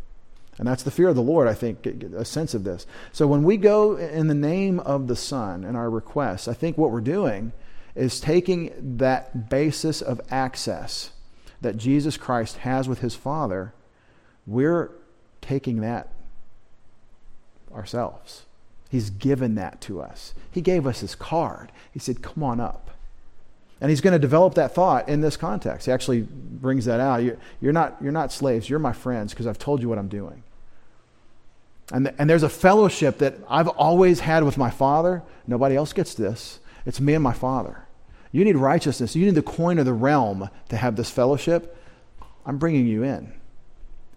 And 0.59 0.67
that's 0.67 0.83
the 0.83 0.91
fear 0.91 1.09
of 1.09 1.17
the 1.17 1.23
Lord, 1.23 1.49
I 1.49 1.55
think, 1.55 1.85
a 1.87 2.25
sense 2.25 2.55
of 2.55 2.65
this. 2.65 2.87
So 3.13 3.27
when 3.27 3.43
we 3.43 3.57
go 3.57 3.97
in 3.97 4.29
the 4.29 4.35
name 4.35 4.81
of 4.81 5.07
the 5.07 5.17
Son 5.17 5.65
in 5.65 5.77
our 5.77 5.91
requests, 5.91 6.49
I 6.49 6.55
think 6.55 6.79
what 6.79 6.91
we're 6.91 7.01
doing 7.01 7.53
is 7.95 8.21
taking 8.21 8.73
that 8.99 9.51
basis 9.51 10.01
of 10.01 10.21
access 10.31 11.11
that 11.61 11.77
Jesus 11.77 12.17
Christ 12.17 12.59
has 12.59 12.89
with 12.89 13.01
his 13.01 13.15
Father, 13.15 13.73
we're 14.47 14.91
taking 15.41 15.81
that 15.81 16.13
ourselves. 17.75 18.45
He's 18.89 19.11
given 19.11 19.57
that 19.57 19.81
to 19.83 20.01
us. 20.01 20.35
He 20.51 20.61
gave 20.61 20.87
us 20.87 21.01
his 21.01 21.15
card. 21.15 21.73
He 21.93 21.99
said, 21.99 22.23
Come 22.23 22.43
on 22.43 22.61
up. 22.61 22.86
And 23.81 23.91
he's 23.91 24.01
going 24.01 24.13
to 24.13 24.19
develop 24.19 24.55
that 24.55 24.75
thought 24.75 25.09
in 25.09 25.21
this 25.21 25.37
context. 25.37 25.87
He 25.87 25.93
actually 25.93 26.23
brings 26.23 26.87
that 26.87 26.99
out. 26.99 27.23
You're, 27.23 27.37
you're 27.61 27.73
not, 27.73 27.97
you're 28.01 28.13
not 28.13 28.33
slaves, 28.33 28.71
you're 28.71 28.79
my 28.79 28.93
friends 28.93 29.33
because 29.33 29.47
I've 29.47 29.59
told 29.59 29.83
you 29.83 29.89
what 29.89 29.99
I'm 29.99 30.09
doing. 30.09 30.43
And, 31.93 32.13
and 32.19 32.29
there's 32.29 32.43
a 32.43 32.49
fellowship 32.49 33.19
that 33.19 33.35
I've 33.49 33.69
always 33.69 34.21
had 34.21 34.45
with 34.45 34.59
my 34.59 34.71
Father. 34.71 35.23
Nobody 35.47 35.77
else 35.77 35.93
gets 35.93 36.15
this. 36.15 36.59
It's 36.85 37.01
me 37.01 37.15
and 37.15 37.23
my 37.23 37.33
Father. 37.33 37.85
You 38.33 38.45
need 38.45 38.57
righteousness. 38.57 39.15
You 39.15 39.27
need 39.27 39.35
the 39.35 39.43
coin 39.43 39.79
of 39.79 39.85
the 39.85 39.93
realm 39.93 40.51
to 40.69 40.77
have 40.77 40.97
this 40.97 41.11
fellowship. 41.11 41.77
I'm 42.45 42.59
bringing 42.59 42.87
you 42.87 43.03
in. 43.03 43.33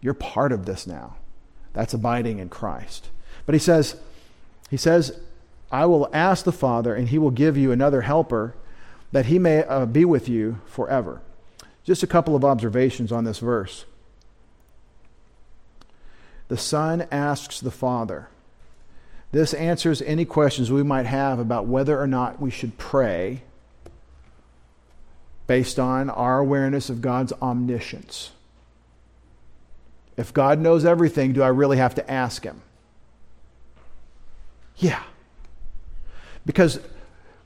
You're 0.02 0.14
part 0.14 0.52
of 0.52 0.66
this 0.66 0.88
now. 0.88 1.18
That's 1.74 1.94
abiding 1.94 2.40
in 2.40 2.50
Christ. 2.50 3.10
But 3.46 3.54
he 3.54 3.60
says, 3.60 3.98
he 4.70 4.78
says, 4.78 5.20
I 5.72 5.86
will 5.86 6.10
ask 6.14 6.46
the 6.46 6.52
Father, 6.52 6.96
and 6.96 7.10
he 7.10 7.18
will 7.18 7.32
give 7.32 7.58
you 7.58 7.72
another 7.72 8.02
helper 8.02 8.56
that 9.12 9.28
he 9.28 9.40
may 9.40 9.64
uh, 9.64 9.86
be 9.86 10.06
with 10.06 10.30
you 10.30 10.62
forever. 10.66 11.22
Just 11.84 12.04
a 12.04 12.08
couple 12.08 12.36
of 12.36 12.46
observations 12.46 13.12
on 13.12 13.24
this 13.24 13.40
verse. 13.40 13.86
The 16.48 16.58
Son 16.58 17.08
asks 17.12 17.60
the 17.60 17.72
Father. 17.72 18.28
This 19.32 19.54
answers 19.54 20.02
any 20.02 20.26
questions 20.26 20.72
we 20.72 20.84
might 20.84 21.06
have 21.06 21.40
about 21.40 21.68
whether 21.68 22.00
or 22.00 22.08
not 22.08 22.42
we 22.42 22.50
should 22.50 22.78
pray 22.78 23.44
based 25.46 25.80
on 25.80 26.10
our 26.10 26.40
awareness 26.40 26.90
of 26.90 27.02
God's 27.02 27.34
omniscience. 27.42 28.32
If 30.18 30.34
God 30.34 30.60
knows 30.60 30.86
everything, 30.86 31.34
do 31.34 31.42
I 31.42 31.48
really 31.48 31.78
have 31.78 31.96
to 31.96 32.12
ask 32.12 32.44
Him? 32.44 32.62
Yeah. 34.78 35.02
Because 36.46 36.80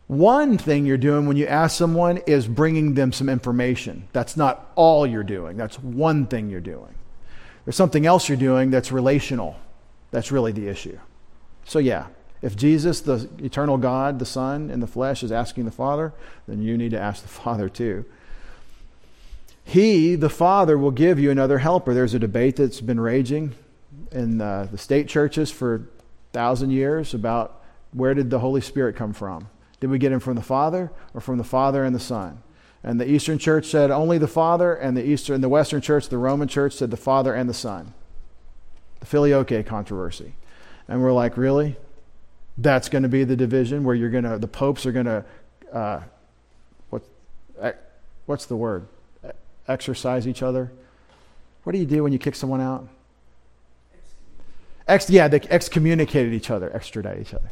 one 0.08 0.58
thing 0.58 0.86
you're 0.86 0.98
doing 0.98 1.26
when 1.26 1.38
you 1.38 1.48
ask 1.48 1.78
someone 1.78 2.18
is 2.28 2.48
bringing 2.48 2.94
them 2.94 3.12
some 3.12 3.30
information. 3.30 4.08
That's 4.12 4.36
not 4.36 4.72
all 4.76 5.08
you're 5.08 5.24
doing, 5.24 5.58
that's 5.58 5.80
one 5.80 6.28
thing 6.28 6.50
you're 6.50 6.62
doing. 6.62 6.94
There's 7.66 7.76
something 7.76 8.06
else 8.06 8.28
you're 8.28 8.38
doing 8.38 8.72
that's 8.72 8.92
relational. 8.92 9.56
That's 10.12 10.32
really 10.32 10.52
the 10.52 10.68
issue. 10.68 11.00
So, 11.66 11.80
yeah, 11.80 12.08
if 12.42 12.58
Jesus, 12.58 13.02
the 13.02 13.30
eternal 13.40 13.78
God, 13.78 14.20
the 14.20 14.26
Son 14.26 14.70
in 14.70 14.82
the 14.82 14.88
flesh, 14.88 15.24
is 15.24 15.32
asking 15.32 15.66
the 15.66 15.72
Father, 15.72 16.14
then 16.46 16.62
you 16.62 16.78
need 16.78 16.92
to 16.92 17.00
ask 17.00 17.22
the 17.22 17.28
Father 17.30 17.70
too. 17.70 18.06
He, 19.64 20.16
the 20.16 20.30
Father, 20.30 20.78
will 20.78 20.92
give 20.92 21.20
you 21.20 21.32
another 21.32 21.60
helper. 21.60 21.94
There's 21.94 22.14
a 22.14 22.20
debate 22.20 22.58
that's 22.58 22.82
been 22.82 23.00
raging 23.00 23.56
in 24.12 24.38
the 24.38 24.70
state 24.76 25.08
churches 25.08 25.52
for 25.52 25.76
a 25.76 25.82
thousand 26.34 26.72
years 26.72 27.14
about 27.14 27.64
where 27.94 28.14
did 28.14 28.30
the 28.30 28.40
Holy 28.40 28.60
Spirit 28.60 28.98
come 28.98 29.14
from? 29.14 29.48
Did 29.84 29.90
we 29.90 29.98
get 29.98 30.14
him 30.14 30.22
from 30.22 30.36
the 30.36 30.42
Father 30.42 30.94
or 31.14 31.20
from 31.20 31.38
the 31.38 31.44
Father 31.44 31.84
and 31.84 31.94
the 31.94 32.00
Son? 32.00 32.42
And 32.86 33.02
the 33.02 33.12
Eastern 33.12 33.38
Church 33.38 33.66
said 33.66 33.92
only 33.92 34.18
the 34.18 34.30
Father, 34.30 34.74
and 34.74 34.96
the 34.96 35.06
Eastern, 35.06 35.42
the 35.42 35.50
Western 35.50 35.82
Church, 35.82 36.08
the 36.08 36.18
Roman 36.18 36.48
Church, 36.48 36.72
said 36.72 36.90
the 36.90 36.96
Father 36.96 37.34
and 37.34 37.50
the 37.50 37.54
Son. 37.54 37.94
The 39.02 39.06
filioque 39.06 39.66
controversy, 39.66 40.36
and 40.88 41.02
we're 41.02 41.12
like, 41.12 41.36
really? 41.36 41.76
That's 42.58 42.88
going 42.88 43.04
to 43.04 43.10
be 43.10 43.26
the 43.26 43.36
division 43.36 43.84
where 43.84 43.94
you're 43.94 44.10
going 44.10 44.24
to, 44.24 44.38
the 44.38 44.48
popes 44.48 44.86
are 44.86 44.94
going 44.94 45.06
to, 45.06 45.26
uh, 45.74 46.04
what, 46.90 47.04
what's 48.26 48.46
the 48.46 48.56
word? 48.56 48.88
Exercise 49.68 50.30
each 50.30 50.42
other. 50.42 50.72
What 51.64 51.74
do 51.74 51.78
you 51.78 51.86
do 51.86 52.04
when 52.04 52.14
you 52.14 52.20
kick 52.20 52.36
someone 52.36 52.62
out? 52.62 52.88
Ex, 54.88 55.10
yeah, 55.10 55.28
they 55.28 55.42
excommunicated 55.50 56.32
each 56.32 56.50
other, 56.50 56.74
extradite 56.74 57.20
each 57.20 57.34
other 57.34 57.52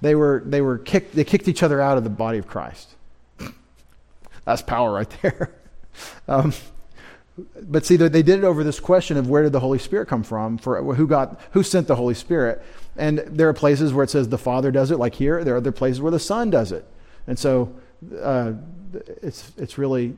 they 0.00 0.14
were 0.14 0.42
they 0.46 0.60
were 0.60 0.78
kicked 0.78 1.14
they 1.14 1.24
kicked 1.24 1.48
each 1.48 1.62
other 1.62 1.80
out 1.80 1.98
of 1.98 2.04
the 2.04 2.10
body 2.10 2.38
of 2.38 2.46
Christ. 2.46 2.94
That's 4.44 4.62
power 4.62 4.92
right 4.92 5.10
there. 5.22 5.54
Um, 6.28 6.52
but 7.60 7.84
see, 7.84 7.96
they 7.96 8.22
did 8.22 8.38
it 8.38 8.44
over 8.44 8.62
this 8.62 8.80
question 8.80 9.16
of 9.16 9.28
where 9.28 9.42
did 9.42 9.52
the 9.52 9.60
Holy 9.60 9.78
Spirit 9.78 10.06
come 10.06 10.22
from? 10.22 10.58
For 10.58 10.94
who 10.94 11.06
got 11.06 11.40
who 11.52 11.62
sent 11.62 11.88
the 11.88 11.96
Holy 11.96 12.14
Spirit? 12.14 12.62
And 12.96 13.18
there 13.18 13.48
are 13.48 13.52
places 13.52 13.92
where 13.92 14.04
it 14.04 14.10
says 14.10 14.28
the 14.28 14.38
Father 14.38 14.70
does 14.70 14.90
it, 14.90 14.98
like 14.98 15.14
here. 15.14 15.42
There 15.44 15.54
are 15.54 15.58
other 15.58 15.72
places 15.72 16.00
where 16.00 16.10
the 16.10 16.18
Son 16.18 16.50
does 16.50 16.72
it, 16.72 16.84
and 17.26 17.38
so 17.38 17.74
uh, 18.20 18.52
it's 19.22 19.52
it's 19.56 19.78
really 19.78 20.16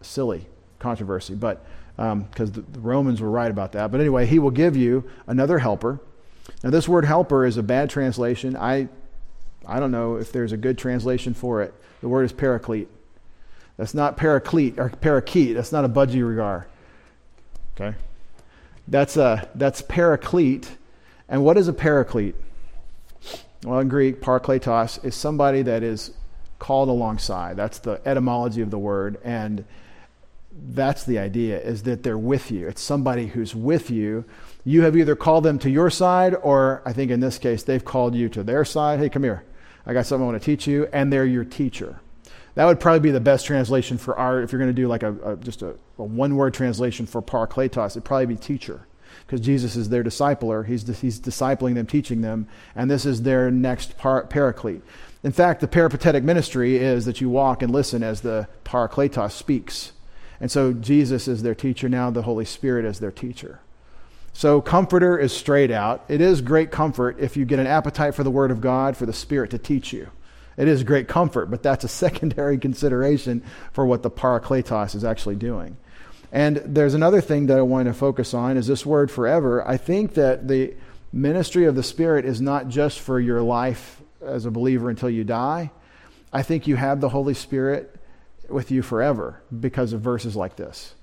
silly 0.00 0.46
controversy, 0.78 1.34
but 1.34 1.64
because 1.96 2.12
um, 2.12 2.28
the, 2.34 2.62
the 2.62 2.80
Romans 2.80 3.20
were 3.20 3.30
right 3.30 3.50
about 3.50 3.72
that. 3.72 3.90
But 3.90 4.00
anyway, 4.00 4.26
He 4.26 4.38
will 4.38 4.50
give 4.50 4.76
you 4.76 5.08
another 5.26 5.58
helper. 5.58 6.00
Now, 6.62 6.70
this 6.70 6.88
word 6.88 7.04
helper 7.04 7.44
is 7.44 7.56
a 7.56 7.62
bad 7.62 7.90
translation. 7.90 8.56
I 8.56 8.88
I 9.66 9.80
don't 9.80 9.90
know 9.90 10.16
if 10.16 10.32
there's 10.32 10.52
a 10.52 10.56
good 10.56 10.78
translation 10.78 11.34
for 11.34 11.62
it. 11.62 11.74
The 12.00 12.08
word 12.08 12.24
is 12.24 12.32
paraclete. 12.32 12.88
That's 13.76 13.94
not 13.94 14.16
paraclete 14.16 14.78
or 14.78 14.90
parakeet. 14.90 15.54
That's 15.54 15.72
not 15.72 15.84
a 15.84 15.88
budgerigar. 15.88 16.64
Okay? 17.74 17.96
That's, 18.88 19.16
a, 19.16 19.48
that's 19.54 19.82
paraclete. 19.82 20.76
And 21.28 21.44
what 21.44 21.56
is 21.56 21.68
a 21.68 21.72
paraclete? 21.72 22.34
Well, 23.64 23.78
in 23.78 23.88
Greek, 23.88 24.20
parakletos 24.20 25.04
is 25.04 25.14
somebody 25.14 25.62
that 25.62 25.82
is 25.82 26.10
called 26.58 26.88
alongside. 26.88 27.56
That's 27.56 27.78
the 27.78 28.00
etymology 28.04 28.60
of 28.60 28.70
the 28.70 28.78
word. 28.78 29.18
And 29.24 29.64
that's 30.52 31.04
the 31.04 31.18
idea, 31.18 31.60
is 31.60 31.84
that 31.84 32.02
they're 32.02 32.18
with 32.18 32.50
you. 32.50 32.68
It's 32.68 32.82
somebody 32.82 33.26
who's 33.26 33.54
with 33.54 33.90
you. 33.90 34.24
You 34.64 34.82
have 34.82 34.96
either 34.96 35.16
called 35.16 35.44
them 35.44 35.58
to 35.60 35.70
your 35.70 35.90
side, 35.90 36.34
or 36.34 36.82
I 36.84 36.92
think 36.92 37.10
in 37.10 37.20
this 37.20 37.38
case, 37.38 37.62
they've 37.62 37.84
called 37.84 38.14
you 38.14 38.28
to 38.30 38.42
their 38.42 38.64
side. 38.64 38.98
Hey, 38.98 39.08
come 39.08 39.22
here. 39.22 39.44
I 39.86 39.92
got 39.92 40.06
something 40.06 40.26
I 40.26 40.30
want 40.30 40.42
to 40.42 40.44
teach 40.44 40.66
you, 40.66 40.88
and 40.92 41.12
they're 41.12 41.26
your 41.26 41.44
teacher. 41.44 42.00
That 42.54 42.66
would 42.66 42.80
probably 42.80 43.00
be 43.00 43.10
the 43.10 43.20
best 43.20 43.46
translation 43.46 43.98
for 43.98 44.16
our, 44.16 44.42
if 44.42 44.52
you're 44.52 44.58
going 44.58 44.74
to 44.74 44.74
do 44.74 44.86
like 44.86 45.02
a, 45.02 45.32
a 45.32 45.36
just 45.36 45.62
a, 45.62 45.74
a 45.98 46.04
one 46.04 46.36
word 46.36 46.54
translation 46.54 47.06
for 47.06 47.22
parakletos, 47.22 47.92
it'd 47.92 48.04
probably 48.04 48.26
be 48.26 48.36
teacher. 48.36 48.86
Because 49.26 49.40
Jesus 49.40 49.76
is 49.76 49.88
their 49.88 50.04
discipler. 50.04 50.66
He's, 50.66 50.86
he's 51.00 51.20
discipling 51.20 51.74
them, 51.74 51.86
teaching 51.86 52.20
them, 52.20 52.48
and 52.74 52.90
this 52.90 53.06
is 53.06 53.22
their 53.22 53.50
next 53.50 53.96
par, 53.96 54.26
paraclete. 54.26 54.82
In 55.22 55.32
fact, 55.32 55.60
the 55.60 55.68
peripatetic 55.68 56.24
ministry 56.24 56.76
is 56.76 57.04
that 57.04 57.20
you 57.20 57.28
walk 57.28 57.62
and 57.62 57.72
listen 57.72 58.02
as 58.02 58.20
the 58.20 58.48
parakletos 58.64 59.32
speaks. 59.32 59.92
And 60.40 60.50
so 60.50 60.72
Jesus 60.72 61.28
is 61.28 61.42
their 61.42 61.54
teacher 61.54 61.88
now, 61.88 62.10
the 62.10 62.22
Holy 62.22 62.44
Spirit 62.44 62.84
is 62.84 62.98
their 62.98 63.12
teacher. 63.12 63.60
So, 64.34 64.60
comforter 64.60 65.18
is 65.18 65.32
straight 65.32 65.70
out. 65.70 66.04
It 66.08 66.20
is 66.20 66.40
great 66.40 66.70
comfort 66.70 67.18
if 67.20 67.36
you 67.36 67.44
get 67.44 67.58
an 67.58 67.66
appetite 67.66 68.14
for 68.14 68.24
the 68.24 68.30
Word 68.30 68.50
of 68.50 68.60
God, 68.60 68.96
for 68.96 69.06
the 69.06 69.12
Spirit 69.12 69.50
to 69.50 69.58
teach 69.58 69.92
you. 69.92 70.08
It 70.56 70.68
is 70.68 70.84
great 70.84 71.08
comfort, 71.08 71.46
but 71.46 71.62
that's 71.62 71.84
a 71.84 71.88
secondary 72.04 72.58
consideration 72.58 73.42
for 73.72 73.86
what 73.86 74.02
the 74.02 74.10
parakletos 74.10 74.94
is 74.94 75.04
actually 75.04 75.36
doing. 75.36 75.76
And 76.32 76.56
there's 76.64 76.94
another 76.94 77.20
thing 77.20 77.46
that 77.46 77.58
I 77.58 77.62
want 77.62 77.88
to 77.88 77.94
focus 77.94 78.32
on 78.32 78.56
is 78.56 78.66
this 78.66 78.86
word 78.86 79.10
forever. 79.10 79.66
I 79.68 79.76
think 79.76 80.14
that 80.14 80.48
the 80.48 80.74
ministry 81.12 81.66
of 81.66 81.74
the 81.74 81.82
Spirit 81.82 82.24
is 82.24 82.40
not 82.40 82.68
just 82.68 83.00
for 83.00 83.20
your 83.20 83.42
life 83.42 84.00
as 84.24 84.46
a 84.46 84.50
believer 84.50 84.88
until 84.88 85.10
you 85.10 85.24
die. 85.24 85.70
I 86.32 86.42
think 86.42 86.66
you 86.66 86.76
have 86.76 87.02
the 87.02 87.10
Holy 87.10 87.34
Spirit 87.34 87.94
with 88.48 88.70
you 88.70 88.80
forever 88.80 89.42
because 89.60 89.92
of 89.92 90.00
verses 90.00 90.34
like 90.34 90.56
this. 90.56 90.94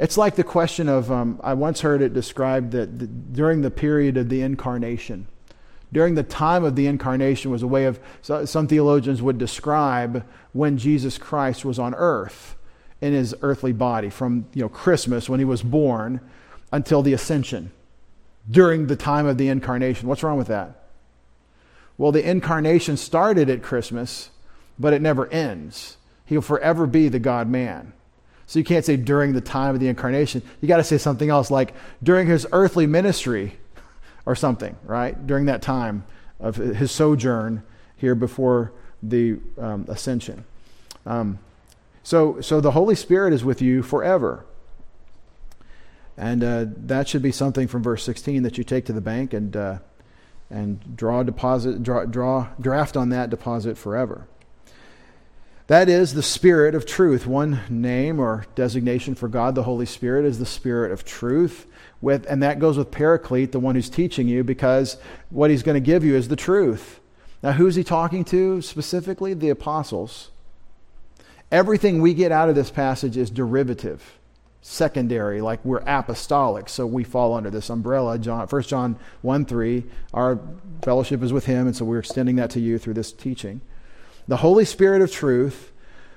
It's 0.00 0.16
like 0.16 0.34
the 0.34 0.44
question 0.44 0.88
of 0.88 1.12
um, 1.12 1.38
I 1.44 1.52
once 1.52 1.82
heard 1.82 2.00
it 2.00 2.14
described 2.14 2.72
that 2.72 2.98
the, 2.98 3.06
during 3.06 3.60
the 3.60 3.70
period 3.70 4.16
of 4.16 4.30
the 4.30 4.40
incarnation, 4.40 5.28
during 5.92 6.14
the 6.14 6.22
time 6.22 6.64
of 6.64 6.74
the 6.74 6.86
incarnation 6.86 7.50
was 7.50 7.62
a 7.62 7.66
way 7.66 7.84
of 7.84 8.00
so, 8.22 8.46
some 8.46 8.66
theologians 8.66 9.20
would 9.20 9.36
describe 9.36 10.24
when 10.54 10.78
Jesus 10.78 11.18
Christ 11.18 11.66
was 11.66 11.78
on 11.78 11.94
earth 11.94 12.56
in 13.02 13.12
his 13.12 13.34
earthly 13.42 13.72
body 13.72 14.08
from 14.08 14.46
you 14.54 14.62
know 14.62 14.70
Christmas 14.70 15.28
when 15.28 15.38
he 15.38 15.44
was 15.44 15.62
born 15.62 16.20
until 16.72 17.02
the 17.02 17.12
ascension 17.12 17.70
during 18.50 18.86
the 18.86 18.96
time 18.96 19.26
of 19.26 19.36
the 19.36 19.48
incarnation. 19.48 20.08
What's 20.08 20.22
wrong 20.22 20.38
with 20.38 20.48
that? 20.48 20.86
Well, 21.98 22.10
the 22.10 22.26
incarnation 22.26 22.96
started 22.96 23.50
at 23.50 23.62
Christmas, 23.62 24.30
but 24.78 24.94
it 24.94 25.02
never 25.02 25.26
ends. 25.26 25.98
He'll 26.24 26.40
forever 26.40 26.86
be 26.86 27.08
the 27.10 27.18
God 27.18 27.50
man. 27.50 27.92
So 28.50 28.58
you 28.58 28.64
can't 28.64 28.84
say 28.84 28.96
during 28.96 29.32
the 29.32 29.40
time 29.40 29.76
of 29.76 29.80
the 29.80 29.86
incarnation. 29.86 30.42
You 30.60 30.66
got 30.66 30.78
to 30.78 30.84
say 30.84 30.98
something 30.98 31.30
else 31.30 31.52
like 31.52 31.72
during 32.02 32.26
his 32.26 32.48
earthly 32.50 32.84
ministry 32.84 33.60
or 34.26 34.34
something, 34.34 34.74
right? 34.82 35.24
During 35.24 35.44
that 35.44 35.62
time 35.62 36.04
of 36.40 36.56
his 36.56 36.90
sojourn 36.90 37.62
here 37.96 38.16
before 38.16 38.72
the 39.04 39.38
um, 39.56 39.84
ascension. 39.86 40.44
Um, 41.06 41.38
so, 42.02 42.40
so 42.40 42.60
the 42.60 42.72
Holy 42.72 42.96
Spirit 42.96 43.32
is 43.32 43.44
with 43.44 43.62
you 43.62 43.84
forever. 43.84 44.44
And 46.16 46.42
uh, 46.42 46.64
that 46.76 47.06
should 47.06 47.22
be 47.22 47.30
something 47.30 47.68
from 47.68 47.84
verse 47.84 48.02
16 48.02 48.42
that 48.42 48.58
you 48.58 48.64
take 48.64 48.84
to 48.86 48.92
the 48.92 49.00
bank 49.00 49.32
and, 49.32 49.56
uh, 49.56 49.78
and 50.50 50.96
draw 50.96 51.22
deposit, 51.22 51.84
draw, 51.84 52.04
draw, 52.04 52.48
draft 52.60 52.96
on 52.96 53.10
that 53.10 53.30
deposit 53.30 53.78
forever. 53.78 54.26
That 55.70 55.88
is 55.88 56.14
the 56.14 56.22
Spirit 56.24 56.74
of 56.74 56.84
truth. 56.84 57.28
One 57.28 57.60
name 57.68 58.18
or 58.18 58.44
designation 58.56 59.14
for 59.14 59.28
God, 59.28 59.54
the 59.54 59.62
Holy 59.62 59.86
Spirit, 59.86 60.24
is 60.24 60.40
the 60.40 60.44
Spirit 60.44 60.90
of 60.90 61.04
truth. 61.04 61.64
With, 62.00 62.26
and 62.28 62.42
that 62.42 62.58
goes 62.58 62.76
with 62.76 62.90
Paraclete, 62.90 63.52
the 63.52 63.60
one 63.60 63.76
who's 63.76 63.88
teaching 63.88 64.26
you, 64.26 64.42
because 64.42 64.96
what 65.28 65.48
he's 65.48 65.62
going 65.62 65.76
to 65.76 65.80
give 65.80 66.02
you 66.02 66.16
is 66.16 66.26
the 66.26 66.34
truth. 66.34 66.98
Now, 67.40 67.52
who's 67.52 67.76
he 67.76 67.84
talking 67.84 68.24
to 68.24 68.60
specifically? 68.62 69.32
The 69.32 69.50
apostles. 69.50 70.30
Everything 71.52 72.02
we 72.02 72.14
get 72.14 72.32
out 72.32 72.48
of 72.48 72.56
this 72.56 72.72
passage 72.72 73.16
is 73.16 73.30
derivative, 73.30 74.18
secondary, 74.62 75.40
like 75.40 75.64
we're 75.64 75.84
apostolic, 75.86 76.68
so 76.68 76.84
we 76.84 77.04
fall 77.04 77.32
under 77.32 77.48
this 77.48 77.70
umbrella. 77.70 78.18
John, 78.18 78.48
1 78.48 78.62
John 78.62 78.98
1 79.22 79.44
3, 79.44 79.84
our 80.14 80.40
fellowship 80.82 81.22
is 81.22 81.32
with 81.32 81.46
him, 81.46 81.68
and 81.68 81.76
so 81.76 81.84
we're 81.84 82.00
extending 82.00 82.34
that 82.36 82.50
to 82.50 82.60
you 82.60 82.76
through 82.76 82.94
this 82.94 83.12
teaching. 83.12 83.60
The 84.30 84.36
Holy 84.36 84.64
Spirit 84.64 85.02
of 85.02 85.10
truth, 85.10 85.72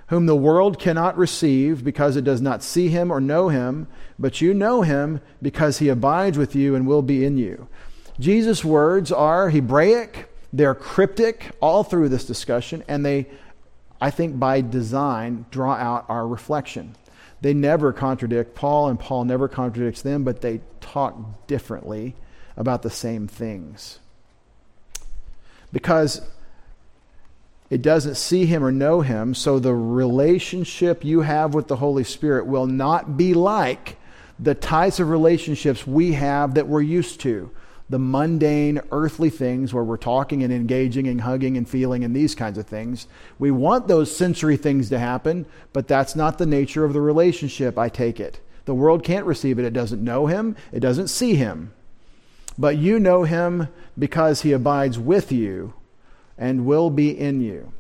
whom 0.10 0.28
the 0.28 0.36
world 0.36 0.78
cannot 0.78 1.18
receive 1.18 1.84
because 1.84 2.16
it 2.16 2.24
does 2.24 2.42
not 2.42 2.62
see 2.62 2.90
him 2.90 3.10
or 3.10 3.20
know 3.20 3.50
him, 3.50 3.88
but 4.20 4.40
you 4.40 4.54
know 4.54 4.84
him 4.84 5.20
because 5.42 5.80
he 5.80 5.90
abides 5.90 6.38
with 6.38 6.54
you 6.56 6.76
and 6.76 6.86
will 6.86 7.02
be 7.02 7.26
in 7.26 7.40
you. 7.40 7.68
Jesus' 8.20 8.64
words 8.64 9.12
are 9.12 9.50
Hebraic, 9.50 10.32
they're 10.54 10.76
cryptic 10.76 11.54
all 11.60 11.84
through 11.84 12.10
this 12.10 12.24
discussion, 12.24 12.84
and 12.88 13.04
they 13.04 13.26
I 14.00 14.12
think 14.12 14.38
by 14.38 14.62
design, 14.62 15.48
draw 15.50 15.74
out 15.74 16.06
our 16.08 16.28
reflection. 16.28 16.96
They 17.42 17.56
never 17.56 17.92
contradict 17.92 18.54
Paul, 18.54 18.90
and 18.90 19.00
Paul 19.00 19.26
never 19.26 19.48
contradicts 19.48 20.04
them, 20.04 20.24
but 20.24 20.42
they 20.42 20.62
talk 20.82 21.48
differently 21.48 22.14
about 22.56 22.84
the 22.84 22.92
same 22.92 23.28
things. 23.28 23.98
Because 25.72 26.22
it 27.74 27.82
doesn't 27.82 28.18
see 28.18 28.46
him 28.46 28.64
or 28.64 28.72
know 28.72 29.02
him, 29.02 29.34
so 29.34 29.58
the 29.58 29.74
relationship 29.74 31.04
you 31.04 31.22
have 31.22 31.56
with 31.56 31.68
the 31.68 31.78
Holy 31.78 32.04
Spirit 32.04 32.46
will 32.46 32.68
not 32.68 33.18
be 33.18 33.34
like 33.34 33.98
the 34.38 34.54
types 34.54 35.00
of 35.00 35.10
relationships 35.10 35.88
we 35.88 36.12
have 36.14 36.54
that 36.54 36.68
we're 36.68 36.84
used 36.84 37.20
to 37.22 37.50
the 37.90 37.98
mundane 37.98 38.80
earthly 38.92 39.32
things 39.32 39.74
where 39.74 39.84
we're 39.84 39.98
talking 39.98 40.44
and 40.44 40.54
engaging 40.54 41.08
and 41.08 41.22
hugging 41.22 41.58
and 41.58 41.68
feeling 41.68 42.04
and 42.04 42.16
these 42.16 42.36
kinds 42.36 42.60
of 42.60 42.68
things. 42.68 43.08
We 43.40 43.50
want 43.50 43.88
those 43.88 44.16
sensory 44.16 44.56
things 44.56 44.90
to 44.90 45.00
happen, 45.00 45.48
but 45.74 45.88
that's 45.88 46.16
not 46.16 46.38
the 46.38 46.46
nature 46.46 46.86
of 46.86 46.94
the 46.94 47.02
relationship, 47.02 47.76
I 47.76 47.90
take 47.90 48.20
it. 48.20 48.40
The 48.66 48.76
world 48.76 49.04
can't 49.04 49.26
receive 49.26 49.58
it. 49.58 49.66
It 49.66 49.74
doesn't 49.74 50.04
know 50.04 50.28
him, 50.28 50.56
it 50.72 50.80
doesn't 50.80 51.08
see 51.08 51.36
him. 51.36 51.74
But 52.56 52.78
you 52.78 53.00
know 53.00 53.24
him 53.24 53.68
because 53.98 54.42
he 54.42 54.52
abides 54.52 55.00
with 55.00 55.32
you 55.32 55.74
and 56.38 56.66
will 56.66 56.90
be 56.90 57.18
in 57.18 57.42
you. 57.42 57.72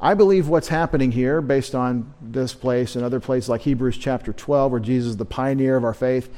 I 0.00 0.14
believe 0.14 0.48
what's 0.48 0.68
happening 0.68 1.12
here, 1.12 1.40
based 1.40 1.74
on 1.74 2.12
this 2.20 2.52
place 2.52 2.94
and 2.94 3.04
other 3.04 3.20
places 3.20 3.48
like 3.48 3.62
Hebrews 3.62 3.96
chapter 3.96 4.32
12, 4.32 4.70
where 4.70 4.80
Jesus 4.80 5.10
is 5.10 5.16
the 5.16 5.24
pioneer 5.24 5.76
of 5.76 5.84
our 5.84 5.94
faith, 5.94 6.28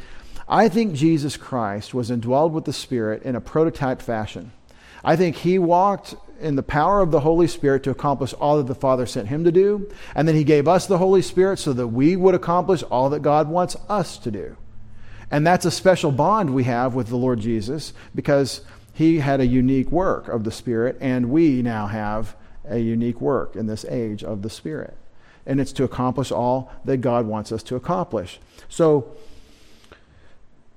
I 0.48 0.68
think 0.68 0.94
Jesus 0.94 1.36
Christ 1.36 1.92
was 1.92 2.10
indwelled 2.10 2.52
with 2.52 2.64
the 2.64 2.72
Spirit 2.72 3.22
in 3.24 3.34
a 3.34 3.40
prototype 3.40 4.00
fashion. 4.00 4.52
I 5.02 5.16
think 5.16 5.36
he 5.36 5.58
walked 5.58 6.14
in 6.40 6.56
the 6.56 6.62
power 6.62 7.00
of 7.00 7.10
the 7.10 7.20
Holy 7.20 7.46
Spirit 7.46 7.82
to 7.84 7.90
accomplish 7.90 8.32
all 8.34 8.58
that 8.58 8.66
the 8.66 8.74
Father 8.74 9.06
sent 9.06 9.28
him 9.28 9.44
to 9.44 9.52
do. 9.52 9.90
And 10.14 10.28
then 10.28 10.34
he 10.34 10.44
gave 10.44 10.68
us 10.68 10.86
the 10.86 10.98
Holy 10.98 11.22
Spirit 11.22 11.58
so 11.58 11.72
that 11.72 11.88
we 11.88 12.14
would 12.16 12.34
accomplish 12.34 12.82
all 12.84 13.10
that 13.10 13.22
God 13.22 13.48
wants 13.48 13.76
us 13.88 14.18
to 14.18 14.30
do. 14.30 14.56
And 15.30 15.46
that's 15.46 15.64
a 15.64 15.70
special 15.70 16.12
bond 16.12 16.54
we 16.54 16.64
have 16.64 16.94
with 16.94 17.08
the 17.08 17.16
Lord 17.16 17.40
Jesus 17.40 17.92
because 18.14 18.60
he 18.96 19.18
had 19.18 19.40
a 19.40 19.46
unique 19.46 19.92
work 19.92 20.26
of 20.26 20.44
the 20.44 20.50
Spirit, 20.50 20.96
and 21.02 21.28
we 21.28 21.60
now 21.60 21.86
have 21.86 22.34
a 22.66 22.78
unique 22.78 23.20
work 23.20 23.54
in 23.54 23.66
this 23.66 23.84
age 23.90 24.24
of 24.24 24.40
the 24.40 24.48
Spirit. 24.48 24.96
And 25.44 25.60
it's 25.60 25.72
to 25.72 25.84
accomplish 25.84 26.32
all 26.32 26.72
that 26.86 27.02
God 27.02 27.26
wants 27.26 27.52
us 27.52 27.62
to 27.64 27.76
accomplish. 27.76 28.40
So, 28.70 29.14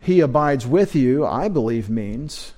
he 0.01 0.19
abides 0.19 0.67
with 0.67 0.95
you, 0.95 1.25
I 1.25 1.47
believe, 1.47 1.89
means 1.89 2.51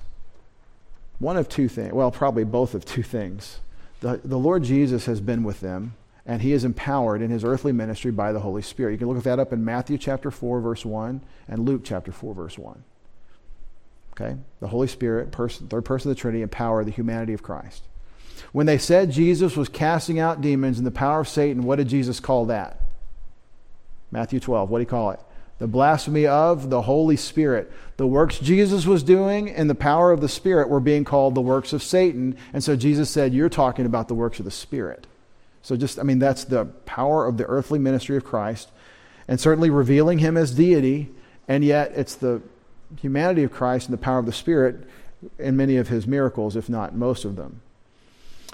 one 1.20 1.36
of 1.36 1.48
two 1.48 1.68
things. 1.68 1.92
Well, 1.92 2.10
probably 2.10 2.42
both 2.42 2.74
of 2.74 2.84
two 2.84 3.04
things. 3.04 3.60
The, 4.00 4.20
the 4.24 4.40
Lord 4.40 4.64
Jesus 4.64 5.06
has 5.06 5.20
been 5.20 5.44
with 5.44 5.60
them, 5.60 5.94
and 6.26 6.42
he 6.42 6.50
is 6.50 6.64
empowered 6.64 7.22
in 7.22 7.30
his 7.30 7.44
earthly 7.44 7.70
ministry 7.70 8.10
by 8.10 8.32
the 8.32 8.40
Holy 8.40 8.62
Spirit. 8.62 8.92
You 8.92 8.98
can 8.98 9.08
look 9.08 9.22
that 9.22 9.38
up 9.38 9.52
in 9.52 9.64
Matthew 9.64 9.96
chapter 9.96 10.32
4, 10.32 10.60
verse 10.60 10.84
1, 10.84 11.20
and 11.46 11.64
Luke 11.64 11.82
chapter 11.84 12.10
4, 12.10 12.34
verse 12.34 12.58
1. 12.58 12.82
Okay? 14.12 14.36
The 14.60 14.68
Holy 14.68 14.88
Spirit, 14.88 15.32
person, 15.32 15.68
third 15.68 15.84
person 15.84 16.10
of 16.10 16.16
the 16.16 16.20
Trinity, 16.20 16.42
empower 16.42 16.84
the 16.84 16.90
humanity 16.90 17.32
of 17.32 17.42
Christ. 17.42 17.84
When 18.52 18.66
they 18.66 18.78
said 18.78 19.10
Jesus 19.10 19.56
was 19.56 19.68
casting 19.68 20.18
out 20.18 20.40
demons 20.40 20.78
in 20.78 20.84
the 20.84 20.90
power 20.90 21.20
of 21.20 21.28
Satan, 21.28 21.62
what 21.62 21.76
did 21.76 21.88
Jesus 21.88 22.20
call 22.20 22.46
that? 22.46 22.80
Matthew 24.10 24.40
12. 24.40 24.68
What 24.68 24.78
did 24.78 24.86
he 24.86 24.90
call 24.90 25.10
it? 25.12 25.20
the 25.62 25.68
blasphemy 25.68 26.26
of 26.26 26.70
the 26.70 26.82
Holy 26.82 27.16
Spirit. 27.16 27.70
The 27.96 28.06
works 28.06 28.40
Jesus 28.40 28.84
was 28.84 29.04
doing 29.04 29.48
and 29.48 29.70
the 29.70 29.76
power 29.76 30.10
of 30.10 30.20
the 30.20 30.28
Spirit 30.28 30.68
were 30.68 30.80
being 30.80 31.04
called 31.04 31.36
the 31.36 31.40
works 31.40 31.72
of 31.72 31.84
Satan. 31.84 32.36
And 32.52 32.64
so 32.64 32.74
Jesus 32.74 33.10
said, 33.10 33.32
You're 33.32 33.48
talking 33.48 33.86
about 33.86 34.08
the 34.08 34.14
works 34.14 34.40
of 34.40 34.44
the 34.44 34.50
Spirit. 34.50 35.06
So, 35.62 35.76
just, 35.76 36.00
I 36.00 36.02
mean, 36.02 36.18
that's 36.18 36.42
the 36.42 36.64
power 36.64 37.26
of 37.26 37.36
the 37.36 37.44
earthly 37.44 37.78
ministry 37.78 38.16
of 38.16 38.24
Christ, 38.24 38.72
and 39.28 39.38
certainly 39.38 39.70
revealing 39.70 40.18
him 40.18 40.36
as 40.36 40.52
deity, 40.52 41.10
and 41.46 41.62
yet 41.62 41.92
it's 41.94 42.16
the 42.16 42.42
humanity 43.00 43.42
of 43.42 43.52
Christ 43.52 43.88
and 43.88 43.92
the 43.92 44.02
power 44.02 44.18
of 44.18 44.26
the 44.26 44.32
Spirit 44.32 44.86
in 45.38 45.56
many 45.56 45.76
of 45.76 45.88
his 45.88 46.06
miracles, 46.06 46.56
if 46.56 46.68
not 46.68 46.94
most 46.94 47.24
of 47.24 47.36
them. 47.36 47.62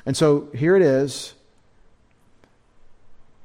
And 0.04 0.16
so 0.16 0.48
here 0.54 0.76
it 0.76 0.82
is 0.82 1.34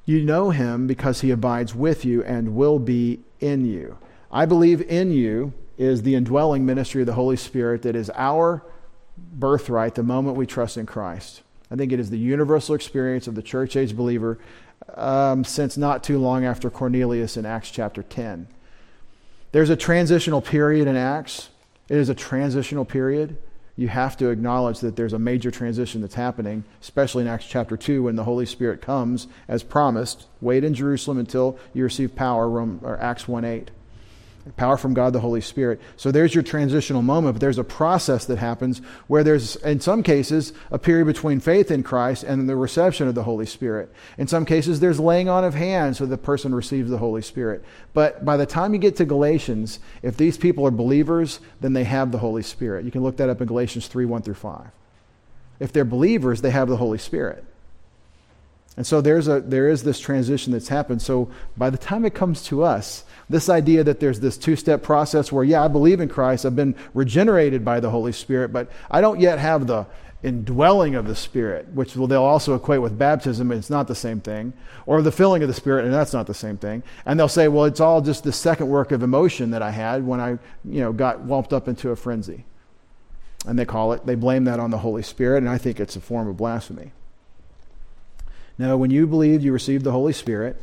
You 0.06 0.22
know 0.22 0.50
him 0.50 0.86
because 0.86 1.22
he 1.22 1.30
abides 1.30 1.74
with 1.74 2.04
you 2.04 2.22
and 2.24 2.54
will 2.54 2.78
be 2.78 3.20
in 3.40 3.64
you. 3.64 3.96
I 4.30 4.44
believe 4.44 4.82
in 4.82 5.12
you 5.12 5.52
is 5.78 6.02
the 6.02 6.14
indwelling 6.14 6.66
ministry 6.66 7.02
of 7.02 7.06
the 7.06 7.14
Holy 7.14 7.36
Spirit 7.36 7.82
that 7.82 7.96
is 7.96 8.10
our 8.14 8.62
birthright 9.16 9.94
the 9.94 10.02
moment 10.02 10.36
we 10.36 10.46
trust 10.46 10.76
in 10.76 10.86
Christ. 10.86 11.42
I 11.70 11.76
think 11.76 11.92
it 11.92 12.00
is 12.00 12.10
the 12.10 12.18
universal 12.18 12.74
experience 12.74 13.26
of 13.26 13.34
the 13.34 13.42
church 13.42 13.76
age 13.76 13.96
believer 13.96 14.38
um, 14.94 15.44
since 15.44 15.76
not 15.76 16.04
too 16.04 16.18
long 16.18 16.44
after 16.44 16.70
Cornelius 16.70 17.36
in 17.36 17.46
Acts 17.46 17.70
chapter 17.70 18.02
10. 18.02 18.46
There's 19.54 19.70
a 19.70 19.76
transitional 19.76 20.40
period 20.42 20.88
in 20.88 20.96
Acts. 20.96 21.50
It 21.88 21.96
is 21.96 22.08
a 22.08 22.14
transitional 22.14 22.84
period. 22.84 23.36
You 23.76 23.86
have 23.86 24.16
to 24.16 24.30
acknowledge 24.30 24.80
that 24.80 24.96
there's 24.96 25.12
a 25.12 25.18
major 25.20 25.52
transition 25.52 26.00
that's 26.00 26.16
happening, 26.16 26.64
especially 26.82 27.22
in 27.22 27.28
Acts 27.28 27.46
chapter 27.46 27.76
2 27.76 28.02
when 28.02 28.16
the 28.16 28.24
Holy 28.24 28.46
Spirit 28.46 28.82
comes 28.82 29.28
as 29.46 29.62
promised. 29.62 30.26
Wait 30.40 30.64
in 30.64 30.74
Jerusalem 30.74 31.18
until 31.18 31.56
you 31.72 31.84
receive 31.84 32.16
power, 32.16 32.48
Rome, 32.48 32.80
or 32.82 33.00
Acts 33.00 33.28
1 33.28 33.44
8 33.44 33.70
power 34.56 34.76
from 34.76 34.92
God 34.92 35.12
the 35.12 35.20
Holy 35.20 35.40
Spirit. 35.40 35.80
So 35.96 36.10
there's 36.10 36.34
your 36.34 36.42
transitional 36.42 37.02
moment, 37.02 37.34
but 37.34 37.40
there's 37.40 37.58
a 37.58 37.64
process 37.64 38.26
that 38.26 38.38
happens 38.38 38.80
where 39.06 39.24
there's, 39.24 39.56
in 39.56 39.80
some 39.80 40.02
cases, 40.02 40.52
a 40.70 40.78
period 40.78 41.06
between 41.06 41.40
faith 41.40 41.70
in 41.70 41.82
Christ 41.82 42.24
and 42.24 42.48
the 42.48 42.56
reception 42.56 43.08
of 43.08 43.14
the 43.14 43.22
Holy 43.22 43.46
Spirit. 43.46 43.92
In 44.18 44.26
some 44.26 44.44
cases, 44.44 44.80
there's 44.80 45.00
laying 45.00 45.28
on 45.28 45.44
of 45.44 45.54
hands 45.54 45.98
so 45.98 46.06
the 46.06 46.18
person 46.18 46.54
receives 46.54 46.90
the 46.90 46.98
Holy 46.98 47.22
Spirit. 47.22 47.64
But 47.94 48.24
by 48.24 48.36
the 48.36 48.46
time 48.46 48.74
you 48.74 48.80
get 48.80 48.96
to 48.96 49.04
Galatians, 49.04 49.78
if 50.02 50.16
these 50.16 50.36
people 50.36 50.66
are 50.66 50.70
believers, 50.70 51.40
then 51.60 51.72
they 51.72 51.84
have 51.84 52.12
the 52.12 52.18
Holy 52.18 52.42
Spirit. 52.42 52.84
You 52.84 52.90
can 52.90 53.02
look 53.02 53.16
that 53.16 53.30
up 53.30 53.40
in 53.40 53.46
Galatians 53.46 53.88
3 53.88 54.04
1 54.04 54.22
through 54.22 54.34
5. 54.34 54.66
If 55.60 55.72
they're 55.72 55.84
believers, 55.84 56.42
they 56.42 56.50
have 56.50 56.68
the 56.68 56.76
Holy 56.76 56.98
Spirit. 56.98 57.44
And 58.76 58.86
so 58.86 59.00
there's 59.00 59.28
a, 59.28 59.40
there 59.40 59.68
is 59.68 59.84
this 59.84 60.00
transition 60.00 60.52
that's 60.52 60.68
happened. 60.68 61.00
So 61.00 61.30
by 61.56 61.70
the 61.70 61.78
time 61.78 62.04
it 62.04 62.14
comes 62.14 62.42
to 62.44 62.64
us, 62.64 63.04
this 63.28 63.48
idea 63.48 63.84
that 63.84 64.00
there's 64.00 64.20
this 64.20 64.36
two 64.36 64.56
step 64.56 64.82
process 64.82 65.32
where, 65.32 65.44
yeah, 65.44 65.64
I 65.64 65.68
believe 65.68 66.00
in 66.00 66.08
Christ, 66.08 66.44
I've 66.44 66.56
been 66.56 66.74
regenerated 66.92 67.64
by 67.64 67.80
the 67.80 67.90
Holy 67.90 68.12
Spirit, 68.12 68.52
but 68.52 68.70
I 68.90 69.00
don't 69.00 69.20
yet 69.20 69.38
have 69.38 69.66
the 69.66 69.86
indwelling 70.22 70.94
of 70.94 71.06
the 71.06 71.14
Spirit, 71.14 71.68
which 71.74 71.94
they'll 71.94 72.22
also 72.22 72.54
equate 72.54 72.80
with 72.80 72.98
baptism, 72.98 73.50
and 73.50 73.58
it's 73.58 73.68
not 73.68 73.86
the 73.86 73.94
same 73.94 74.20
thing, 74.20 74.54
or 74.86 75.02
the 75.02 75.12
filling 75.12 75.42
of 75.42 75.48
the 75.48 75.54
Spirit, 75.54 75.84
and 75.84 75.92
that's 75.92 76.14
not 76.14 76.26
the 76.26 76.34
same 76.34 76.56
thing. 76.56 76.82
And 77.04 77.20
they'll 77.20 77.28
say, 77.28 77.46
well, 77.46 77.66
it's 77.66 77.80
all 77.80 78.00
just 78.00 78.24
the 78.24 78.32
second 78.32 78.68
work 78.68 78.90
of 78.90 79.02
emotion 79.02 79.50
that 79.50 79.60
I 79.60 79.70
had 79.70 80.06
when 80.06 80.20
I, 80.20 80.30
you 80.64 80.80
know, 80.80 80.92
got 80.92 81.20
whelped 81.20 81.52
up 81.52 81.68
into 81.68 81.90
a 81.90 81.96
frenzy. 81.96 82.46
And 83.46 83.58
they 83.58 83.66
call 83.66 83.92
it, 83.92 84.06
they 84.06 84.14
blame 84.14 84.44
that 84.44 84.58
on 84.58 84.70
the 84.70 84.78
Holy 84.78 85.02
Spirit, 85.02 85.38
and 85.38 85.48
I 85.48 85.58
think 85.58 85.78
it's 85.78 85.96
a 85.96 86.00
form 86.00 86.26
of 86.26 86.38
blasphemy. 86.38 86.92
Now, 88.56 88.78
when 88.78 88.90
you 88.90 89.06
believe 89.06 89.42
you 89.42 89.52
received 89.52 89.84
the 89.84 89.92
Holy 89.92 90.14
Spirit, 90.14 90.60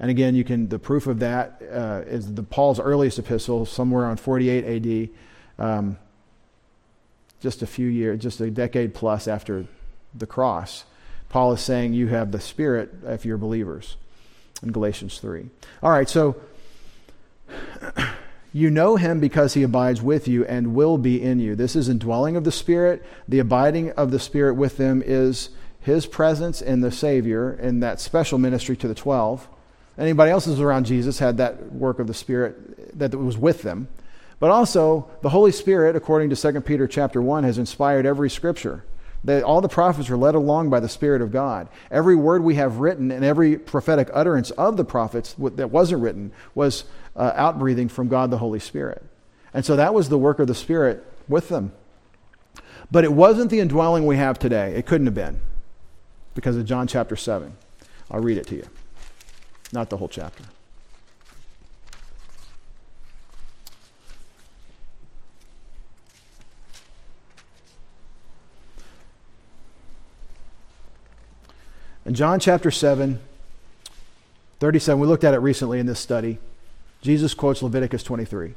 and 0.00 0.10
again, 0.10 0.34
you 0.34 0.44
can 0.44 0.68
the 0.68 0.78
proof 0.78 1.06
of 1.06 1.18
that 1.18 1.60
uh, 1.72 2.02
is 2.06 2.34
the 2.34 2.42
Paul's 2.42 2.78
earliest 2.78 3.18
epistle, 3.18 3.66
somewhere 3.66 4.04
around 4.04 4.20
48 4.20 5.10
AD, 5.58 5.64
um, 5.64 5.98
just 7.40 7.62
a 7.62 7.66
few 7.66 7.88
years, 7.88 8.20
just 8.20 8.40
a 8.40 8.50
decade 8.50 8.94
plus 8.94 9.26
after 9.26 9.66
the 10.14 10.26
cross. 10.26 10.84
Paul 11.28 11.52
is 11.52 11.60
saying 11.60 11.92
you 11.92 12.08
have 12.08 12.30
the 12.30 12.40
Spirit 12.40 12.94
if 13.04 13.24
you're 13.24 13.38
believers 13.38 13.96
in 14.62 14.72
Galatians 14.72 15.18
3. 15.18 15.50
All 15.82 15.90
right, 15.90 16.08
so 16.08 16.36
you 18.52 18.70
know 18.70 18.96
him 18.96 19.18
because 19.18 19.54
he 19.54 19.64
abides 19.64 20.00
with 20.00 20.28
you 20.28 20.44
and 20.44 20.74
will 20.74 20.96
be 20.96 21.20
in 21.20 21.40
you. 21.40 21.56
This 21.56 21.74
is 21.74 21.88
indwelling 21.88 22.36
of 22.36 22.44
the 22.44 22.52
Spirit. 22.52 23.04
The 23.26 23.40
abiding 23.40 23.90
of 23.92 24.12
the 24.12 24.20
Spirit 24.20 24.54
with 24.54 24.76
them 24.76 25.02
is 25.04 25.50
his 25.80 26.06
presence 26.06 26.62
in 26.62 26.82
the 26.82 26.92
Savior 26.92 27.52
in 27.52 27.80
that 27.80 28.00
special 28.00 28.38
ministry 28.38 28.76
to 28.76 28.88
the 28.88 28.94
12 28.94 29.48
Anybody 29.98 30.30
else 30.30 30.44
who's 30.44 30.60
around 30.60 30.86
Jesus 30.86 31.18
had 31.18 31.38
that 31.38 31.72
work 31.72 31.98
of 31.98 32.06
the 32.06 32.14
Spirit 32.14 32.98
that 32.98 33.14
was 33.14 33.36
with 33.36 33.62
them. 33.62 33.88
But 34.38 34.50
also, 34.50 35.10
the 35.22 35.30
Holy 35.30 35.50
Spirit, 35.50 35.96
according 35.96 36.30
to 36.30 36.36
2 36.36 36.60
Peter 36.60 36.86
chapter 36.86 37.20
1, 37.20 37.42
has 37.42 37.58
inspired 37.58 38.06
every 38.06 38.30
scripture. 38.30 38.84
That 39.24 39.42
all 39.42 39.60
the 39.60 39.68
prophets 39.68 40.08
were 40.08 40.16
led 40.16 40.36
along 40.36 40.70
by 40.70 40.78
the 40.78 40.88
Spirit 40.88 41.20
of 41.20 41.32
God. 41.32 41.68
Every 41.90 42.14
word 42.14 42.44
we 42.44 42.54
have 42.54 42.76
written 42.76 43.10
and 43.10 43.24
every 43.24 43.58
prophetic 43.58 44.08
utterance 44.12 44.52
of 44.52 44.76
the 44.76 44.84
prophets 44.84 45.34
that 45.38 45.72
wasn't 45.72 46.02
written 46.02 46.30
was 46.54 46.84
uh, 47.16 47.32
outbreathing 47.34 47.88
from 47.88 48.06
God 48.06 48.30
the 48.30 48.38
Holy 48.38 48.60
Spirit. 48.60 49.04
And 49.52 49.64
so 49.64 49.74
that 49.74 49.92
was 49.92 50.08
the 50.08 50.18
work 50.18 50.38
of 50.38 50.46
the 50.46 50.54
Spirit 50.54 51.04
with 51.26 51.48
them. 51.48 51.72
But 52.92 53.02
it 53.02 53.12
wasn't 53.12 53.50
the 53.50 53.58
indwelling 53.58 54.06
we 54.06 54.16
have 54.18 54.38
today. 54.38 54.74
It 54.76 54.86
couldn't 54.86 55.08
have 55.08 55.14
been 55.14 55.40
because 56.34 56.56
of 56.56 56.64
John 56.64 56.86
chapter 56.86 57.16
7. 57.16 57.56
I'll 58.12 58.20
read 58.20 58.38
it 58.38 58.46
to 58.46 58.54
you. 58.54 58.64
Not 59.72 59.90
the 59.90 59.96
whole 59.96 60.08
chapter. 60.08 60.44
In 72.06 72.14
John 72.14 72.40
chapter 72.40 72.70
7, 72.70 73.20
37, 74.60 74.98
we 74.98 75.06
looked 75.06 75.24
at 75.24 75.34
it 75.34 75.40
recently 75.40 75.78
in 75.78 75.84
this 75.84 76.00
study. 76.00 76.38
Jesus 77.02 77.34
quotes 77.34 77.62
Leviticus 77.62 78.02
23. 78.02 78.54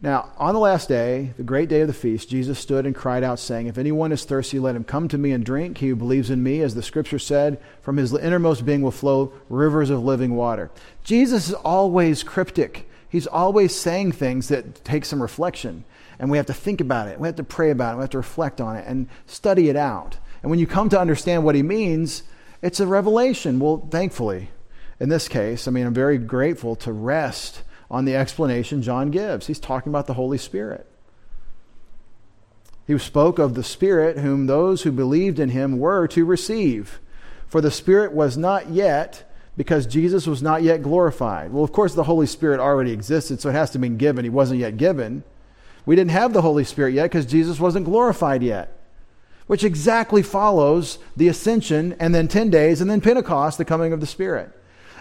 Now, 0.00 0.30
on 0.36 0.54
the 0.54 0.60
last 0.60 0.88
day, 0.88 1.32
the 1.36 1.42
great 1.42 1.68
day 1.68 1.80
of 1.80 1.88
the 1.88 1.92
feast, 1.92 2.28
Jesus 2.28 2.58
stood 2.58 2.86
and 2.86 2.94
cried 2.94 3.24
out, 3.24 3.40
saying, 3.40 3.66
If 3.66 3.78
anyone 3.78 4.12
is 4.12 4.24
thirsty, 4.24 4.60
let 4.60 4.76
him 4.76 4.84
come 4.84 5.08
to 5.08 5.18
me 5.18 5.32
and 5.32 5.44
drink. 5.44 5.78
He 5.78 5.88
who 5.88 5.96
believes 5.96 6.30
in 6.30 6.40
me, 6.40 6.60
as 6.60 6.76
the 6.76 6.84
scripture 6.84 7.18
said, 7.18 7.60
from 7.82 7.96
his 7.96 8.14
innermost 8.14 8.64
being 8.64 8.82
will 8.82 8.92
flow 8.92 9.32
rivers 9.48 9.90
of 9.90 10.04
living 10.04 10.36
water. 10.36 10.70
Jesus 11.02 11.48
is 11.48 11.54
always 11.54 12.22
cryptic. 12.22 12.88
He's 13.08 13.26
always 13.26 13.74
saying 13.74 14.12
things 14.12 14.48
that 14.48 14.84
take 14.84 15.04
some 15.04 15.20
reflection. 15.20 15.84
And 16.20 16.30
we 16.30 16.36
have 16.36 16.46
to 16.46 16.54
think 16.54 16.80
about 16.80 17.08
it. 17.08 17.18
We 17.18 17.26
have 17.26 17.36
to 17.36 17.44
pray 17.44 17.70
about 17.70 17.94
it. 17.94 17.96
We 17.96 18.02
have 18.02 18.10
to 18.10 18.18
reflect 18.18 18.60
on 18.60 18.76
it 18.76 18.84
and 18.86 19.08
study 19.26 19.68
it 19.68 19.76
out. 19.76 20.16
And 20.42 20.50
when 20.50 20.60
you 20.60 20.66
come 20.68 20.88
to 20.90 21.00
understand 21.00 21.42
what 21.42 21.56
he 21.56 21.62
means, 21.64 22.22
it's 22.62 22.78
a 22.78 22.86
revelation. 22.86 23.58
Well, 23.58 23.88
thankfully, 23.90 24.50
in 25.00 25.08
this 25.08 25.26
case, 25.26 25.66
I 25.66 25.72
mean, 25.72 25.86
I'm 25.86 25.94
very 25.94 26.18
grateful 26.18 26.76
to 26.76 26.92
rest 26.92 27.62
on 27.90 28.04
the 28.04 28.16
explanation 28.16 28.82
John 28.82 29.10
gives. 29.10 29.46
He's 29.46 29.58
talking 29.58 29.90
about 29.90 30.06
the 30.06 30.14
Holy 30.14 30.38
Spirit. 30.38 30.86
He 32.86 32.96
spoke 32.98 33.38
of 33.38 33.54
the 33.54 33.64
Spirit 33.64 34.18
whom 34.18 34.46
those 34.46 34.82
who 34.82 34.92
believed 34.92 35.38
in 35.38 35.50
him 35.50 35.78
were 35.78 36.06
to 36.08 36.24
receive. 36.24 37.00
For 37.46 37.60
the 37.60 37.70
Spirit 37.70 38.12
was 38.12 38.36
not 38.36 38.70
yet, 38.70 39.28
because 39.58 39.86
Jesus 39.86 40.26
was 40.26 40.40
not 40.40 40.62
yet 40.62 40.82
glorified. 40.82 41.52
Well, 41.52 41.64
of 41.64 41.72
course, 41.72 41.92
the 41.92 42.04
Holy 42.04 42.26
Spirit 42.26 42.60
already 42.60 42.92
existed, 42.92 43.40
so 43.40 43.48
it 43.48 43.54
has 43.54 43.72
to 43.72 43.78
be 43.78 43.88
given. 43.88 44.24
He 44.24 44.30
wasn't 44.30 44.60
yet 44.60 44.76
given. 44.76 45.24
We 45.84 45.96
didn't 45.96 46.12
have 46.12 46.32
the 46.32 46.42
Holy 46.42 46.62
Spirit 46.62 46.94
yet 46.94 47.10
because 47.10 47.26
Jesus 47.26 47.58
wasn't 47.58 47.84
glorified 47.84 48.44
yet, 48.44 48.78
which 49.48 49.64
exactly 49.64 50.22
follows 50.22 50.98
the 51.16 51.26
ascension 51.26 51.96
and 51.98 52.14
then 52.14 52.28
10 52.28 52.50
days 52.50 52.80
and 52.80 52.88
then 52.88 53.00
Pentecost, 53.00 53.58
the 53.58 53.64
coming 53.64 53.92
of 53.92 53.98
the 53.98 54.06
Spirit. 54.06 54.52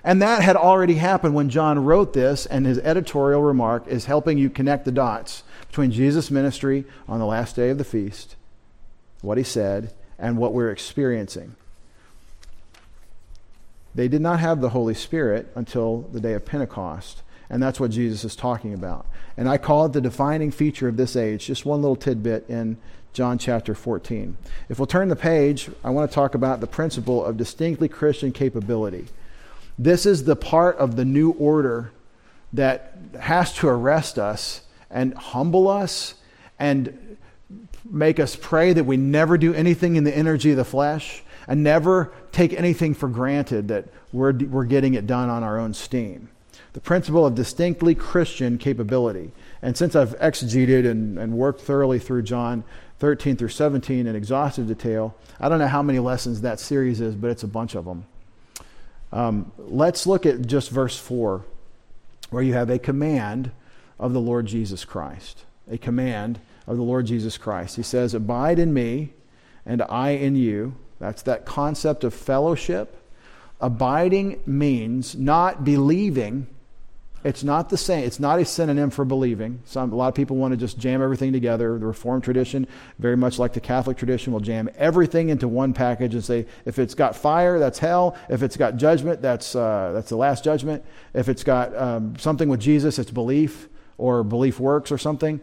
And 0.07 0.21
that 0.21 0.41
had 0.41 0.55
already 0.55 0.93
happened 0.93 1.35
when 1.35 1.49
John 1.49 1.83
wrote 1.83 2.13
this, 2.13 2.45
and 2.45 2.65
his 2.65 2.79
editorial 2.79 3.41
remark 3.41 3.85
is 3.87 4.05
helping 4.05 4.37
you 4.37 4.49
connect 4.49 4.85
the 4.85 4.91
dots 4.93 5.43
between 5.67 5.91
Jesus' 5.91 6.31
ministry 6.31 6.85
on 7.09 7.19
the 7.19 7.25
last 7.25 7.57
day 7.57 7.71
of 7.71 7.77
the 7.77 7.83
feast, 7.83 8.37
what 9.19 9.37
he 9.37 9.43
said, 9.43 9.93
and 10.17 10.37
what 10.37 10.53
we're 10.53 10.71
experiencing. 10.71 11.57
They 13.95 14.07
did 14.07 14.21
not 14.21 14.39
have 14.39 14.61
the 14.61 14.69
Holy 14.69 14.93
Spirit 14.93 15.51
until 15.55 16.03
the 16.13 16.21
day 16.21 16.35
of 16.35 16.45
Pentecost, 16.45 17.21
and 17.49 17.61
that's 17.61 17.77
what 17.81 17.91
Jesus 17.91 18.23
is 18.23 18.33
talking 18.33 18.73
about. 18.73 19.07
And 19.35 19.49
I 19.49 19.57
call 19.57 19.87
it 19.87 19.91
the 19.91 19.99
defining 19.99 20.51
feature 20.51 20.87
of 20.87 20.95
this 20.95 21.17
age, 21.17 21.47
just 21.47 21.65
one 21.65 21.81
little 21.81 21.97
tidbit 21.97 22.49
in 22.49 22.77
John 23.11 23.37
chapter 23.37 23.75
14. 23.75 24.37
If 24.69 24.79
we'll 24.79 24.85
turn 24.85 25.09
the 25.09 25.17
page, 25.17 25.69
I 25.83 25.89
want 25.89 26.09
to 26.09 26.15
talk 26.15 26.33
about 26.33 26.61
the 26.61 26.65
principle 26.65 27.25
of 27.25 27.35
distinctly 27.35 27.89
Christian 27.89 28.31
capability. 28.31 29.07
This 29.77 30.05
is 30.05 30.23
the 30.23 30.35
part 30.35 30.77
of 30.77 30.95
the 30.95 31.05
new 31.05 31.31
order 31.31 31.91
that 32.53 32.97
has 33.19 33.53
to 33.55 33.67
arrest 33.67 34.17
us 34.17 34.61
and 34.89 35.13
humble 35.13 35.67
us 35.67 36.15
and 36.57 37.17
make 37.89 38.19
us 38.19 38.35
pray 38.35 38.73
that 38.73 38.85
we 38.85 38.97
never 38.97 39.37
do 39.37 39.53
anything 39.53 39.95
in 39.95 40.03
the 40.03 40.15
energy 40.15 40.51
of 40.51 40.57
the 40.57 40.65
flesh 40.65 41.23
and 41.47 41.63
never 41.63 42.11
take 42.31 42.53
anything 42.53 42.93
for 42.93 43.07
granted 43.07 43.67
that 43.69 43.85
we're, 44.11 44.33
we're 44.33 44.65
getting 44.65 44.95
it 44.95 45.07
done 45.07 45.29
on 45.29 45.43
our 45.43 45.59
own 45.59 45.73
steam. 45.73 46.29
The 46.73 46.81
principle 46.81 47.25
of 47.25 47.35
distinctly 47.35 47.95
Christian 47.95 48.57
capability. 48.57 49.31
And 49.61 49.77
since 49.77 49.95
I've 49.95 50.17
exegeted 50.19 50.85
and, 50.85 51.17
and 51.17 51.33
worked 51.33 51.61
thoroughly 51.61 51.99
through 51.99 52.23
John 52.23 52.63
13 52.99 53.37
through 53.37 53.49
17 53.49 54.07
in 54.07 54.15
exhaustive 54.15 54.67
detail, 54.67 55.15
I 55.39 55.49
don't 55.49 55.59
know 55.59 55.67
how 55.67 55.81
many 55.81 55.99
lessons 55.99 56.41
that 56.41 56.59
series 56.59 56.99
is, 56.99 57.15
but 57.15 57.29
it's 57.29 57.43
a 57.43 57.47
bunch 57.47 57.75
of 57.75 57.85
them. 57.85 58.05
Um, 59.11 59.51
let's 59.57 60.05
look 60.05 60.25
at 60.25 60.45
just 60.45 60.69
verse 60.69 60.97
4, 60.97 61.43
where 62.29 62.43
you 62.43 62.53
have 62.53 62.69
a 62.69 62.79
command 62.79 63.51
of 63.99 64.13
the 64.13 64.21
Lord 64.21 64.45
Jesus 64.45 64.85
Christ. 64.85 65.43
A 65.69 65.77
command 65.77 66.39
of 66.65 66.77
the 66.77 66.83
Lord 66.83 67.05
Jesus 67.05 67.37
Christ. 67.37 67.75
He 67.75 67.83
says, 67.83 68.13
Abide 68.13 68.59
in 68.59 68.73
me, 68.73 69.13
and 69.65 69.81
I 69.83 70.11
in 70.11 70.35
you. 70.35 70.75
That's 70.99 71.21
that 71.23 71.45
concept 71.45 72.03
of 72.03 72.13
fellowship. 72.13 72.95
Abiding 73.59 74.41
means 74.45 75.15
not 75.15 75.63
believing. 75.63 76.47
It's 77.23 77.43
not 77.43 77.69
the 77.69 77.77
same. 77.77 78.03
It's 78.03 78.19
not 78.19 78.39
a 78.39 78.45
synonym 78.45 78.91
for 78.91 79.03
believing. 79.03 79.59
Some, 79.65 79.91
a 79.91 79.95
lot 79.95 80.07
of 80.07 80.13
people 80.13 80.37
want 80.37 80.51
to 80.51 80.57
just 80.57 80.77
jam 80.77 81.01
everything 81.01 81.33
together. 81.33 81.77
The 81.79 81.87
Reformed 81.87 82.23
tradition, 82.23 82.67
very 82.99 83.17
much 83.17 83.39
like 83.39 83.53
the 83.53 83.59
Catholic 83.59 83.97
tradition, 83.97 84.33
will 84.33 84.39
jam 84.39 84.69
everything 84.77 85.29
into 85.29 85.47
one 85.47 85.73
package 85.73 86.13
and 86.13 86.23
say, 86.23 86.45
if 86.65 86.77
it's 86.77 86.93
got 86.93 87.15
fire, 87.15 87.57
that's 87.57 87.79
hell. 87.79 88.15
If 88.29 88.43
it's 88.43 88.55
got 88.55 88.77
judgment, 88.77 89.21
that's, 89.21 89.55
uh, 89.55 89.91
that's 89.93 90.09
the 90.09 90.15
last 90.15 90.43
judgment. 90.43 90.85
If 91.13 91.27
it's 91.27 91.43
got 91.43 91.75
um, 91.75 92.15
something 92.17 92.49
with 92.49 92.59
Jesus, 92.59 92.99
it's 92.99 93.11
belief 93.11 93.67
or 93.97 94.23
belief 94.23 94.59
works 94.59 94.91
or 94.91 94.99
something. 94.99 95.41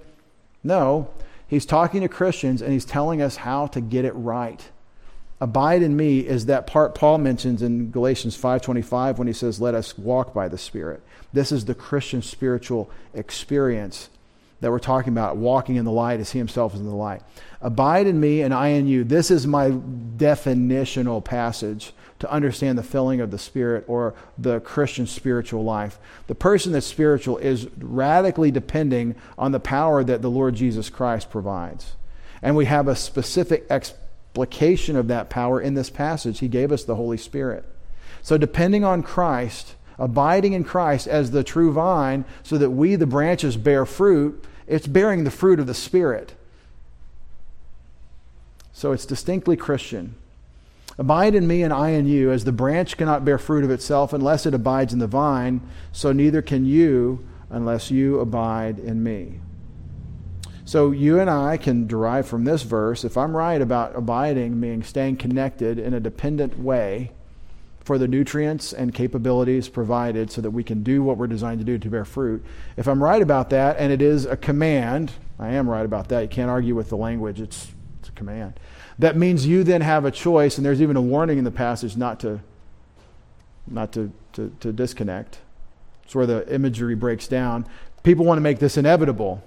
No, 0.62 1.10
he's 1.48 1.66
talking 1.66 2.02
to 2.02 2.08
Christians 2.08 2.62
and 2.62 2.72
he's 2.72 2.84
telling 2.84 3.20
us 3.20 3.36
how 3.36 3.66
to 3.68 3.80
get 3.80 4.04
it 4.04 4.12
right 4.12 4.64
abide 5.40 5.82
in 5.82 5.94
me 5.96 6.20
is 6.20 6.46
that 6.46 6.66
part 6.66 6.94
Paul 6.94 7.18
mentions 7.18 7.60
in 7.60 7.90
Galatians 7.90 8.36
5:25 8.36 9.18
when 9.18 9.26
he 9.26 9.32
says 9.32 9.60
let 9.60 9.74
us 9.74 9.98
walk 9.98 10.32
by 10.32 10.48
the 10.48 10.56
spirit. 10.56 11.02
This 11.34 11.52
is 11.52 11.64
the 11.64 11.74
Christian 11.74 12.22
spiritual 12.22 12.90
experience 13.12 14.08
that 14.60 14.70
we're 14.70 14.78
talking 14.78 15.12
about, 15.12 15.36
walking 15.36 15.76
in 15.76 15.84
the 15.84 15.90
light 15.90 16.20
as 16.20 16.30
he 16.30 16.38
himself 16.38 16.74
is 16.74 16.80
in 16.80 16.86
the 16.86 16.94
light. 16.94 17.22
Abide 17.60 18.06
in 18.06 18.18
me 18.18 18.40
and 18.40 18.54
I 18.54 18.68
in 18.68 18.86
you. 18.86 19.04
This 19.04 19.30
is 19.30 19.46
my 19.46 19.70
definitional 19.70 21.22
passage 21.22 21.92
to 22.20 22.30
understand 22.30 22.78
the 22.78 22.84
filling 22.84 23.20
of 23.20 23.32
the 23.32 23.38
Spirit 23.38 23.84
or 23.88 24.14
the 24.38 24.60
Christian 24.60 25.08
spiritual 25.08 25.64
life. 25.64 25.98
The 26.28 26.36
person 26.36 26.72
that's 26.72 26.86
spiritual 26.86 27.38
is 27.38 27.66
radically 27.76 28.52
depending 28.52 29.16
on 29.36 29.50
the 29.50 29.60
power 29.60 30.04
that 30.04 30.22
the 30.22 30.30
Lord 30.30 30.54
Jesus 30.54 30.88
Christ 30.88 31.30
provides. 31.30 31.96
And 32.40 32.54
we 32.54 32.66
have 32.66 32.86
a 32.86 32.94
specific 32.94 33.66
explication 33.68 34.94
of 34.94 35.08
that 35.08 35.30
power 35.30 35.60
in 35.60 35.74
this 35.74 35.90
passage. 35.90 36.38
He 36.38 36.48
gave 36.48 36.70
us 36.70 36.84
the 36.84 36.94
Holy 36.96 37.18
Spirit. 37.18 37.64
So, 38.22 38.38
depending 38.38 38.84
on 38.84 39.02
Christ, 39.02 39.74
abiding 39.98 40.52
in 40.52 40.64
Christ 40.64 41.06
as 41.06 41.30
the 41.30 41.44
true 41.44 41.72
vine, 41.72 42.24
so 42.42 42.58
that 42.58 42.70
we, 42.70 42.96
the 42.96 43.06
branches, 43.06 43.56
bear 43.56 43.86
fruit, 43.86 44.44
it's 44.66 44.86
bearing 44.86 45.24
the 45.24 45.30
fruit 45.30 45.60
of 45.60 45.66
the 45.66 45.74
Spirit. 45.74 46.34
So, 48.72 48.92
it's 48.92 49.06
distinctly 49.06 49.56
Christian. 49.56 50.16
Abide 50.98 51.34
in 51.34 51.46
me 51.46 51.62
and 51.62 51.72
I 51.72 51.90
in 51.90 52.06
you, 52.06 52.30
as 52.30 52.44
the 52.44 52.52
branch 52.52 52.96
cannot 52.96 53.24
bear 53.24 53.38
fruit 53.38 53.64
of 53.64 53.70
itself 53.70 54.12
unless 54.12 54.46
it 54.46 54.54
abides 54.54 54.92
in 54.92 54.98
the 54.98 55.06
vine, 55.06 55.60
so 55.92 56.12
neither 56.12 56.42
can 56.42 56.64
you 56.64 57.26
unless 57.50 57.90
you 57.90 58.20
abide 58.20 58.78
in 58.78 59.02
me. 59.02 59.40
So 60.64 60.92
you 60.92 61.20
and 61.20 61.28
I 61.28 61.56
can 61.56 61.86
derive 61.86 62.26
from 62.26 62.44
this 62.44 62.62
verse, 62.62 63.04
if 63.04 63.18
I'm 63.18 63.36
right 63.36 63.60
about 63.60 63.94
abiding, 63.96 64.58
meaning 64.58 64.82
staying 64.82 65.16
connected 65.16 65.78
in 65.78 65.92
a 65.92 66.00
dependent 66.00 66.58
way 66.58 67.10
for 67.84 67.98
the 67.98 68.08
nutrients 68.08 68.72
and 68.72 68.94
capabilities 68.94 69.68
provided 69.68 70.30
so 70.30 70.40
that 70.40 70.50
we 70.50 70.64
can 70.64 70.82
do 70.82 71.02
what 71.02 71.18
we're 71.18 71.26
designed 71.26 71.58
to 71.60 71.64
do 71.64 71.78
to 71.78 71.88
bear 71.88 72.04
fruit. 72.04 72.44
If 72.76 72.88
I'm 72.88 73.02
right 73.02 73.20
about 73.20 73.50
that, 73.50 73.76
and 73.78 73.92
it 73.92 74.00
is 74.00 74.24
a 74.24 74.36
command, 74.36 75.12
I 75.38 75.50
am 75.50 75.68
right 75.68 75.84
about 75.84 76.08
that. 76.08 76.22
You 76.22 76.28
can't 76.28 76.50
argue 76.50 76.74
with 76.74 76.88
the 76.88 76.96
language, 76.96 77.40
it's, 77.40 77.68
it's 78.00 78.08
a 78.08 78.12
command. 78.12 78.58
That 78.98 79.16
means 79.16 79.46
you 79.46 79.64
then 79.64 79.82
have 79.82 80.04
a 80.04 80.10
choice, 80.10 80.56
and 80.56 80.64
there's 80.64 80.80
even 80.80 80.96
a 80.96 81.02
warning 81.02 81.36
in 81.36 81.44
the 81.44 81.50
passage 81.50 81.96
not 81.96 82.20
to, 82.20 82.40
not 83.66 83.92
to, 83.92 84.12
to, 84.32 84.54
to 84.60 84.72
disconnect. 84.72 85.38
It's 86.04 86.14
where 86.14 86.26
the 86.26 86.52
imagery 86.52 86.94
breaks 86.94 87.28
down. 87.28 87.66
People 88.02 88.24
want 88.24 88.38
to 88.38 88.42
make 88.42 88.60
this 88.60 88.76
inevitable 88.76 89.42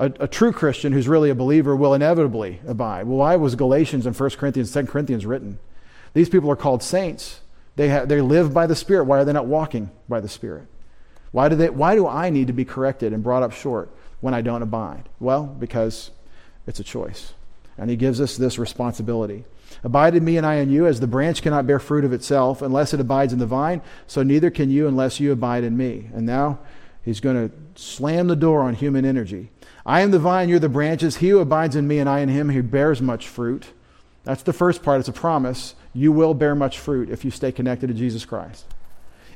a, 0.00 0.06
a, 0.20 0.26
true 0.26 0.50
Christian 0.50 0.92
who's 0.92 1.06
really 1.06 1.28
a 1.28 1.34
believer 1.34 1.76
will 1.76 1.92
inevitably 1.92 2.60
abide. 2.66 3.06
Well, 3.06 3.18
why 3.18 3.36
was 3.36 3.54
Galatians 3.54 4.06
and 4.06 4.18
1 4.18 4.30
Corinthians, 4.30 4.72
2 4.72 4.86
Corinthians 4.86 5.26
written? 5.26 5.58
These 6.14 6.30
people 6.30 6.50
are 6.50 6.56
called 6.56 6.82
saints. 6.82 7.40
They, 7.80 7.88
have, 7.88 8.10
they 8.10 8.20
live 8.20 8.52
by 8.52 8.66
the 8.66 8.76
Spirit. 8.76 9.04
Why 9.04 9.20
are 9.20 9.24
they 9.24 9.32
not 9.32 9.46
walking 9.46 9.90
by 10.06 10.20
the 10.20 10.28
Spirit? 10.28 10.66
Why 11.32 11.48
do, 11.48 11.56
they, 11.56 11.70
why 11.70 11.94
do 11.94 12.06
I 12.06 12.28
need 12.28 12.48
to 12.48 12.52
be 12.52 12.66
corrected 12.66 13.14
and 13.14 13.22
brought 13.22 13.42
up 13.42 13.52
short 13.52 13.90
when 14.20 14.34
I 14.34 14.42
don't 14.42 14.60
abide? 14.60 15.08
Well, 15.18 15.44
because 15.44 16.10
it's 16.66 16.78
a 16.78 16.84
choice. 16.84 17.32
And 17.78 17.88
he 17.88 17.96
gives 17.96 18.20
us 18.20 18.36
this 18.36 18.58
responsibility. 18.58 19.46
Abide 19.82 20.14
in 20.14 20.26
me 20.26 20.36
and 20.36 20.44
I 20.44 20.56
in 20.56 20.68
you, 20.68 20.86
as 20.86 21.00
the 21.00 21.06
branch 21.06 21.40
cannot 21.40 21.66
bear 21.66 21.78
fruit 21.78 22.04
of 22.04 22.12
itself 22.12 22.60
unless 22.60 22.92
it 22.92 23.00
abides 23.00 23.32
in 23.32 23.38
the 23.38 23.46
vine, 23.46 23.80
so 24.06 24.22
neither 24.22 24.50
can 24.50 24.68
you 24.68 24.86
unless 24.86 25.18
you 25.18 25.32
abide 25.32 25.64
in 25.64 25.74
me. 25.74 26.10
And 26.12 26.26
now 26.26 26.58
he's 27.02 27.20
going 27.20 27.48
to 27.48 27.80
slam 27.80 28.26
the 28.26 28.36
door 28.36 28.60
on 28.60 28.74
human 28.74 29.06
energy. 29.06 29.52
I 29.86 30.02
am 30.02 30.10
the 30.10 30.18
vine, 30.18 30.50
you're 30.50 30.58
the 30.58 30.68
branches. 30.68 31.16
He 31.16 31.30
who 31.30 31.38
abides 31.38 31.76
in 31.76 31.88
me 31.88 31.98
and 31.98 32.10
I 32.10 32.18
in 32.20 32.28
him, 32.28 32.50
he 32.50 32.60
bears 32.60 33.00
much 33.00 33.26
fruit. 33.26 33.68
That's 34.24 34.42
the 34.42 34.52
first 34.52 34.82
part. 34.82 35.00
It's 35.00 35.08
a 35.08 35.14
promise. 35.14 35.74
You 35.92 36.12
will 36.12 36.34
bear 36.34 36.54
much 36.54 36.78
fruit 36.78 37.10
if 37.10 37.24
you 37.24 37.30
stay 37.30 37.52
connected 37.52 37.88
to 37.88 37.94
Jesus 37.94 38.24
Christ. 38.24 38.64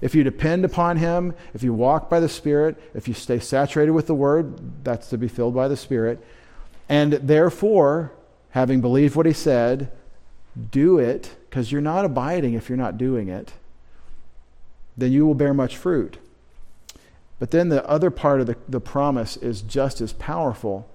If 0.01 0.15
you 0.15 0.23
depend 0.23 0.65
upon 0.65 0.99
him, 0.99 1.35
if 1.55 1.63
you 1.63 1.73
walk 1.73 2.11
by 2.11 2.21
the 2.21 2.29
Spirit, 2.29 2.77
if 2.95 3.09
you 3.09 3.15
stay 3.15 3.39
saturated 3.39 3.93
with 3.93 4.07
the 4.07 4.15
Word, 4.15 4.85
that's 4.85 5.09
to 5.11 5.19
be 5.19 5.29
filled 5.29 5.55
by 5.55 5.69
the 5.69 5.77
Spirit. 5.77 6.25
And 6.89 7.15
therefore, 7.15 8.13
having 8.51 8.81
believed 8.81 9.17
what 9.17 9.27
he 9.27 9.33
said, 9.33 9.91
do 10.71 10.99
it, 10.99 11.35
because 11.49 11.73
you're 11.73 11.81
not 11.81 12.05
abiding 12.05 12.55
if 12.55 12.69
you're 12.69 12.79
not 12.79 12.99
doing 12.99 13.29
it, 13.29 13.53
then 14.97 15.11
you 15.11 15.27
will 15.27 15.35
bear 15.35 15.55
much 15.55 15.77
fruit. 15.77 16.19
But 17.39 17.51
then 17.51 17.69
the 17.69 17.89
other 17.89 18.11
part 18.11 18.41
of 18.41 18.47
the, 18.47 18.57
the 18.69 18.81
promise 18.81 19.37
is 19.37 19.61
just 19.63 20.01
as 20.01 20.13
powerful. 20.13 20.89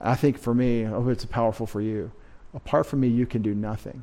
I 0.00 0.14
think 0.14 0.38
for 0.38 0.54
me, 0.54 0.86
I 0.86 0.88
hope 0.88 1.08
it's 1.08 1.26
powerful 1.26 1.66
for 1.66 1.80
you. 1.80 2.12
Apart 2.54 2.86
from 2.86 3.00
me, 3.00 3.08
you 3.08 3.26
can 3.26 3.42
do 3.42 3.54
nothing. 3.54 4.02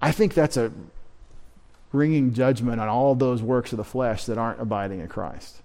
I 0.00 0.12
think 0.12 0.34
that's 0.34 0.56
a 0.56 0.72
ringing 1.92 2.32
judgment 2.34 2.80
on 2.80 2.88
all 2.88 3.14
those 3.14 3.42
works 3.42 3.72
of 3.72 3.78
the 3.78 3.84
flesh 3.84 4.24
that 4.26 4.38
aren't 4.38 4.60
abiding 4.60 5.00
in 5.00 5.08
Christ. 5.08 5.62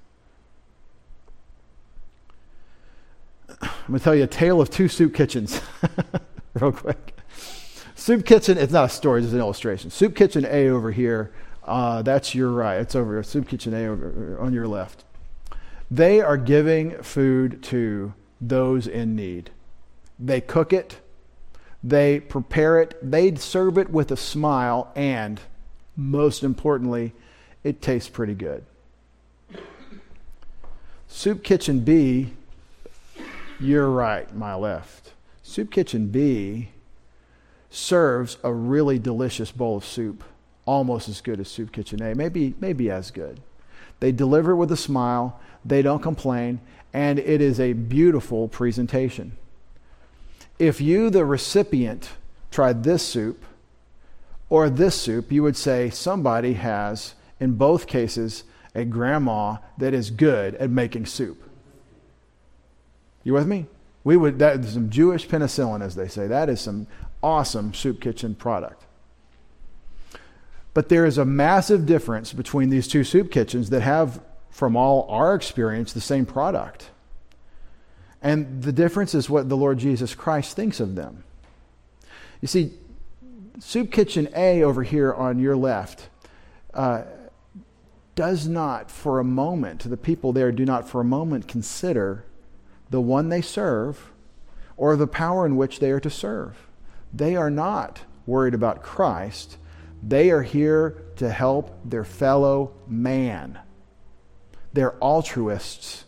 I'm 3.62 3.70
going 3.88 4.00
to 4.00 4.04
tell 4.04 4.16
you 4.16 4.24
a 4.24 4.28
tale 4.28 4.62
of 4.62 4.70
two 4.70 4.88
soup 4.88 5.14
kitchens, 5.14 5.62
real 6.54 6.72
quick. 6.72 7.18
Soup 7.96 8.26
kitchen, 8.26 8.58
it's 8.58 8.74
not 8.74 8.86
a 8.86 8.90
story, 8.90 9.22
it's 9.22 9.34
an 9.34 9.40
illustration. 9.40 9.90
Soup 9.90 10.16
kitchen 10.16 10.46
A 10.50 10.70
over 10.70 10.92
here 10.92 11.32
uh, 11.66 12.02
that's 12.02 12.36
your 12.36 12.50
right. 12.50 12.80
It's 12.80 12.96
over 12.96 13.22
Soup 13.24 13.48
Kitchen 13.48 13.74
A 13.74 13.88
over, 13.88 14.38
on 14.40 14.54
your 14.54 14.68
left. 14.68 15.06
They 15.90 16.22
are 16.22 16.38
giving 16.38 17.02
food 17.02 17.64
to 17.64 18.14
those 18.42 18.88
in 18.88 19.16
need. 19.16 19.52
They 20.20 20.42
cook 20.42 20.74
it, 20.74 21.00
they 21.84 22.20
prepare 22.20 22.80
it, 22.80 22.98
they 23.02 23.36
serve 23.36 23.78
it 23.78 23.90
with 23.90 24.12
a 24.12 24.18
smile, 24.18 24.92
and 24.96 25.40
most 25.96 26.44
importantly, 26.44 27.14
it 27.64 27.82
tastes 27.82 28.10
pretty 28.10 28.34
good. 28.34 28.64
Soup 31.08 31.44
Kitchen 31.44 31.82
B, 31.82 32.34
you're 33.60 33.90
right, 33.90 34.34
my 34.36 34.56
left. 34.56 35.12
Soup 35.44 35.70
Kitchen 35.70 36.08
B 36.08 36.70
serves 37.70 38.38
a 38.44 38.54
really 38.54 38.98
delicious 38.98 39.52
bowl 39.52 39.78
of 39.78 39.86
soup 39.86 40.24
almost 40.66 41.10
as 41.10 41.22
good 41.22 41.40
as 41.40 41.50
Soup 41.50 41.72
Kitchen 41.72 42.02
A, 42.02 42.16
maybe, 42.16 42.54
maybe 42.60 42.90
as 42.90 43.12
good. 43.12 43.42
They 44.00 44.12
deliver 44.12 44.56
with 44.56 44.72
a 44.72 44.78
smile, 44.78 45.40
they 45.66 45.82
don't 45.82 46.02
complain, 46.02 46.62
and 46.94 47.20
it 47.20 47.42
is 47.42 47.60
a 47.60 47.74
beautiful 47.74 48.48
presentation. 48.48 49.38
If 50.60 50.80
you, 50.80 51.10
the 51.10 51.26
recipient, 51.26 52.10
tried 52.52 52.84
this 52.84 53.04
soup 53.04 53.44
or 54.50 54.70
this 54.70 54.96
soup, 54.96 55.32
you 55.32 55.44
would 55.44 55.58
say 55.58 55.90
somebody 55.90 56.54
has, 56.54 57.16
in 57.40 57.56
both 57.56 57.88
cases, 57.88 58.44
a 58.76 58.86
grandma 58.86 59.58
that 59.78 59.94
is 59.94 60.10
good 60.10 60.56
at 60.56 60.70
making 60.70 61.06
soup. 61.06 61.50
You 63.24 63.34
with 63.34 63.48
me? 63.48 63.68
We 64.04 64.18
would 64.18 64.40
that 64.40 64.60
is 64.60 64.74
some 64.74 64.90
Jewish 64.90 65.28
penicillin, 65.28 65.82
as 65.82 65.96
they 65.96 66.08
say. 66.08 66.28
That 66.28 66.50
is 66.50 66.60
some 66.62 66.88
awesome 67.22 67.74
soup 67.74 68.02
kitchen 68.02 68.36
product. 68.36 68.84
But 70.74 70.90
there 70.90 71.06
is 71.06 71.18
a 71.18 71.26
massive 71.26 71.86
difference 71.86 72.34
between 72.34 72.70
these 72.70 72.88
two 72.88 73.04
soup 73.04 73.32
kitchens 73.32 73.70
that 73.70 73.82
have, 73.82 74.22
from 74.50 74.76
all 74.76 75.08
our 75.10 75.36
experience, 75.36 75.94
the 75.94 76.02
same 76.02 76.26
product. 76.26 76.90
And 78.24 78.64
the 78.64 78.72
difference 78.72 79.14
is 79.14 79.30
what 79.30 79.50
the 79.50 79.58
Lord 79.58 79.78
Jesus 79.78 80.16
Christ 80.16 80.56
thinks 80.56 80.80
of 80.80 80.96
them. 80.96 81.24
You 82.42 82.48
see, 82.48 82.74
Soup 83.60 83.92
Kitchen 83.92 84.30
A 84.36 84.64
over 84.64 84.82
here 84.82 85.14
on 85.14 85.38
your 85.40 85.56
left 85.56 86.10
uh, 86.74 87.04
does 88.16 88.48
not 88.48 88.90
for 88.90 89.20
a 89.20 89.24
moment, 89.24 89.88
the 89.88 89.98
people 89.98 90.34
there 90.34 90.52
do 90.52 90.66
not 90.66 90.90
for 90.90 91.02
a 91.02 91.06
moment 91.06 91.48
consider 91.48 92.26
the 92.90 93.02
one 93.02 93.30
they 93.30 93.42
serve 93.42 94.12
or 94.78 94.96
the 94.96 95.08
power 95.08 95.46
in 95.46 95.56
which 95.56 95.80
they 95.80 95.92
are 95.92 96.00
to 96.00 96.10
serve. 96.10 96.68
They 97.14 97.36
are 97.36 97.52
not 97.52 98.02
worried 98.26 98.54
about 98.54 98.82
Christ 98.82 99.58
they 100.06 100.32
are 100.32 100.42
here 100.42 101.02
to 101.16 101.30
help 101.30 101.80
their 101.86 102.04
fellow 102.04 102.74
man. 102.88 103.60
They're 104.74 104.98
altruists, 104.98 106.04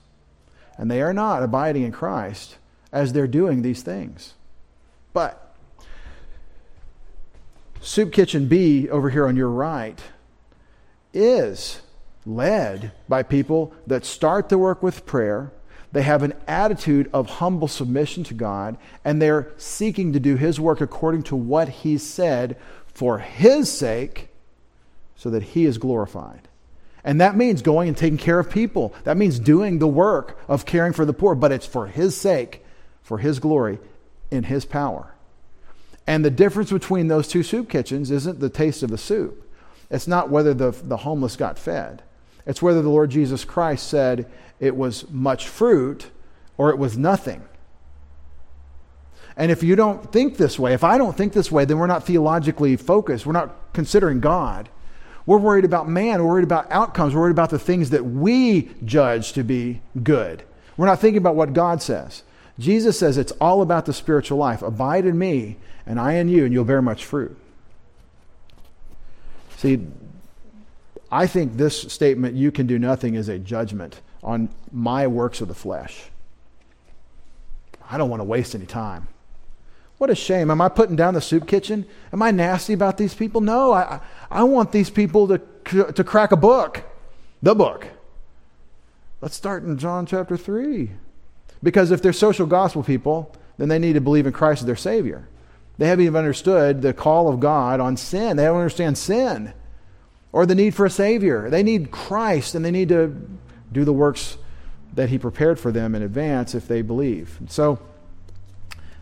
and 0.78 0.90
they 0.90 1.02
are 1.02 1.14
not 1.14 1.44
abiding 1.44 1.84
in 1.84 1.92
Christ 1.92 2.58
as 2.92 3.14
they're 3.14 3.28
doing 3.28 3.62
these 3.62 3.82
things. 3.82 4.34
But 5.14 5.56
Soup 7.82 8.12
Kitchen 8.12 8.48
B 8.48 8.90
over 8.90 9.10
here 9.10 9.28
on 9.28 9.36
your 9.36 9.50
right 9.50 10.00
is 11.14 11.82
led 12.26 12.92
by 13.08 13.24
people 13.24 13.74
that 13.88 14.06
start 14.06 14.50
the 14.50 14.58
work 14.58 14.82
with 14.82 15.06
prayer. 15.06 15.52
They 15.92 16.02
have 16.02 16.24
an 16.24 16.34
attitude 16.48 17.10
of 17.14 17.30
humble 17.30 17.68
submission 17.68 18.24
to 18.26 18.34
God, 18.34 18.78
and 19.06 19.22
they're 19.22 19.54
seeking 19.58 20.14
to 20.14 20.20
do 20.20 20.36
His 20.36 20.60
work 20.60 20.82
according 20.82 21.24
to 21.24 21.36
what 21.36 21.70
He 21.70 21.98
said 21.98 22.58
for 22.88 23.20
His 23.20 23.72
sake 23.72 24.30
so 25.16 25.30
that 25.30 25.44
He 25.44 25.66
is 25.66 25.78
glorified. 25.78 26.48
And 27.06 27.22
that 27.22 27.38
means 27.38 27.62
going 27.62 27.88
and 27.88 27.96
taking 27.96 28.18
care 28.18 28.40
of 28.40 28.50
people. 28.50 28.94
That 29.04 29.16
means 29.16 29.38
doing 29.40 29.78
the 29.78 29.88
work 29.88 30.40
of 30.48 30.66
caring 30.66 30.92
for 30.92 31.06
the 31.06 31.14
poor, 31.14 31.36
but 31.36 31.52
it's 31.52 31.68
for 31.68 31.86
His 31.86 32.18
sake, 32.18 32.66
for 33.04 33.20
His 33.20 33.40
glory, 33.40 33.78
in 34.32 34.44
His 34.44 34.66
power. 34.66 35.14
And 36.08 36.26
the 36.26 36.32
difference 36.32 36.72
between 36.72 37.08
those 37.08 37.28
two 37.28 37.44
soup 37.44 37.70
kitchens 37.70 38.10
isn't 38.10 38.40
the 38.40 38.50
taste 38.50 38.82
of 38.82 38.90
the 38.90 38.98
soup. 38.98 39.48
It's 39.92 40.08
not 40.08 40.32
whether 40.32 40.56
the, 40.56 40.72
the 40.72 40.98
homeless 40.98 41.36
got 41.36 41.60
fed. 41.60 42.02
It's 42.48 42.62
whether 42.62 42.82
the 42.82 42.90
Lord 42.90 43.12
Jesus 43.12 43.46
Christ 43.46 43.88
said 43.88 44.30
it 44.60 44.76
was 44.76 45.10
much 45.12 45.48
fruit 45.48 46.10
or 46.58 46.72
it 46.72 46.78
was 46.80 46.98
nothing. 46.98 47.44
And 49.38 49.52
if 49.52 49.62
you 49.62 49.76
don't 49.76 50.12
think 50.12 50.38
this 50.38 50.58
way, 50.58 50.74
if 50.74 50.84
I 50.84 50.98
don't 50.98 51.16
think 51.16 51.34
this 51.34 51.52
way, 51.52 51.66
then 51.66 51.78
we're 51.78 51.88
not 51.88 52.06
theologically 52.06 52.76
focused. 52.78 53.28
We're 53.28 53.34
not 53.34 53.74
considering 53.74 54.22
God. 54.22 54.70
We're 55.26 55.40
worried 55.40 55.66
about 55.66 55.90
man. 55.90 56.22
We're 56.22 56.30
worried 56.30 56.44
about 56.44 56.72
outcomes. 56.72 57.16
We're 57.16 57.22
worried 57.22 57.32
about 57.32 57.50
the 57.50 57.60
things 57.60 57.90
that 57.90 58.06
we 58.06 58.70
judge 58.84 59.34
to 59.34 59.44
be 59.44 59.82
good. 60.04 60.44
We're 60.78 60.86
not 60.86 61.00
thinking 61.00 61.18
about 61.18 61.36
what 61.36 61.54
God 61.54 61.82
says. 61.82 62.24
Jesus 62.60 62.98
says 62.98 63.18
it's 63.18 63.32
all 63.34 63.62
about 63.62 63.86
the 63.86 63.94
spiritual 63.94 64.38
life. 64.38 64.62
Abide 64.62 65.06
in 65.06 65.18
me, 65.18 65.58
and 65.86 66.00
I 66.00 66.14
in 66.14 66.30
you, 66.30 66.46
and 66.46 66.54
you'll 66.54 66.66
bear 66.66 66.82
much 66.82 67.06
fruit. 67.06 67.38
See, 69.58 69.86
I 71.12 71.28
think 71.28 71.58
this 71.58 71.82
statement, 71.82 72.36
you 72.36 72.52
can 72.52 72.68
do 72.68 72.78
nothing, 72.78 73.16
is 73.16 73.30
a 73.30 73.40
judgment 73.40 74.02
on 74.24 74.50
my 74.72 75.08
works 75.08 75.42
of 75.42 75.48
the 75.48 75.56
flesh. 75.56 76.04
I 77.90 77.98
don't 77.98 78.10
want 78.10 78.20
to 78.20 78.26
waste 78.26 78.56
any 78.56 78.66
time. 78.66 79.08
What 79.98 80.10
a 80.10 80.16
shame. 80.16 80.52
Am 80.52 80.62
I 80.62 80.70
putting 80.70 80.96
down 80.96 81.14
the 81.14 81.22
soup 81.22 81.48
kitchen? 81.48 81.86
Am 82.12 82.22
I 82.22 82.32
nasty 82.32 82.74
about 82.74 82.98
these 82.98 83.14
people? 83.14 83.42
No, 83.42 83.72
I, 83.72 84.02
I 84.30 84.44
want 84.44 84.72
these 84.72 84.90
people 84.90 85.28
to, 85.28 85.92
to 85.94 86.04
crack 86.04 86.32
a 86.32 86.38
book, 86.38 86.84
the 87.42 87.56
book. 87.56 87.88
Let's 89.22 89.36
start 89.36 89.64
in 89.64 89.78
John 89.78 90.06
chapter 90.06 90.36
3. 90.36 90.92
Because 91.64 91.92
if 91.92 92.02
they're 92.02 92.14
social 92.14 92.46
gospel 92.46 92.84
people, 92.84 93.34
then 93.58 93.70
they 93.70 93.80
need 93.80 93.94
to 93.94 94.02
believe 94.02 94.28
in 94.28 94.34
Christ 94.34 94.62
as 94.62 94.66
their 94.66 94.76
Savior. 94.76 95.28
They 95.78 95.88
haven't 95.88 96.06
even 96.06 96.18
understood 96.18 96.82
the 96.82 96.94
call 96.94 97.28
of 97.28 97.40
God 97.40 97.80
on 97.80 97.98
sin. 97.98 98.38
They 98.38 98.44
don't 98.44 98.58
understand 98.58 98.98
sin 98.98 99.54
or 100.32 100.46
the 100.46 100.56
need 100.56 100.76
for 100.76 100.86
a 100.86 100.90
Savior. 100.90 101.50
They 101.50 101.64
need 101.64 101.92
Christ 101.92 102.56
and 102.56 102.64
they 102.64 102.72
need 102.72 102.90
to 102.90 103.16
do 103.72 103.86
the 103.86 103.94
works 103.94 104.38
that 104.94 105.10
He 105.10 105.18
prepared 105.18 105.60
for 105.60 105.72
them 105.72 105.96
in 105.96 106.02
advance 106.02 106.54
if 106.54 106.68
they 106.68 106.82
believe. 106.82 107.40
So 107.48 107.80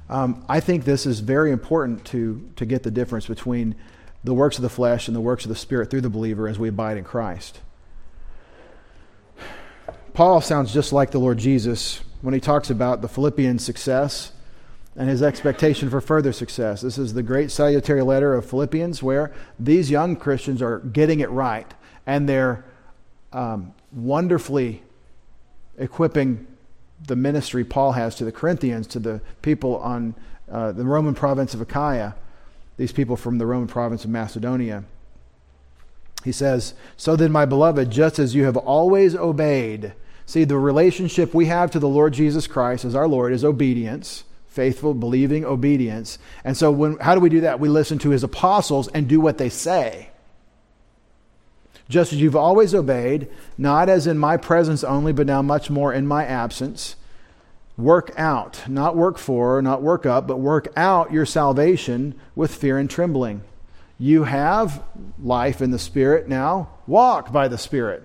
um, 0.09 0.45
I 0.49 0.59
think 0.59 0.85
this 0.85 1.05
is 1.05 1.19
very 1.19 1.51
important 1.51 2.05
to, 2.05 2.49
to 2.55 2.65
get 2.65 2.83
the 2.83 2.91
difference 2.91 3.25
between 3.25 3.75
the 4.23 4.33
works 4.33 4.57
of 4.57 4.61
the 4.61 4.69
flesh 4.69 5.07
and 5.07 5.15
the 5.15 5.21
works 5.21 5.45
of 5.45 5.49
the 5.49 5.55
Spirit 5.55 5.89
through 5.89 6.01
the 6.01 6.09
believer 6.09 6.47
as 6.47 6.57
we 6.57 6.69
abide 6.69 6.97
in 6.97 7.03
Christ. 7.03 7.59
Paul 10.13 10.41
sounds 10.41 10.73
just 10.73 10.93
like 10.93 11.11
the 11.11 11.19
Lord 11.19 11.39
Jesus 11.39 12.01
when 12.21 12.33
he 12.33 12.39
talks 12.39 12.69
about 12.69 13.01
the 13.01 13.07
Philippian 13.07 13.59
success 13.59 14.31
and 14.95 15.09
his 15.09 15.23
expectation 15.23 15.89
for 15.89 15.99
further 15.99 16.31
success. 16.31 16.81
This 16.81 16.97
is 16.97 17.13
the 17.13 17.23
great 17.23 17.49
salutary 17.49 18.03
letter 18.03 18.35
of 18.35 18.45
Philippians 18.45 19.01
where 19.01 19.33
these 19.59 19.89
young 19.89 20.15
Christians 20.15 20.61
are 20.61 20.79
getting 20.79 21.19
it 21.19 21.29
right 21.31 21.71
and 22.05 22.29
they're 22.29 22.63
um, 23.31 23.73
wonderfully 23.91 24.83
equipping 25.77 26.45
the 27.07 27.15
ministry 27.15 27.63
Paul 27.63 27.93
has 27.93 28.15
to 28.15 28.25
the 28.25 28.31
Corinthians, 28.31 28.87
to 28.87 28.99
the 28.99 29.21
people 29.41 29.77
on 29.77 30.15
uh, 30.51 30.71
the 30.71 30.85
Roman 30.85 31.13
province 31.13 31.53
of 31.53 31.61
Achaia, 31.61 32.15
these 32.77 32.91
people 32.91 33.15
from 33.15 33.37
the 33.37 33.45
Roman 33.45 33.67
province 33.67 34.03
of 34.03 34.09
Macedonia. 34.09 34.83
He 36.23 36.31
says, 36.31 36.73
So 36.95 37.15
then, 37.15 37.31
my 37.31 37.45
beloved, 37.45 37.91
just 37.91 38.19
as 38.19 38.33
you 38.33 38.45
have 38.45 38.57
always 38.57 39.15
obeyed, 39.15 39.93
see, 40.25 40.43
the 40.43 40.57
relationship 40.57 41.33
we 41.33 41.47
have 41.47 41.71
to 41.71 41.79
the 41.79 41.87
Lord 41.89 42.13
Jesus 42.13 42.47
Christ 42.47 42.85
as 42.85 42.95
our 42.95 43.07
Lord 43.07 43.33
is 43.33 43.43
obedience 43.43 44.23
faithful, 44.53 44.93
believing 44.93 45.43
obedience. 45.43 46.19
And 46.43 46.55
so, 46.55 46.71
when, 46.71 46.97
how 46.99 47.15
do 47.15 47.21
we 47.21 47.29
do 47.29 47.41
that? 47.41 47.59
We 47.59 47.69
listen 47.69 47.97
to 47.99 48.11
his 48.11 48.23
apostles 48.23 48.87
and 48.89 49.07
do 49.07 49.19
what 49.19 49.39
they 49.39 49.49
say. 49.49 50.09
Just 51.93 52.11
as 52.11 52.19
you've 52.19 52.35
always 52.35 52.73
obeyed, 52.73 53.27
not 53.55 53.87
as 53.87 54.07
in 54.07 54.17
my 54.17 54.35
presence 54.35 54.83
only, 54.83 55.13
but 55.13 55.27
now 55.27 55.43
much 55.43 55.69
more 55.69 55.93
in 55.93 56.07
my 56.07 56.25
absence. 56.25 56.95
Work 57.77 58.11
out, 58.17 58.67
not 58.67 58.95
work 58.95 59.19
for, 59.19 59.61
not 59.61 59.83
work 59.83 60.03
up, 60.03 60.25
but 60.25 60.39
work 60.39 60.73
out 60.75 61.13
your 61.13 61.27
salvation 61.27 62.15
with 62.33 62.55
fear 62.55 62.79
and 62.79 62.89
trembling. 62.89 63.43
You 63.99 64.23
have 64.23 64.81
life 65.21 65.61
in 65.61 65.69
the 65.69 65.77
Spirit 65.77 66.27
now. 66.27 66.69
Walk 66.87 67.31
by 67.31 67.47
the 67.47 67.59
Spirit. 67.59 68.01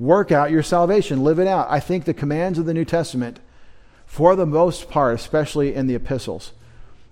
Work 0.00 0.32
out 0.32 0.50
your 0.50 0.64
salvation. 0.64 1.22
Live 1.22 1.38
it 1.38 1.46
out. 1.46 1.68
I 1.70 1.78
think 1.78 2.06
the 2.06 2.14
commands 2.14 2.58
of 2.58 2.66
the 2.66 2.74
New 2.74 2.84
Testament 2.84 3.38
for 4.04 4.34
the 4.34 4.46
most 4.46 4.90
part, 4.90 5.14
especially 5.14 5.76
in 5.76 5.86
the 5.86 5.94
epistles, 5.94 6.54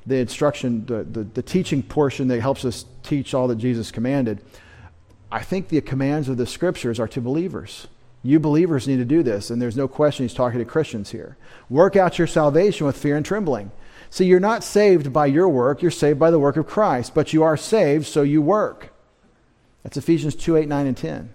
the 0.04 0.16
instruction, 0.16 0.86
the, 0.86 1.04
the, 1.04 1.22
the, 1.22 1.42
teaching 1.42 1.84
portion 1.84 2.26
that 2.26 2.40
helps 2.40 2.64
us 2.64 2.84
teach 3.04 3.32
all 3.32 3.46
that 3.46 3.58
Jesus 3.58 3.92
commanded, 3.92 4.42
I 5.30 5.42
think 5.42 5.68
the 5.68 5.80
commands 5.80 6.28
of 6.28 6.36
the 6.36 6.46
scriptures 6.46 7.00
are 7.00 7.08
to 7.08 7.20
believers. 7.20 7.88
You 8.22 8.40
believers 8.40 8.88
need 8.88 8.96
to 8.96 9.04
do 9.04 9.22
this, 9.22 9.50
and 9.50 9.60
there's 9.60 9.76
no 9.76 9.88
question 9.88 10.24
he's 10.24 10.34
talking 10.34 10.58
to 10.58 10.64
Christians 10.64 11.10
here. 11.10 11.36
Work 11.68 11.96
out 11.96 12.18
your 12.18 12.26
salvation 12.26 12.86
with 12.86 12.96
fear 12.96 13.16
and 13.16 13.24
trembling. 13.24 13.70
See, 14.10 14.24
you're 14.24 14.40
not 14.40 14.64
saved 14.64 15.12
by 15.12 15.26
your 15.26 15.48
work, 15.48 15.82
you're 15.82 15.90
saved 15.90 16.18
by 16.18 16.30
the 16.30 16.38
work 16.38 16.56
of 16.56 16.66
Christ, 16.66 17.14
but 17.14 17.32
you 17.32 17.42
are 17.42 17.56
saved, 17.56 18.06
so 18.06 18.22
you 18.22 18.40
work. 18.40 18.92
That's 19.82 19.96
Ephesians 19.96 20.34
2 20.34 20.56
8, 20.56 20.68
9, 20.68 20.86
and 20.86 20.96
10. 20.96 21.30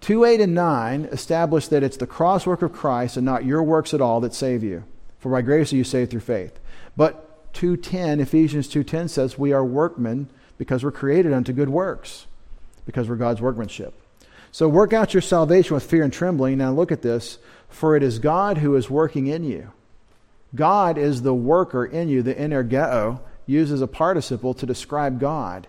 2 0.00 0.24
8 0.24 0.40
and 0.40 0.54
9 0.54 1.04
establish 1.06 1.68
that 1.68 1.82
it's 1.82 1.96
the 1.96 2.06
cross 2.06 2.46
work 2.46 2.62
of 2.62 2.72
Christ 2.72 3.16
and 3.16 3.24
not 3.24 3.44
your 3.44 3.62
works 3.62 3.94
at 3.94 4.00
all 4.00 4.20
that 4.20 4.34
save 4.34 4.62
you. 4.62 4.84
For 5.18 5.30
by 5.30 5.42
grace 5.42 5.72
are 5.72 5.76
you 5.76 5.84
saved 5.84 6.10
through 6.10 6.20
faith. 6.20 6.58
But 6.96 7.52
2.10, 7.54 8.20
Ephesians 8.20 8.68
2.10 8.68 9.10
says 9.10 9.38
we 9.38 9.52
are 9.52 9.64
workmen 9.64 10.28
because 10.58 10.84
we're 10.84 10.92
created 10.92 11.32
unto 11.32 11.52
good 11.52 11.68
works, 11.70 12.26
because 12.86 13.08
we're 13.08 13.16
God's 13.16 13.42
workmanship. 13.42 13.92
So 14.52 14.68
work 14.68 14.94
out 14.94 15.12
your 15.12 15.20
salvation 15.20 15.74
with 15.74 15.84
fear 15.84 16.02
and 16.02 16.12
trembling. 16.12 16.56
Now 16.56 16.72
look 16.72 16.90
at 16.90 17.02
this. 17.02 17.38
For 17.68 17.96
it 17.96 18.02
is 18.02 18.18
God 18.18 18.58
who 18.58 18.74
is 18.76 18.88
working 18.88 19.26
in 19.26 19.44
you. 19.44 19.70
God 20.54 20.96
is 20.96 21.22
the 21.22 21.34
worker 21.34 21.84
in 21.84 22.08
you. 22.08 22.22
The 22.22 22.34
energeo 22.34 23.20
uses 23.44 23.82
a 23.82 23.86
participle 23.86 24.54
to 24.54 24.64
describe 24.66 25.20
God. 25.20 25.66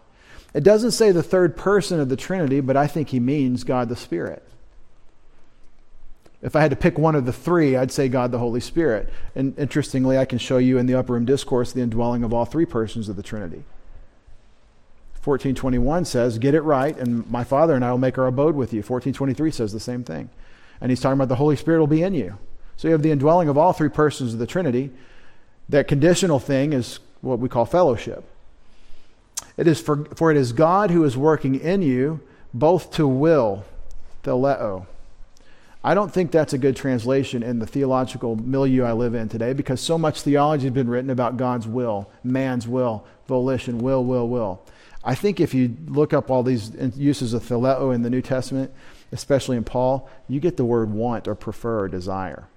It 0.53 0.63
doesn't 0.63 0.91
say 0.91 1.11
the 1.11 1.24
third 1.24 1.57
person 1.57 1.99
of 1.99 2.09
the 2.09 2.15
Trinity, 2.15 2.61
but 2.61 2.78
I 2.78 2.88
think 2.88 3.09
he 3.09 3.20
means 3.20 3.63
God 3.63 3.89
the 3.89 3.95
Spirit. 3.95 4.43
If 6.41 6.55
I 6.55 6.61
had 6.61 6.72
to 6.72 6.78
pick 6.78 6.97
one 6.97 7.15
of 7.15 7.26
the 7.26 7.34
three, 7.34 7.76
I'd 7.76 7.91
say 7.91 8.07
God 8.07 8.32
the 8.32 8.39
Holy 8.39 8.59
Spirit. 8.59 9.11
And 9.36 9.57
interestingly, 9.57 10.18
I 10.18 10.26
can 10.26 10.38
show 10.38 10.57
you 10.57 10.78
in 10.78 10.86
the 10.86 10.95
upper 10.95 11.13
room 11.13 11.26
discourse 11.26 11.74
the 11.74 11.82
indwelling 11.82 12.24
of 12.24 12.34
all 12.34 12.45
three 12.45 12.65
persons 12.65 13.09
of 13.09 13.15
the 13.15 13.24
Trinity. 13.24 13.63
1421 15.28 16.06
says, 16.06 16.40
Get 16.40 16.56
it 16.56 16.62
right, 16.62 16.98
and 16.98 17.30
my 17.30 17.44
Father 17.44 17.76
and 17.76 17.84
I 17.84 17.92
will 17.92 17.98
make 17.98 18.18
our 18.18 18.28
abode 18.28 18.56
with 18.56 18.74
you. 18.74 18.80
1423 18.80 19.52
says 19.52 19.74
the 19.74 19.80
same 19.80 20.04
thing. 20.04 20.30
And 20.80 20.90
he's 20.90 21.02
talking 21.02 21.18
about 21.18 21.28
the 21.28 21.36
Holy 21.36 21.56
Spirit 21.56 21.80
will 21.80 21.88
be 21.88 22.04
in 22.04 22.14
you. 22.14 22.38
So 22.78 22.88
you 22.88 22.94
have 22.94 23.02
the 23.02 23.12
indwelling 23.12 23.50
of 23.50 23.58
all 23.58 23.74
three 23.74 23.90
persons 23.90 24.34
of 24.34 24.40
the 24.40 24.48
Trinity. 24.48 24.92
That 25.68 25.88
conditional 25.88 26.40
thing 26.40 26.72
is 26.72 27.00
what 27.22 27.40
we 27.40 27.50
call 27.50 27.66
fellowship. 27.66 28.24
It 29.58 29.68
is 29.68 29.82
for, 29.82 30.06
for 30.16 30.32
it 30.32 30.38
is 30.38 30.54
God 30.54 30.92
who 30.92 31.04
is 31.04 31.18
working 31.18 31.60
in 31.60 31.82
you 31.82 32.22
both 32.54 32.92
to 32.94 33.08
will, 33.08 33.66
theleo. 34.24 34.86
I 35.84 35.94
don't 35.94 36.12
think 36.12 36.32
that's 36.32 36.54
a 36.54 36.58
good 36.58 36.76
translation 36.76 37.44
in 37.44 37.60
the 37.60 37.68
theological 37.68 38.36
milieu 38.36 38.84
I 38.84 38.94
live 38.94 39.14
in 39.14 39.30
today 39.30 39.54
because 39.54 39.80
so 39.80 39.98
much 39.98 40.22
theology 40.22 40.66
has 40.66 40.74
been 40.74 40.90
written 40.90 41.10
about 41.10 41.38
God's 41.38 41.68
will, 41.68 42.10
man's 42.24 42.68
will, 42.68 43.06
volition, 43.28 43.80
will, 43.80 44.04
will, 44.04 44.28
will. 44.28 44.62
I 45.08 45.16
think 45.16 45.39
if 45.39 45.53
you 45.53 45.74
look 45.88 46.12
up 46.12 46.30
all 46.30 46.43
these 46.43 46.70
uses 46.97 47.34
of 47.34 47.41
theleo 47.41 47.95
in 47.95 48.01
the 48.01 48.10
New 48.10 48.22
Testament, 48.22 48.74
especially 49.14 49.55
in 49.55 49.64
Paul, 49.64 50.10
you 50.28 50.41
get 50.41 50.58
the 50.58 50.66
word 50.66 50.91
want 50.91 51.30
or 51.30 51.34
prefer 51.34 51.84
or 51.84 51.88
desire. 51.88 52.49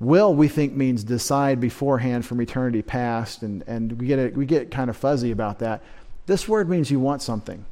Will, 0.00 0.34
we 0.34 0.48
think, 0.48 0.72
means 0.72 1.04
decide 1.04 1.60
beforehand 1.60 2.24
from 2.24 2.40
eternity 2.40 2.80
past, 2.80 3.42
and, 3.42 3.62
and 3.66 4.00
we, 4.00 4.06
get 4.06 4.18
it, 4.18 4.34
we 4.34 4.46
get 4.46 4.70
kind 4.70 4.88
of 4.88 4.96
fuzzy 4.96 5.30
about 5.30 5.58
that. 5.58 5.82
This 6.24 6.48
word 6.48 6.66
means 6.66 6.90
you 6.90 6.98
want 6.98 7.20
something. 7.20 7.66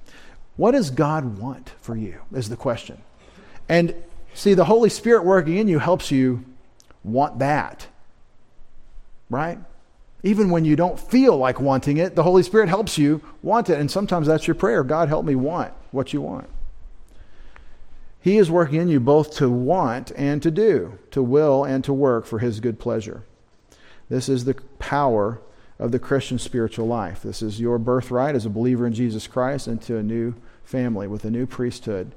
What 0.57 0.73
does 0.73 0.91
God 0.91 1.39
want 1.39 1.73
for 1.81 1.97
you, 1.97 2.21
is 2.31 2.51
the 2.51 2.57
question. 2.57 3.01
And 3.71 3.95
see, 4.35 4.53
the 4.53 4.67
Holy 4.67 4.91
Spirit 4.91 5.25
working 5.25 5.57
in 5.57 5.67
you 5.67 5.79
helps 5.79 6.11
you 6.11 6.45
want 7.03 7.39
that. 7.39 7.87
Right? 9.31 9.59
Even 10.25 10.49
when 10.49 10.65
you 10.65 10.75
don't 10.75 10.99
feel 10.99 11.37
like 11.37 11.61
wanting 11.61 11.99
it, 11.99 12.17
the 12.17 12.23
Holy 12.23 12.43
Spirit 12.43 12.71
helps 12.71 12.97
you 12.97 13.21
want 13.43 13.69
it. 13.69 13.79
And 13.79 13.91
sometimes 13.91 14.27
that's 14.27 14.49
your 14.49 14.55
prayer 14.55 14.83
God, 14.83 15.09
help 15.09 15.25
me 15.25 15.37
want 15.37 15.73
what 15.93 16.13
you 16.13 16.23
want. 16.23 16.49
He 18.21 18.39
is 18.39 18.51
working 18.51 18.81
in 18.81 18.89
you 18.89 19.01
both 19.01 19.37
to 19.37 19.51
want 19.51 20.11
and 20.17 20.43
to 20.43 20.51
do, 20.51 20.99
to 21.11 21.23
will 21.23 21.63
and 21.63 21.85
to 21.85 21.93
work 21.93 22.25
for 22.25 22.39
His 22.39 22.59
good 22.59 22.79
pleasure. 22.81 23.23
This 24.09 24.31
is 24.31 24.47
the 24.47 24.55
power 24.79 25.43
of 25.79 25.93
the 25.93 25.99
Christian 25.99 26.39
spiritual 26.39 26.87
life. 26.87 27.23
This 27.23 27.43
is 27.43 27.61
your 27.61 27.79
birthright 27.79 28.35
as 28.35 28.47
a 28.47 28.51
believer 28.51 28.87
in 28.87 28.95
Jesus 28.95 29.27
Christ 29.27 29.69
into 29.69 29.99
a 29.99 30.03
new 30.03 30.35
family 30.65 31.07
with 31.07 31.27
a 31.27 31.31
new 31.31 31.47
priesthood, 31.47 32.13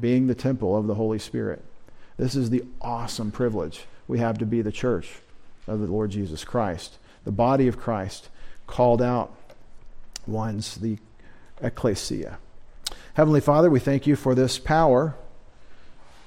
being 0.00 0.26
the 0.26 0.34
temple 0.34 0.76
of 0.76 0.86
the 0.86 0.96
Holy 0.96 1.18
Spirit. 1.18 1.64
This 2.18 2.34
is 2.34 2.50
the 2.50 2.64
awesome 2.82 3.30
privilege 3.30 3.86
we 4.06 4.18
have 4.18 4.36
to 4.36 4.44
be 4.44 4.60
the 4.60 4.70
church 4.70 5.12
of 5.66 5.80
the 5.80 5.86
Lord 5.86 6.10
Jesus 6.10 6.44
Christ, 6.44 6.98
the 7.24 7.32
body 7.32 7.68
of 7.68 7.78
Christ, 7.78 8.28
called 8.66 9.02
out 9.02 9.34
ones, 10.26 10.76
the 10.76 10.98
ecclesia. 11.60 12.38
Heavenly 13.14 13.40
Father, 13.40 13.68
we 13.68 13.80
thank 13.80 14.06
you 14.06 14.16
for 14.16 14.34
this 14.34 14.58
power. 14.58 15.14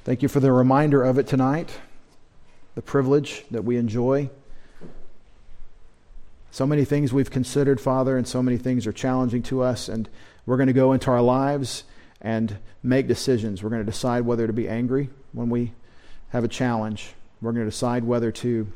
Thank 0.03 0.21
you 0.21 0.27
for 0.27 0.39
the 0.39 0.51
reminder 0.51 1.03
of 1.03 1.17
it 1.17 1.27
tonight, 1.27 1.79
the 2.75 2.81
privilege 2.81 3.43
that 3.49 3.63
we 3.63 3.77
enjoy. 3.77 4.29
So 6.51 6.65
many 6.65 6.85
things 6.85 7.11
we've 7.11 7.31
considered, 7.31 7.81
Father, 7.81 8.17
and 8.17 8.27
so 8.27 8.41
many 8.41 8.57
things 8.57 8.87
are 8.87 8.93
challenging 8.93 9.43
to 9.43 9.61
us, 9.61 9.89
and 9.89 10.07
we're 10.45 10.57
going 10.57 10.67
to 10.67 10.73
go 10.73 10.93
into 10.93 11.09
our 11.09 11.21
lives 11.21 11.83
and 12.21 12.57
make 12.81 13.07
decisions. 13.07 13.61
We're 13.61 13.71
going 13.71 13.85
to 13.85 13.91
decide 13.91 14.25
whether 14.25 14.47
to 14.47 14.53
be 14.53 14.69
angry 14.69 15.09
when 15.33 15.49
we 15.49 15.73
have 16.29 16.43
a 16.43 16.47
challenge. 16.47 17.13
We're 17.41 17.51
going 17.51 17.65
to 17.65 17.71
decide 17.71 18.03
whether 18.03 18.31
to 18.31 18.71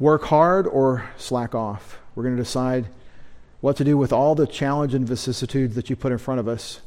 work 0.00 0.24
hard 0.24 0.66
or 0.66 1.08
slack 1.16 1.54
off. 1.54 1.98
We're 2.14 2.24
going 2.24 2.36
to 2.36 2.42
decide 2.42 2.86
what 3.60 3.76
to 3.76 3.84
do 3.84 3.96
with 3.96 4.12
all 4.12 4.34
the 4.34 4.46
challenge 4.46 4.94
and 4.94 5.06
vicissitudes 5.06 5.74
that 5.74 5.90
you 5.90 5.94
put 5.94 6.10
in 6.10 6.18
front 6.18 6.40
of 6.40 6.48
us. 6.48 6.80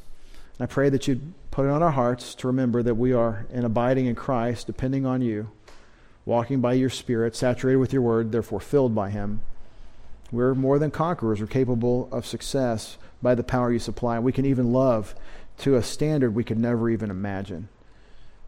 And 0.58 0.68
I 0.68 0.74
pray 0.74 0.90
that 0.90 1.08
you'd 1.08 1.34
put 1.52 1.66
it 1.66 1.70
on 1.70 1.84
our 1.84 1.92
hearts 1.92 2.34
to 2.36 2.48
remember 2.48 2.82
that 2.82 2.96
we 2.96 3.14
are 3.14 3.46
in 3.54 3.64
abiding 3.64 4.08
in 4.08 4.16
Christ, 4.16 4.66
depending 4.66 5.06
on 5.06 5.22
you, 5.22 5.52
walking 6.26 6.60
by 6.60 6.74
your 6.74 6.90
Spirit, 6.90 7.36
saturated 7.36 7.78
with 7.78 7.94
your 7.94 8.02
word, 8.02 8.32
therefore 8.32 8.60
filled 8.60 8.96
by 8.96 9.12
Him. 9.12 9.42
We're 10.32 10.56
more 10.56 10.80
than 10.80 10.90
conquerors. 10.90 11.40
We're 11.40 11.48
capable 11.48 12.10
of 12.12 12.26
success 12.26 12.98
by 13.22 13.36
the 13.36 13.44
power 13.44 13.72
you 13.72 13.80
supply. 13.80 14.18
We 14.18 14.32
can 14.32 14.46
even 14.46 14.74
love 14.74 15.14
to 15.60 15.76
a 15.76 15.84
standard 15.84 16.34
we 16.34 16.44
could 16.44 16.58
never 16.58 16.90
even 16.90 17.12
imagine 17.12 17.70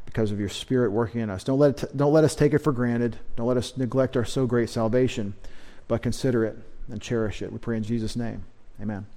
because 0.06 0.32
of 0.32 0.40
your 0.40 0.50
Spirit 0.50 0.92
working 0.92 1.22
in 1.22 1.30
us. 1.30 1.44
Don't 1.44 1.60
let, 1.60 1.84
it, 1.84 1.98
don't 1.98 2.14
let 2.14 2.24
us 2.24 2.36
take 2.36 2.54
it 2.54 2.60
for 2.60 2.72
granted. 2.72 3.18
Don't 3.36 3.48
let 3.48 3.58
us 3.58 3.76
neglect 3.78 4.16
our 4.16 4.26
so 4.26 4.46
great 4.46 4.70
salvation, 4.70 5.34
but 5.88 6.02
consider 6.02 6.46
it 6.46 6.58
and 6.90 7.02
cherish 7.02 7.42
it. 7.42 7.52
We 7.52 7.58
pray 7.58 7.78
in 7.78 7.84
Jesus' 7.84 8.16
name. 8.16 8.44
Amen. 8.82 9.08